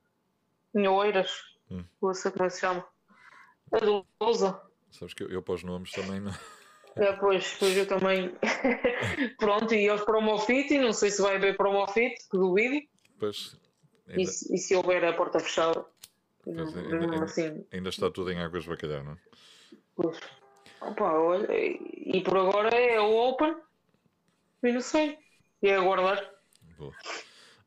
Oeiras, 0.74 1.30
hum. 1.70 1.82
não 2.02 2.12
sei 2.14 2.30
como 2.30 2.44
é 2.44 2.48
que 2.48 2.54
se 2.54 2.60
chama. 2.60 2.86
A 3.72 3.78
do 3.78 4.06
Lousa. 4.20 4.60
Sabes 4.90 5.14
que 5.14 5.22
eu, 5.22 5.28
eu 5.30 5.42
para 5.42 5.54
os 5.54 5.64
nomes 5.64 5.90
também 5.92 6.20
não. 6.20 6.32
É, 6.96 7.12
pois, 7.12 7.54
pois 7.58 7.76
eu 7.76 7.86
também. 7.86 8.34
Pronto, 9.38 9.74
e 9.74 9.88
aos 9.88 10.02
Promofit, 10.02 10.76
não 10.78 10.92
sei 10.92 11.10
se 11.10 11.22
vai 11.22 11.36
haver 11.36 11.56
Promofit, 11.56 12.16
que 12.30 12.36
duvido. 12.36 12.86
Pois, 13.18 13.56
E, 14.08 14.26
se, 14.26 14.54
e 14.54 14.58
se 14.58 14.74
houver 14.74 15.04
a 15.04 15.12
porta 15.12 15.38
fechada, 15.38 15.84
mesmo 16.46 16.78
ainda, 16.80 16.96
ainda- 16.98 17.24
assim, 17.24 17.64
ainda 17.72 17.88
está 17.88 18.10
tudo 18.10 18.30
em 18.32 18.40
águas 18.40 18.66
bacalhau, 18.66 19.04
não 19.04 19.12
é? 19.12 19.16
pois. 19.94 20.18
Opa, 20.80 21.12
olha, 21.12 21.48
e 21.52 22.22
por 22.22 22.36
agora 22.38 22.74
é 22.74 23.00
o 23.00 23.12
Open, 23.14 23.56
e 24.62 24.72
não 24.72 24.80
sei, 24.80 25.18
e 25.62 25.68
é 25.68 25.76
aguardar, 25.76 26.38
Boa. 26.78 26.94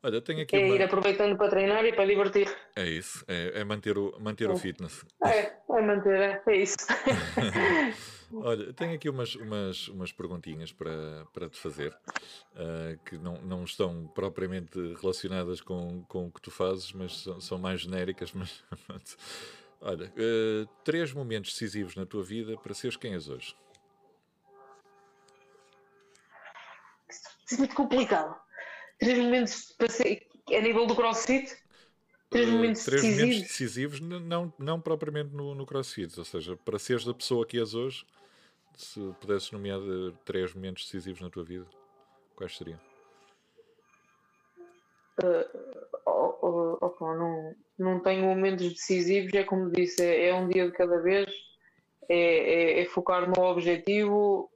Olha, 0.04 0.20
tenho 0.20 0.42
aqui 0.42 0.56
é 0.56 0.66
uma... 0.66 0.76
ir 0.76 0.82
aproveitando 0.82 1.38
para 1.38 1.50
treinar 1.50 1.86
e 1.86 1.94
para 1.94 2.06
divertir. 2.06 2.48
É 2.76 2.88
isso, 2.88 3.24
é, 3.28 3.60
é 3.60 3.64
manter, 3.64 3.98
o, 3.98 4.16
manter 4.20 4.50
o 4.50 4.58
fitness. 4.58 5.06
É, 5.24 5.54
é 5.70 5.82
manter, 5.82 6.20
é, 6.20 6.44
é 6.48 6.56
isso. 6.56 6.78
Olha, 8.34 8.74
tenho 8.74 8.96
aqui 8.96 9.10
umas, 9.10 9.36
umas, 9.36 9.88
umas 9.90 10.12
perguntinhas 10.12 10.72
para, 10.72 11.26
para 11.34 11.50
te 11.50 11.60
fazer, 11.60 11.96
ah, 12.56 12.98
que 13.06 13.18
não, 13.18 13.42
não 13.42 13.64
estão 13.64 14.08
propriamente 14.16 14.80
relacionadas 15.02 15.60
com, 15.62 16.04
com 16.08 16.28
o 16.28 16.32
que 16.32 16.42
tu 16.42 16.50
fazes, 16.50 16.94
mas 16.94 17.20
são, 17.20 17.42
são 17.42 17.58
mais 17.58 17.82
genéricas. 17.82 18.32
Mas. 18.34 19.18
Olha, 19.82 20.12
ah, 20.16 20.70
três 20.84 21.12
momentos 21.12 21.52
decisivos 21.52 21.96
na 21.96 22.06
tua 22.06 22.24
vida 22.24 22.58
para 22.58 22.74
seres 22.74 22.96
quem 22.96 23.14
és 23.14 23.28
hoje. 23.28 23.56
Isso 27.52 27.56
é 27.56 27.66
muito 27.66 27.76
complicado. 27.76 28.40
Três 28.98 29.18
momentos 29.18 29.76
a 30.56 30.62
nível 30.62 30.88
do 30.88 30.96
crossfit, 30.96 31.54
três 32.30 32.48
Ah, 32.48 32.52
momentos 32.52 32.86
três 32.86 33.02
decisivos. 33.02 33.28
momentos 33.36 33.50
decisivos, 33.50 34.00
não, 34.00 34.54
não 34.58 34.80
propriamente 34.80 35.34
no, 35.36 35.54
no 35.54 35.66
CrossFit, 35.66 36.18
ou 36.18 36.24
seja, 36.24 36.56
para 36.56 36.80
seres 36.80 37.06
a 37.08 37.14
pessoa 37.14 37.46
que 37.46 37.60
és 37.60 37.74
hoje, 37.74 38.06
se 38.78 39.00
pudesses 39.20 39.52
nomear 39.52 39.80
eh, 39.80 40.14
três 40.24 40.54
momentos 40.54 40.86
decisivos 40.86 41.20
na 41.20 41.30
tua 41.30 41.44
vida, 41.44 41.66
quais 42.36 42.56
seriam? 42.56 42.80
Oh, 46.06 46.38
oh, 46.42 46.78
opa, 46.86 47.14
não, 47.16 47.54
não 47.78 48.00
tenho 48.00 48.24
momentos 48.24 48.70
decisivos, 48.70 49.34
é 49.34 49.44
como 49.44 49.70
disse, 49.70 50.02
é, 50.02 50.30
é 50.30 50.34
um 50.34 50.48
dia 50.48 50.66
de 50.68 50.72
cada 50.72 51.02
vez, 51.02 51.30
é, 52.08 52.16
é- 52.18 52.82
é 52.82 52.86
focar 52.86 53.30
no 53.30 53.44
objetivo 53.44 54.50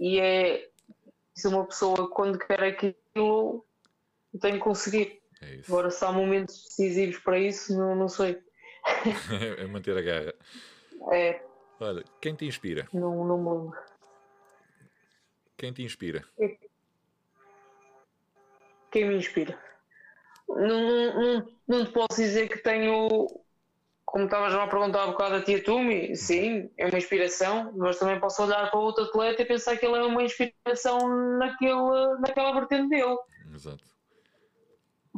e 0.00 0.18
é 0.18 0.71
ser 1.34 1.48
uma 1.48 1.66
pessoa 1.66 2.08
quando 2.10 2.38
quer 2.38 2.62
aquilo 2.62 3.64
tem 4.40 4.54
que 4.54 4.60
conseguir. 4.60 5.22
É. 5.40 5.60
Agora, 5.66 5.90
se 5.90 6.04
há 6.04 6.12
momentos 6.12 6.64
decisivos 6.64 7.18
para 7.18 7.38
isso, 7.38 7.76
não, 7.76 7.94
não 7.94 8.08
sei. 8.08 8.42
é 9.58 9.66
manter 9.66 9.96
a 9.96 10.02
garra. 10.02 10.34
É, 11.12 11.42
Olha, 11.80 12.04
quem 12.20 12.34
te 12.34 12.44
inspira? 12.44 12.88
não, 12.92 13.24
não 13.24 13.38
me 13.38 13.50
lembro. 13.50 13.78
Quem 15.56 15.72
te 15.72 15.82
inspira? 15.82 16.24
Quem 18.90 19.08
me 19.08 19.16
inspira? 19.16 19.58
Não, 20.48 20.68
não, 20.68 21.14
não, 21.14 21.48
não 21.66 21.84
te 21.86 21.92
posso 21.92 22.20
dizer 22.20 22.48
que 22.48 22.58
tenho, 22.58 23.26
como 24.12 24.26
estavas 24.26 24.52
a 24.52 24.66
perguntar 24.66 25.04
há 25.04 25.06
bocado 25.06 25.36
a 25.36 25.42
tia 25.42 25.64
Tumi, 25.64 26.14
sim, 26.14 26.70
é 26.76 26.84
uma 26.86 26.98
inspiração, 26.98 27.72
mas 27.74 27.98
também 27.98 28.20
posso 28.20 28.42
olhar 28.42 28.70
para 28.70 28.78
outro 28.78 29.04
atleta 29.04 29.40
e 29.40 29.46
pensar 29.46 29.78
que 29.78 29.86
ele 29.86 29.96
é 29.96 30.02
uma 30.02 30.22
inspiração 30.22 31.08
naquele, 31.38 32.18
naquela 32.20 32.52
vertente 32.52 32.90
dele. 32.90 33.16
Exato. 33.54 33.82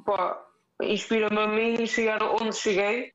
Pá, 0.04 0.40
inspira-me 0.80 1.38
a 1.40 1.48
mim 1.48 1.85
chegar 1.87 2.22
onde 2.22 2.54
cheguei 2.54 3.12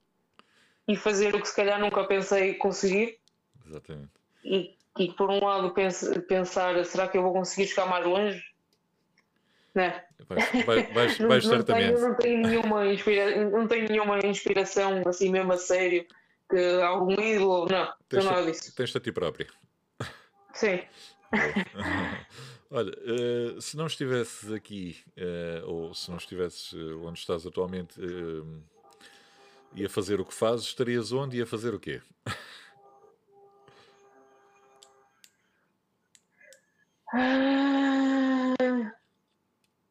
e 0.85 0.97
fazer 0.97 1.33
o 1.33 1.39
que 1.41 1.47
se 1.47 1.55
calhar 1.55 1.79
nunca 1.79 2.03
pensei 2.03 2.55
conseguir. 2.55 3.17
Exatamente. 3.65 4.11
E, 4.43 4.75
e 4.99 5.13
por 5.13 5.29
um 5.29 5.45
lado 5.45 5.73
pens- 5.73 6.11
pensar, 6.27 6.83
será 6.83 7.07
que 7.07 7.17
eu 7.17 7.23
vou 7.23 7.31
conseguir 7.31 7.67
chegar 7.67 7.85
mais 7.85 8.05
longe? 8.05 8.43
Né? 9.75 10.03
Vais, 10.27 10.65
vai- 10.65 10.83
vais, 10.93 11.17
Não, 11.19 11.27
vais 11.27 11.43
não 11.45 11.51
certamente. 11.51 11.95
tenho, 11.95 12.09
não, 12.09 12.15
tenho 12.15 12.47
nenhuma 12.47 12.85
inspira, 12.87 13.49
não 13.49 13.67
tenho 13.67 13.87
nenhuma 13.89 14.19
inspiração 14.25 15.01
assim 15.07 15.29
mesmo 15.31 15.53
a 15.53 15.57
sério, 15.57 16.05
que 16.49 16.81
algum 16.81 17.13
ídolo, 17.13 17.67
não, 17.69 17.85
não 17.85 17.93
Tens, 18.07 18.25
nada 18.25 18.45
disso. 18.51 18.75
tens 18.75 18.95
a 18.95 18.99
ti 18.99 19.11
própria. 19.11 19.47
Sim. 20.53 20.81
Olha, 22.71 22.91
eh, 22.99 23.59
se 23.61 23.75
não 23.75 23.87
estivesses 23.87 24.51
aqui, 24.51 24.97
eh, 25.17 25.63
ou 25.65 25.93
se 25.93 26.09
não 26.11 26.17
estivesses 26.17 26.71
eh, 26.73 26.93
onde 27.03 27.17
estás 27.19 27.45
atualmente, 27.45 27.99
eh, 27.99 28.43
e 29.73 29.85
a 29.85 29.89
fazer 29.89 30.19
o 30.19 30.25
que 30.25 30.33
fazes, 30.33 30.65
estarias 30.67 31.11
onde 31.11 31.37
e 31.37 31.41
a 31.41 31.45
fazer 31.47 31.73
o 31.73 31.79
quê? 31.79 32.01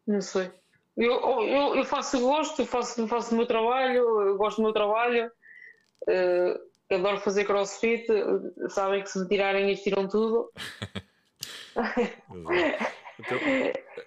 Não 0.08 0.22
sei. 0.22 0.50
Eu, 0.96 1.12
eu, 1.12 1.76
eu 1.76 1.84
faço 1.84 2.18
gosto, 2.18 2.64
faço, 2.64 3.06
faço 3.06 3.34
o 3.34 3.36
meu 3.36 3.46
trabalho, 3.46 3.98
eu 3.98 4.36
gosto 4.38 4.56
do 4.56 4.62
meu 4.62 4.72
trabalho, 4.72 5.30
eh, 6.08 6.60
adoro 6.90 7.20
fazer 7.20 7.44
crossfit, 7.44 8.06
sabem 8.70 9.02
que 9.02 9.10
se 9.10 9.20
me 9.20 9.28
tirarem 9.28 9.70
isto 9.70 9.84
tiram 9.84 10.08
tudo. 10.08 10.50
Então, 13.20 13.36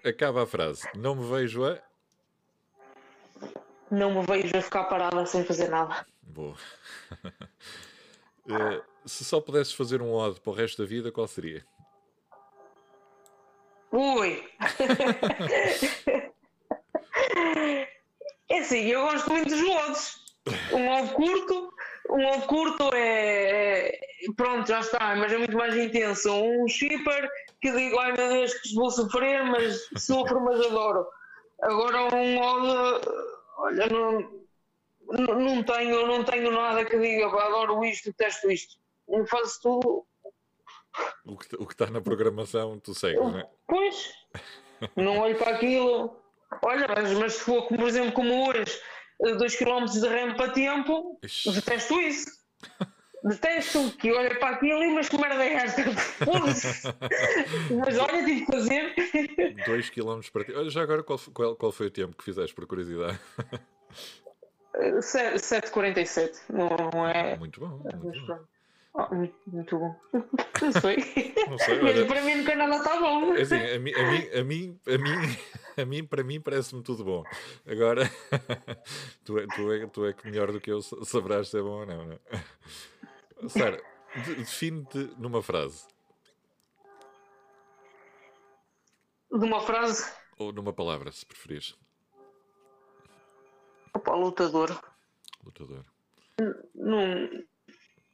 acaba 0.05 0.43
a 0.43 0.45
frase. 0.45 0.87
Não 0.95 1.15
me 1.15 1.29
vejo 1.29 1.65
a. 1.65 1.77
Não 3.89 4.13
me 4.13 4.25
vejo 4.25 4.57
a 4.57 4.61
ficar 4.61 4.85
parada 4.85 5.25
sem 5.25 5.43
fazer 5.43 5.69
nada. 5.69 6.05
Boa. 6.21 6.55
Eh, 8.49 8.81
se 9.05 9.23
só 9.23 9.39
pudesses 9.39 9.71
fazer 9.71 10.01
um 10.01 10.13
odd 10.13 10.39
para 10.41 10.51
o 10.51 10.55
resto 10.55 10.81
da 10.81 10.87
vida, 10.87 11.11
qual 11.11 11.27
seria? 11.27 11.63
Ui! 13.91 14.43
É 18.49 18.59
assim, 18.59 18.85
eu 18.87 19.01
gosto 19.01 19.29
muito 19.31 19.49
dos 19.49 19.61
modos. 19.61 20.21
Um 20.73 20.79
modo 20.85 21.13
curto, 21.13 21.73
um 22.09 22.21
modo 22.21 22.47
curto 22.47 22.93
é, 22.93 23.89
é- 23.89 23.99
Pronto, 24.35 24.67
já 24.67 24.79
está, 24.79 25.15
mas 25.15 25.31
é 25.31 25.37
muito 25.37 25.57
mais 25.57 25.75
intenso. 25.75 26.31
Um 26.33 26.67
shipper 26.67 27.29
que 27.61 27.71
digo, 27.71 27.97
ai 27.99 28.11
meu 28.13 28.29
Deus, 28.29 28.53
que 28.55 28.73
vou 28.75 28.89
sofrer, 28.91 29.43
mas 29.45 29.87
sofro, 29.97 30.41
mas 30.41 30.59
adoro. 30.65 31.07
Agora 31.61 32.15
um 32.15 32.33
modo. 32.35 33.01
Olha, 33.57 33.87
não, 33.87 34.41
não, 35.07 35.39
não 35.39 35.63
tenho, 35.63 36.07
não 36.07 36.23
tenho 36.23 36.51
nada 36.51 36.85
que 36.85 36.97
diga, 36.97 37.27
adoro 37.27 37.83
isto, 37.85 38.13
testo 38.13 38.51
isto. 38.51 38.77
Eu 39.07 39.25
faço 39.25 39.61
tudo 39.61 40.05
O 41.25 41.37
que, 41.37 41.55
o 41.55 41.65
que 41.65 41.73
está 41.73 41.87
na 41.87 42.01
programação, 42.01 42.79
tu 42.79 42.93
segues, 42.93 43.19
não 43.19 43.39
é? 43.39 43.47
Pois, 43.67 44.13
não 44.95 45.19
olho 45.19 45.37
para 45.37 45.55
aquilo. 45.55 46.19
Olha, 46.63 46.87
mas, 46.87 47.13
mas 47.13 47.33
se 47.33 47.41
for, 47.41 47.67
por 47.67 47.87
exemplo, 47.87 48.11
como 48.11 48.49
hoje, 48.49 48.79
2 49.21 49.55
km 49.55 49.85
de 49.85 50.07
rampa 50.07 50.45
a 50.45 50.49
tempo, 50.51 51.19
Ixi. 51.23 51.51
detesto 51.53 52.01
isso. 52.01 52.29
Detesto 53.23 53.91
que 53.97 54.11
olha 54.11 54.37
para 54.39 54.55
aquilo 54.55 54.83
e 54.83 54.93
mas 54.95 55.07
que 55.07 55.17
merda 55.17 55.45
é 55.45 55.53
esta? 55.53 55.83
Mas 56.25 57.97
olha, 57.99 58.25
tive 58.25 58.45
que 58.45 58.51
fazer. 58.51 58.95
2 59.67 59.89
km 59.91 60.21
para 60.33 60.43
ti. 60.43 60.53
Olha, 60.53 60.69
já 60.71 60.81
agora, 60.81 61.03
qual, 61.03 61.19
qual, 61.31 61.55
qual 61.55 61.71
foi 61.71 61.87
o 61.87 61.91
tempo 61.91 62.17
que 62.17 62.23
fizeste, 62.23 62.55
por 62.55 62.65
curiosidade? 62.65 63.19
7,47. 64.73 66.39
Não, 66.49 66.69
não 66.91 67.07
é. 67.07 67.37
Muito 67.37 67.59
bom. 67.59 67.79
Muito 68.01 68.25
bom. 68.25 68.39
Muito, 69.47 69.77
bom. 69.79 69.95
Não 70.61 70.71
sei. 70.73 70.97
Não 71.49 71.57
sei, 71.57 71.81
Mas 71.81 71.95
olha. 71.97 72.05
para 72.07 72.21
mim 72.21 72.35
nunca 72.35 72.55
nada 72.55 72.75
está 72.77 72.99
bom. 72.99 73.33
É 73.35 73.41
assim, 73.41 73.55
a 73.55 73.79
mim, 73.79 73.93
a 73.93 74.43
mim, 74.43 74.79
a 74.85 74.97
mim, 74.97 75.37
a 75.77 75.85
mim, 75.85 76.05
para 76.05 76.23
mim 76.23 76.41
parece-me 76.41 76.83
tudo 76.83 77.03
bom. 77.03 77.25
Agora, 77.65 78.03
tu 79.25 79.39
é, 79.39 79.47
tu, 79.47 79.71
é, 79.71 79.87
tu 79.87 80.05
é 80.05 80.13
que 80.13 80.27
melhor 80.27 80.51
do 80.51 80.61
que 80.61 80.71
eu 80.71 80.81
sa- 80.81 81.03
saberás 81.03 81.49
se 81.49 81.57
é 81.57 81.61
bom 81.61 81.79
ou 81.79 81.85
não, 81.85 82.05
não 82.05 82.13
é? 82.13 82.19
Sara, 83.49 83.81
de- 84.23 84.35
define-te 84.35 84.97
numa 85.17 85.41
frase 85.41 85.87
De 89.31 89.45
uma 89.45 89.61
frase, 89.61 90.11
ou 90.37 90.51
numa 90.51 90.73
palavra, 90.73 91.11
se 91.11 91.25
preferires. 91.25 91.75
opa, 93.95 94.13
lutador. 94.15 94.79
Lutador, 95.43 95.85
Não, 96.75 97.43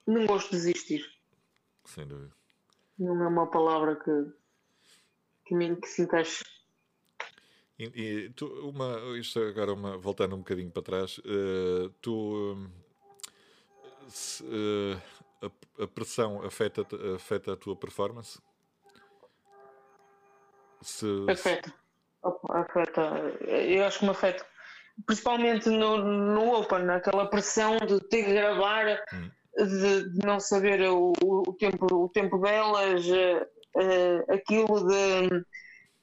não 0.08 0.26
gosto 0.26 0.50
de 0.52 0.58
desistir. 0.58 1.06
sem 1.86 2.08
dúvida. 2.08 2.34
Não 2.98 3.24
é 3.24 3.28
uma 3.28 3.46
palavra 3.52 3.96
que, 3.96 4.34
que, 5.46 5.54
me, 5.56 5.76
que 5.76 5.88
se 5.88 6.02
encaixe. 6.02 6.44
E, 7.78 7.84
e 7.86 8.30
tu, 8.32 8.48
uma, 8.68 8.98
isto 9.20 9.40
agora, 9.40 9.74
uma, 9.74 9.98
voltando 9.98 10.36
um 10.36 10.40
bocadinho 10.40 10.72
para 10.72 10.82
trás, 10.82 11.22
eh, 11.24 11.92
tu, 12.02 12.56
hum, 12.56 12.72
se, 14.08 14.44
eh, 14.44 15.00
a, 15.44 15.84
a 15.84 15.88
pressão 15.88 16.42
afeta, 16.44 16.88
afeta 17.16 17.54
a 17.54 17.56
tua 17.56 17.76
performance? 17.76 18.40
Se, 20.82 21.06
Afeta. 21.30 21.74
Opa, 22.24 22.62
afeta. 22.62 23.02
Eu 23.48 23.86
acho 23.86 24.00
que 24.00 24.06
me 24.06 24.12
afeta. 24.12 24.46
Principalmente 25.06 25.70
no, 25.70 25.98
no 25.98 26.56
Open, 26.56 26.90
aquela 26.90 27.28
pressão 27.30 27.78
de 27.78 28.00
ter 28.10 28.26
que 28.26 28.34
gravar, 28.34 29.04
Hum. 29.14 29.30
De, 29.66 30.10
de 30.12 30.26
não 30.26 30.40
saber 30.40 30.82
o, 30.90 31.14
o, 31.24 31.54
tempo, 31.54 31.88
o 31.92 32.10
tempo 32.10 32.38
delas, 32.38 33.06
eh, 33.10 34.26
aquilo 34.30 34.88
de, 34.88 35.44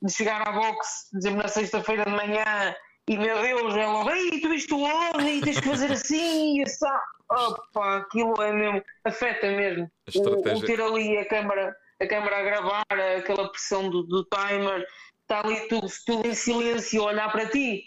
de 0.02 0.12
chegar 0.12 0.46
à 0.46 0.52
boxe, 0.52 1.16
exemplo, 1.16 1.42
na 1.42 1.48
sexta-feira 1.48 2.05
de 2.05 2.11
manhã 2.11 2.74
E 3.09 3.16
meu 3.18 3.40
Deus, 3.42 3.76
ela, 3.76 4.16
ei, 4.16 4.40
tu 4.40 4.48
viste 4.48 4.72
o 4.72 4.82
lado 4.82 5.20
e 5.20 5.40
tens 5.40 5.61
que 5.61 5.68
fazer 5.68 5.92
assim, 5.92 6.59
e 6.59 6.62
assim. 6.62 6.86
Opa, 7.30 7.98
aquilo 7.98 8.40
é 8.42 8.52
mesmo, 8.52 8.82
afeta 9.05 9.46
mesmo. 9.50 9.90
O, 10.14 10.57
o, 10.57 10.64
ter 10.64 10.80
ali 10.80 11.18
a 11.18 11.28
câmara, 11.28 11.74
a 12.00 12.07
câmara 12.07 12.38
a 12.38 12.42
gravar, 12.42 12.84
aquela 13.18 13.48
pressão 13.50 13.90
do, 13.90 14.02
do 14.05 14.24
timer, 14.24 14.86
está 15.22 15.40
ali 15.40 15.68
tudo, 15.68 15.86
tudo 16.07 16.28
em 16.28 16.34
silêncio 16.34 17.02
a 17.02 17.07
olhar 17.07 17.32
para 17.32 17.48
ti. 17.48 17.84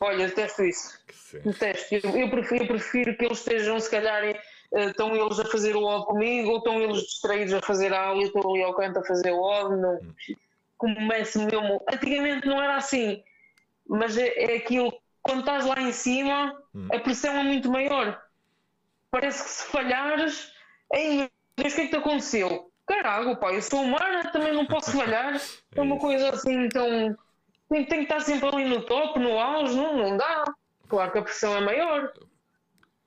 Olha, 0.00 0.26
detesto 0.26 0.64
isso. 0.64 0.98
Detesto. 1.44 1.94
Eu, 1.94 2.16
eu, 2.16 2.30
prefiro, 2.30 2.64
eu 2.64 2.68
prefiro 2.68 3.16
que 3.16 3.24
eles 3.24 3.38
estejam, 3.38 3.78
se 3.80 3.90
calhar, 3.90 4.22
estão 4.72 5.14
eles 5.14 5.38
a 5.38 5.44
fazer 5.44 5.76
o 5.76 5.84
odd 5.84 6.06
comigo, 6.06 6.50
ou 6.50 6.58
estão 6.58 6.80
eles 6.80 7.02
distraídos 7.02 7.52
a 7.54 7.60
fazer 7.60 7.92
a 7.92 8.06
aula 8.06 8.22
e 8.22 8.26
estou 8.26 8.54
ali 8.54 8.62
ao 8.62 8.74
canto 8.74 8.98
a 8.98 9.04
fazer 9.04 9.32
o 9.32 9.42
odd. 9.42 9.76
Não. 9.76 9.94
Hum. 9.94 10.14
Começa 10.76 11.38
mesmo. 11.38 11.80
Antigamente 11.92 12.46
não 12.46 12.60
era 12.60 12.76
assim, 12.76 13.22
mas 13.86 14.16
é, 14.16 14.28
é 14.36 14.56
aquilo. 14.56 14.92
Quando 15.22 15.40
estás 15.40 15.64
lá 15.64 15.80
em 15.80 15.92
cima, 15.92 16.60
hum. 16.74 16.88
a 16.92 16.98
pressão 16.98 17.36
é 17.36 17.42
muito 17.44 17.70
maior. 17.70 18.20
Parece 19.10 19.44
que 19.44 19.50
se 19.50 19.64
falhares, 19.66 20.52
Deus, 21.56 21.72
o 21.72 21.76
que 21.76 21.80
é 21.80 21.84
que 21.84 21.88
te 21.88 21.96
aconteceu? 21.96 22.70
Caraca, 22.86 23.36
pá, 23.36 23.52
eu 23.52 23.62
sou 23.62 23.82
humana, 23.82 24.30
também 24.32 24.52
não 24.52 24.66
posso 24.66 24.92
falhar. 24.92 25.40
É 25.74 25.80
uma 25.80 25.98
coisa 25.98 26.28
assim, 26.28 26.66
então. 26.66 27.16
Tem, 27.70 27.86
tem 27.86 27.98
que 28.00 28.04
estar 28.04 28.20
sempre 28.20 28.46
ali 28.46 28.68
no 28.68 28.82
top, 28.82 29.18
no 29.18 29.38
auge, 29.38 29.74
não, 29.74 29.96
não 29.96 30.16
dá. 30.18 30.44
Claro 30.86 31.10
que 31.10 31.18
a 31.18 31.22
pressão 31.22 31.56
é 31.56 31.60
maior. 31.62 32.12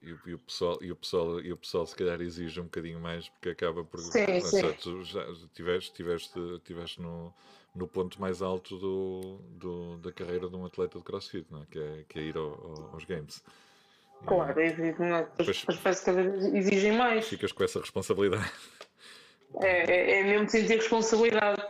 E, 0.06 0.30
e, 0.30 0.34
o 0.36 0.40
pessoal, 0.40 0.78
e, 0.82 0.92
o 0.92 0.96
pessoal, 0.96 1.42
e 1.42 1.52
o 1.52 1.58
pessoal 1.58 1.86
se 1.88 1.96
calhar 1.96 2.22
exige 2.22 2.62
um 2.62 2.66
bocadinho 2.66 3.00
mais 3.00 3.28
porque 3.28 3.50
acaba 3.50 3.84
por 3.84 4.00
sim, 4.00 4.40
sim. 4.40 4.74
tu 4.74 5.04
já 5.04 5.26
tiveste, 5.52 5.94
tiveste, 5.94 6.40
tiveste 6.64 7.02
no, 7.02 7.34
no 7.74 7.88
ponto 7.88 8.22
mais 8.22 8.40
alto 8.40 8.78
do, 8.78 9.40
do, 9.50 9.98
da 9.98 10.12
carreira 10.12 10.48
de 10.48 10.56
um 10.56 10.64
atleta 10.64 11.00
de 11.00 11.04
crossfit, 11.04 11.48
não 11.50 11.64
é? 11.64 11.66
Que, 11.66 11.80
é, 11.80 12.06
que 12.08 12.20
é 12.20 12.22
ir 12.22 12.38
ao, 12.38 12.44
ao, 12.44 12.94
aos 12.94 13.04
games. 13.06 13.44
Claro, 14.28 14.62
e, 14.62 14.72
depois, 14.74 15.66
as 15.68 15.78
peças 15.78 16.04
cada 16.04 16.22
vez 16.22 16.46
exigem 16.54 16.92
mais. 16.94 17.28
Ficas 17.28 17.52
com 17.52 17.64
essa 17.64 17.80
responsabilidade. 17.80 18.52
É, 19.62 19.92
é, 19.92 20.20
é 20.20 20.24
mesmo 20.24 20.50
sentir 20.50 20.76
responsabilidade. 20.76 21.62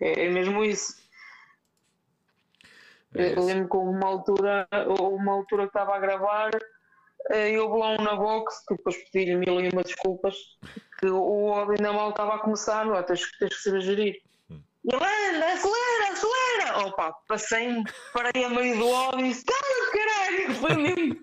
É, 0.00 0.26
é 0.26 0.30
mesmo 0.30 0.64
isso. 0.64 1.02
É 3.14 3.36
eu 3.36 3.44
lembro 3.44 3.68
que 3.68 3.76
houve 3.76 3.96
uma 3.96 4.06
altura, 4.06 4.68
uma 4.98 5.32
altura 5.32 5.62
que 5.64 5.68
estava 5.68 5.94
a 5.94 5.98
gravar 5.98 6.50
e 7.30 7.58
houve 7.58 7.78
lá 7.78 7.90
um 7.92 8.02
na 8.02 8.16
box 8.16 8.64
que 8.66 8.76
depois 8.76 8.96
pedi-lhe 9.10 9.36
mil 9.36 9.60
e 9.60 9.68
uma 9.68 9.82
desculpas 9.82 10.34
que 10.98 11.06
o 11.06 11.46
ódio 11.46 11.72
ainda 11.72 11.92
mal 11.92 12.10
estava 12.10 12.36
a 12.36 12.38
começar, 12.38 12.86
não, 12.86 13.02
tens, 13.02 13.28
tens 13.38 13.56
que 13.56 13.62
saber 13.62 13.80
gerir. 13.80 14.22
Hum. 14.50 14.60
E 14.84 14.94
ele 14.94 15.04
anda, 15.04 15.52
acelera, 15.52 16.12
acelera! 16.12 16.86
Opa, 16.86 17.12
passei, 17.28 17.82
parei 18.12 18.44
a 18.44 18.48
meio 18.48 18.78
do 18.78 18.88
ódio 18.88 19.26
e 19.26 19.28
disse, 19.30 19.44
caralho, 19.44 20.54
foi 20.54 20.74
mesmo. 20.76 21.20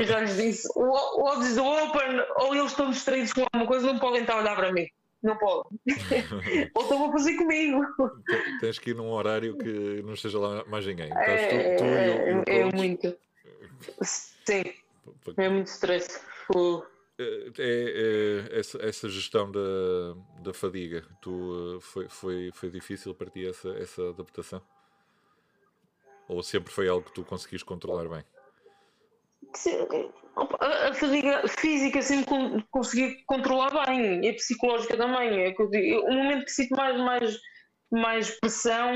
e 0.00 0.04
já 0.04 0.20
lhes 0.20 0.36
disse, 0.36 0.68
o 0.74 0.90
ódio 1.22 1.54
do 1.54 1.64
Open, 1.64 2.24
ou 2.36 2.54
eles 2.54 2.70
estão 2.70 2.90
distraídos 2.90 3.32
com 3.32 3.42
alguma 3.42 3.66
coisa, 3.66 3.86
não 3.86 3.98
podem 3.98 4.22
estar 4.22 4.34
a 4.34 4.38
olhar 4.38 4.56
para 4.56 4.72
mim. 4.72 4.86
Não 5.22 5.38
pode. 5.38 5.68
ou 6.74 6.82
estão 6.82 7.08
a 7.08 7.12
fazer 7.12 7.36
comigo. 7.36 7.80
Tens 8.60 8.78
que 8.78 8.90
ir 8.90 8.94
num 8.94 9.10
horário 9.10 9.56
que 9.56 10.02
não 10.02 10.12
esteja 10.12 10.38
lá 10.38 10.64
mais 10.66 10.86
ninguém. 10.86 11.10
É, 11.12 11.76
tu, 11.76 11.78
tu 11.78 11.84
é, 11.84 12.58
é 12.60 12.64
muito. 12.66 13.16
Sim, 14.46 14.62
é 15.36 15.48
muito 15.48 15.68
stress. 15.68 16.20
É, 17.16 17.22
é, 17.22 18.52
é, 18.56 18.58
essa, 18.58 18.78
essa, 18.84 19.08
gestão 19.08 19.50
da, 19.50 19.60
da 20.40 20.52
fadiga, 20.52 21.04
tu, 21.20 21.76
eh, 21.76 21.80
foi, 21.80 22.08
foi, 22.08 22.50
foi 22.52 22.70
difícil 22.70 23.14
para 23.14 23.30
ti 23.30 23.46
essa, 23.46 23.68
essa 23.78 24.10
adaptação? 24.10 24.60
Ou 26.28 26.42
sempre 26.42 26.72
foi 26.72 26.88
algo 26.88 27.06
que 27.06 27.12
tu 27.12 27.24
conseguiste 27.24 27.64
controlar 27.64 28.08
bem? 28.08 28.24
A, 30.58 30.88
a 30.88 30.94
fadiga 30.94 31.46
física 31.46 32.02
sempre 32.02 32.34
consegui 32.70 33.22
controlar 33.26 33.86
bem, 33.86 34.24
e 34.24 34.30
a 34.30 34.34
psicológica 34.34 34.96
também. 34.96 35.44
É 35.44 35.54
o 35.56 36.12
momento 36.12 36.46
que 36.46 36.50
sinto 36.50 36.74
mais, 36.74 36.98
mais, 36.98 37.40
mais 37.92 38.40
pressão, 38.40 38.92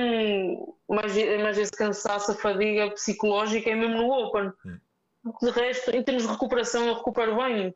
mais, 0.88 1.14
mais 1.40 1.56
esse 1.56 1.72
cansaço, 1.72 2.32
a 2.32 2.34
fadiga 2.34 2.90
psicológica 2.90 3.70
é 3.70 3.76
mesmo 3.76 3.98
no 3.98 4.10
Open. 4.10 4.50
Hum. 4.66 4.80
De 5.24 5.50
resto, 5.50 5.90
em 5.90 6.02
termos 6.02 6.24
de 6.24 6.28
recuperação, 6.30 6.86
eu 6.86 6.94
recupero 6.94 7.36
bem. 7.36 7.74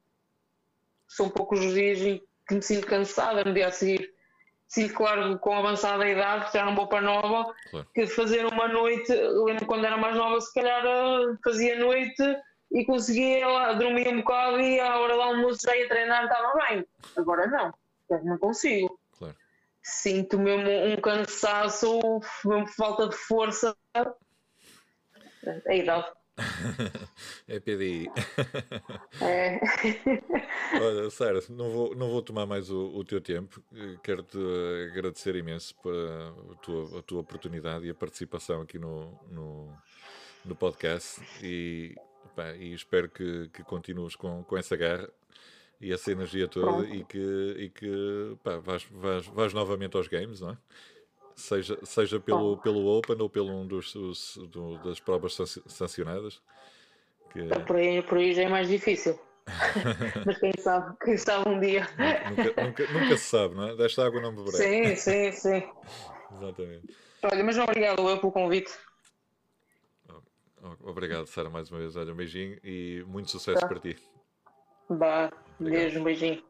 São 1.08 1.28
poucos 1.28 1.60
os 1.60 1.74
dias 1.74 2.00
em 2.00 2.22
que 2.46 2.54
me 2.54 2.62
sinto 2.62 2.86
cansada 2.86 3.44
no 3.44 3.52
dia 3.52 3.68
a 3.68 3.72
seguir. 3.72 4.12
Sinto, 4.68 4.94
claro, 4.94 5.38
com 5.38 5.52
a 5.52 5.58
avançada 5.58 6.08
idade, 6.08 6.50
já 6.52 6.64
não 6.64 6.74
vou 6.74 6.86
para 6.86 7.02
nova, 7.02 7.54
claro. 7.70 7.86
que 7.94 8.06
fazer 8.06 8.46
uma 8.46 8.68
noite, 8.68 9.12
lembro 9.12 9.66
quando 9.66 9.84
era 9.84 9.98
mais 9.98 10.16
nova, 10.16 10.40
se 10.40 10.54
calhar 10.54 10.82
eh, 10.82 11.36
fazia 11.44 11.78
noite 11.78 12.22
e 12.72 12.82
conseguia 12.86 13.46
lá, 13.46 13.74
dormir 13.74 14.08
um 14.08 14.22
bocado 14.22 14.58
e 14.60 14.80
à 14.80 14.98
hora 14.98 15.14
do 15.14 15.20
almoço 15.20 15.60
já 15.62 15.76
ia 15.76 15.86
treinar, 15.88 16.24
estava 16.24 16.54
bem. 16.54 16.86
Agora 17.18 17.46
não, 17.48 17.74
não 18.24 18.38
consigo. 18.38 18.98
Claro. 19.18 19.36
Sinto 19.82 20.38
mesmo 20.38 20.70
um 20.70 20.96
cansaço, 21.02 22.00
mesmo 22.42 22.66
falta 22.68 23.08
de 23.08 23.16
força. 23.16 23.76
É 23.94 25.70
a 25.70 25.74
idade. 25.74 26.06
É 27.48 27.60
PDI. 27.60 28.08
É. 29.20 29.60
Olha, 30.80 31.10
Sara, 31.10 31.40
não 31.50 31.70
vou, 31.70 31.94
não 31.94 32.10
vou 32.10 32.22
tomar 32.22 32.46
mais 32.46 32.70
o, 32.70 32.86
o 32.96 33.04
teu 33.04 33.20
tempo. 33.20 33.62
Quero-te 34.02 34.38
agradecer 34.90 35.36
imenso 35.36 35.74
pela 35.82 36.34
a 36.52 36.54
tua, 36.56 36.98
a 36.98 37.02
tua 37.02 37.20
oportunidade 37.20 37.86
e 37.86 37.90
a 37.90 37.94
participação 37.94 38.62
aqui 38.62 38.78
no, 38.78 39.12
no, 39.30 39.76
no 40.44 40.56
podcast. 40.56 41.20
E, 41.42 41.94
e 42.58 42.72
espero 42.72 43.08
que, 43.08 43.48
que 43.52 43.62
continues 43.62 44.16
com, 44.16 44.42
com 44.44 44.56
essa 44.56 44.76
garra 44.76 45.08
e 45.80 45.92
essa 45.92 46.12
energia 46.12 46.46
toda 46.46 46.86
e 46.86 47.04
que, 47.04 47.56
e 47.58 47.68
que 47.68 48.36
pá, 48.42 48.56
vais, 48.58 48.86
vais, 48.90 49.26
vais 49.26 49.52
novamente 49.52 49.96
aos 49.96 50.06
games, 50.06 50.40
não 50.40 50.50
é? 50.50 50.58
Seja, 51.34 51.78
seja 51.84 52.20
pelo, 52.20 52.56
pelo 52.58 52.86
Open 52.86 53.16
ou 53.20 53.28
pelo 53.28 53.52
um 53.52 53.66
dos, 53.66 53.94
os, 53.94 54.36
do, 54.48 54.78
das 54.78 55.00
provas 55.00 55.36
sancionadas. 55.66 56.40
Que... 57.32 57.40
É 57.40 57.58
por, 57.60 57.76
aí, 57.76 58.02
por 58.02 58.18
aí 58.18 58.34
já 58.34 58.42
é 58.42 58.48
mais 58.48 58.68
difícil. 58.68 59.18
mas 60.24 60.38
quem 60.38 60.52
sabe, 60.58 60.96
quem 61.04 61.16
sabe 61.16 61.48
um 61.48 61.58
dia. 61.58 61.86
Nunca, 62.30 62.62
nunca, 62.62 62.92
nunca, 62.92 63.16
se 63.16 63.24
sabe, 63.24 63.54
não 63.54 63.68
é? 63.68 63.76
Desta 63.76 64.06
água 64.06 64.20
não 64.20 64.34
beberá. 64.34 64.56
Sim, 64.56 64.94
sim, 64.94 65.32
sim. 65.32 65.62
Exatamente. 66.32 66.96
Olha, 67.22 67.44
mas 67.44 67.58
obrigado 67.58 68.08
eu 68.08 68.18
pelo 68.18 68.32
convite. 68.32 68.72
Obrigado, 70.80 71.26
Sara, 71.26 71.50
mais 71.50 71.70
uma 71.70 71.80
vez. 71.80 71.96
Olha, 71.96 72.12
um 72.12 72.16
beijinho 72.16 72.58
e 72.62 73.04
muito 73.08 73.30
sucesso 73.30 73.60
tá. 73.60 73.66
para 73.66 73.80
ti. 73.80 73.96
Bah, 74.88 75.30
beijo, 75.58 76.00
um 76.00 76.04
beijinho. 76.04 76.42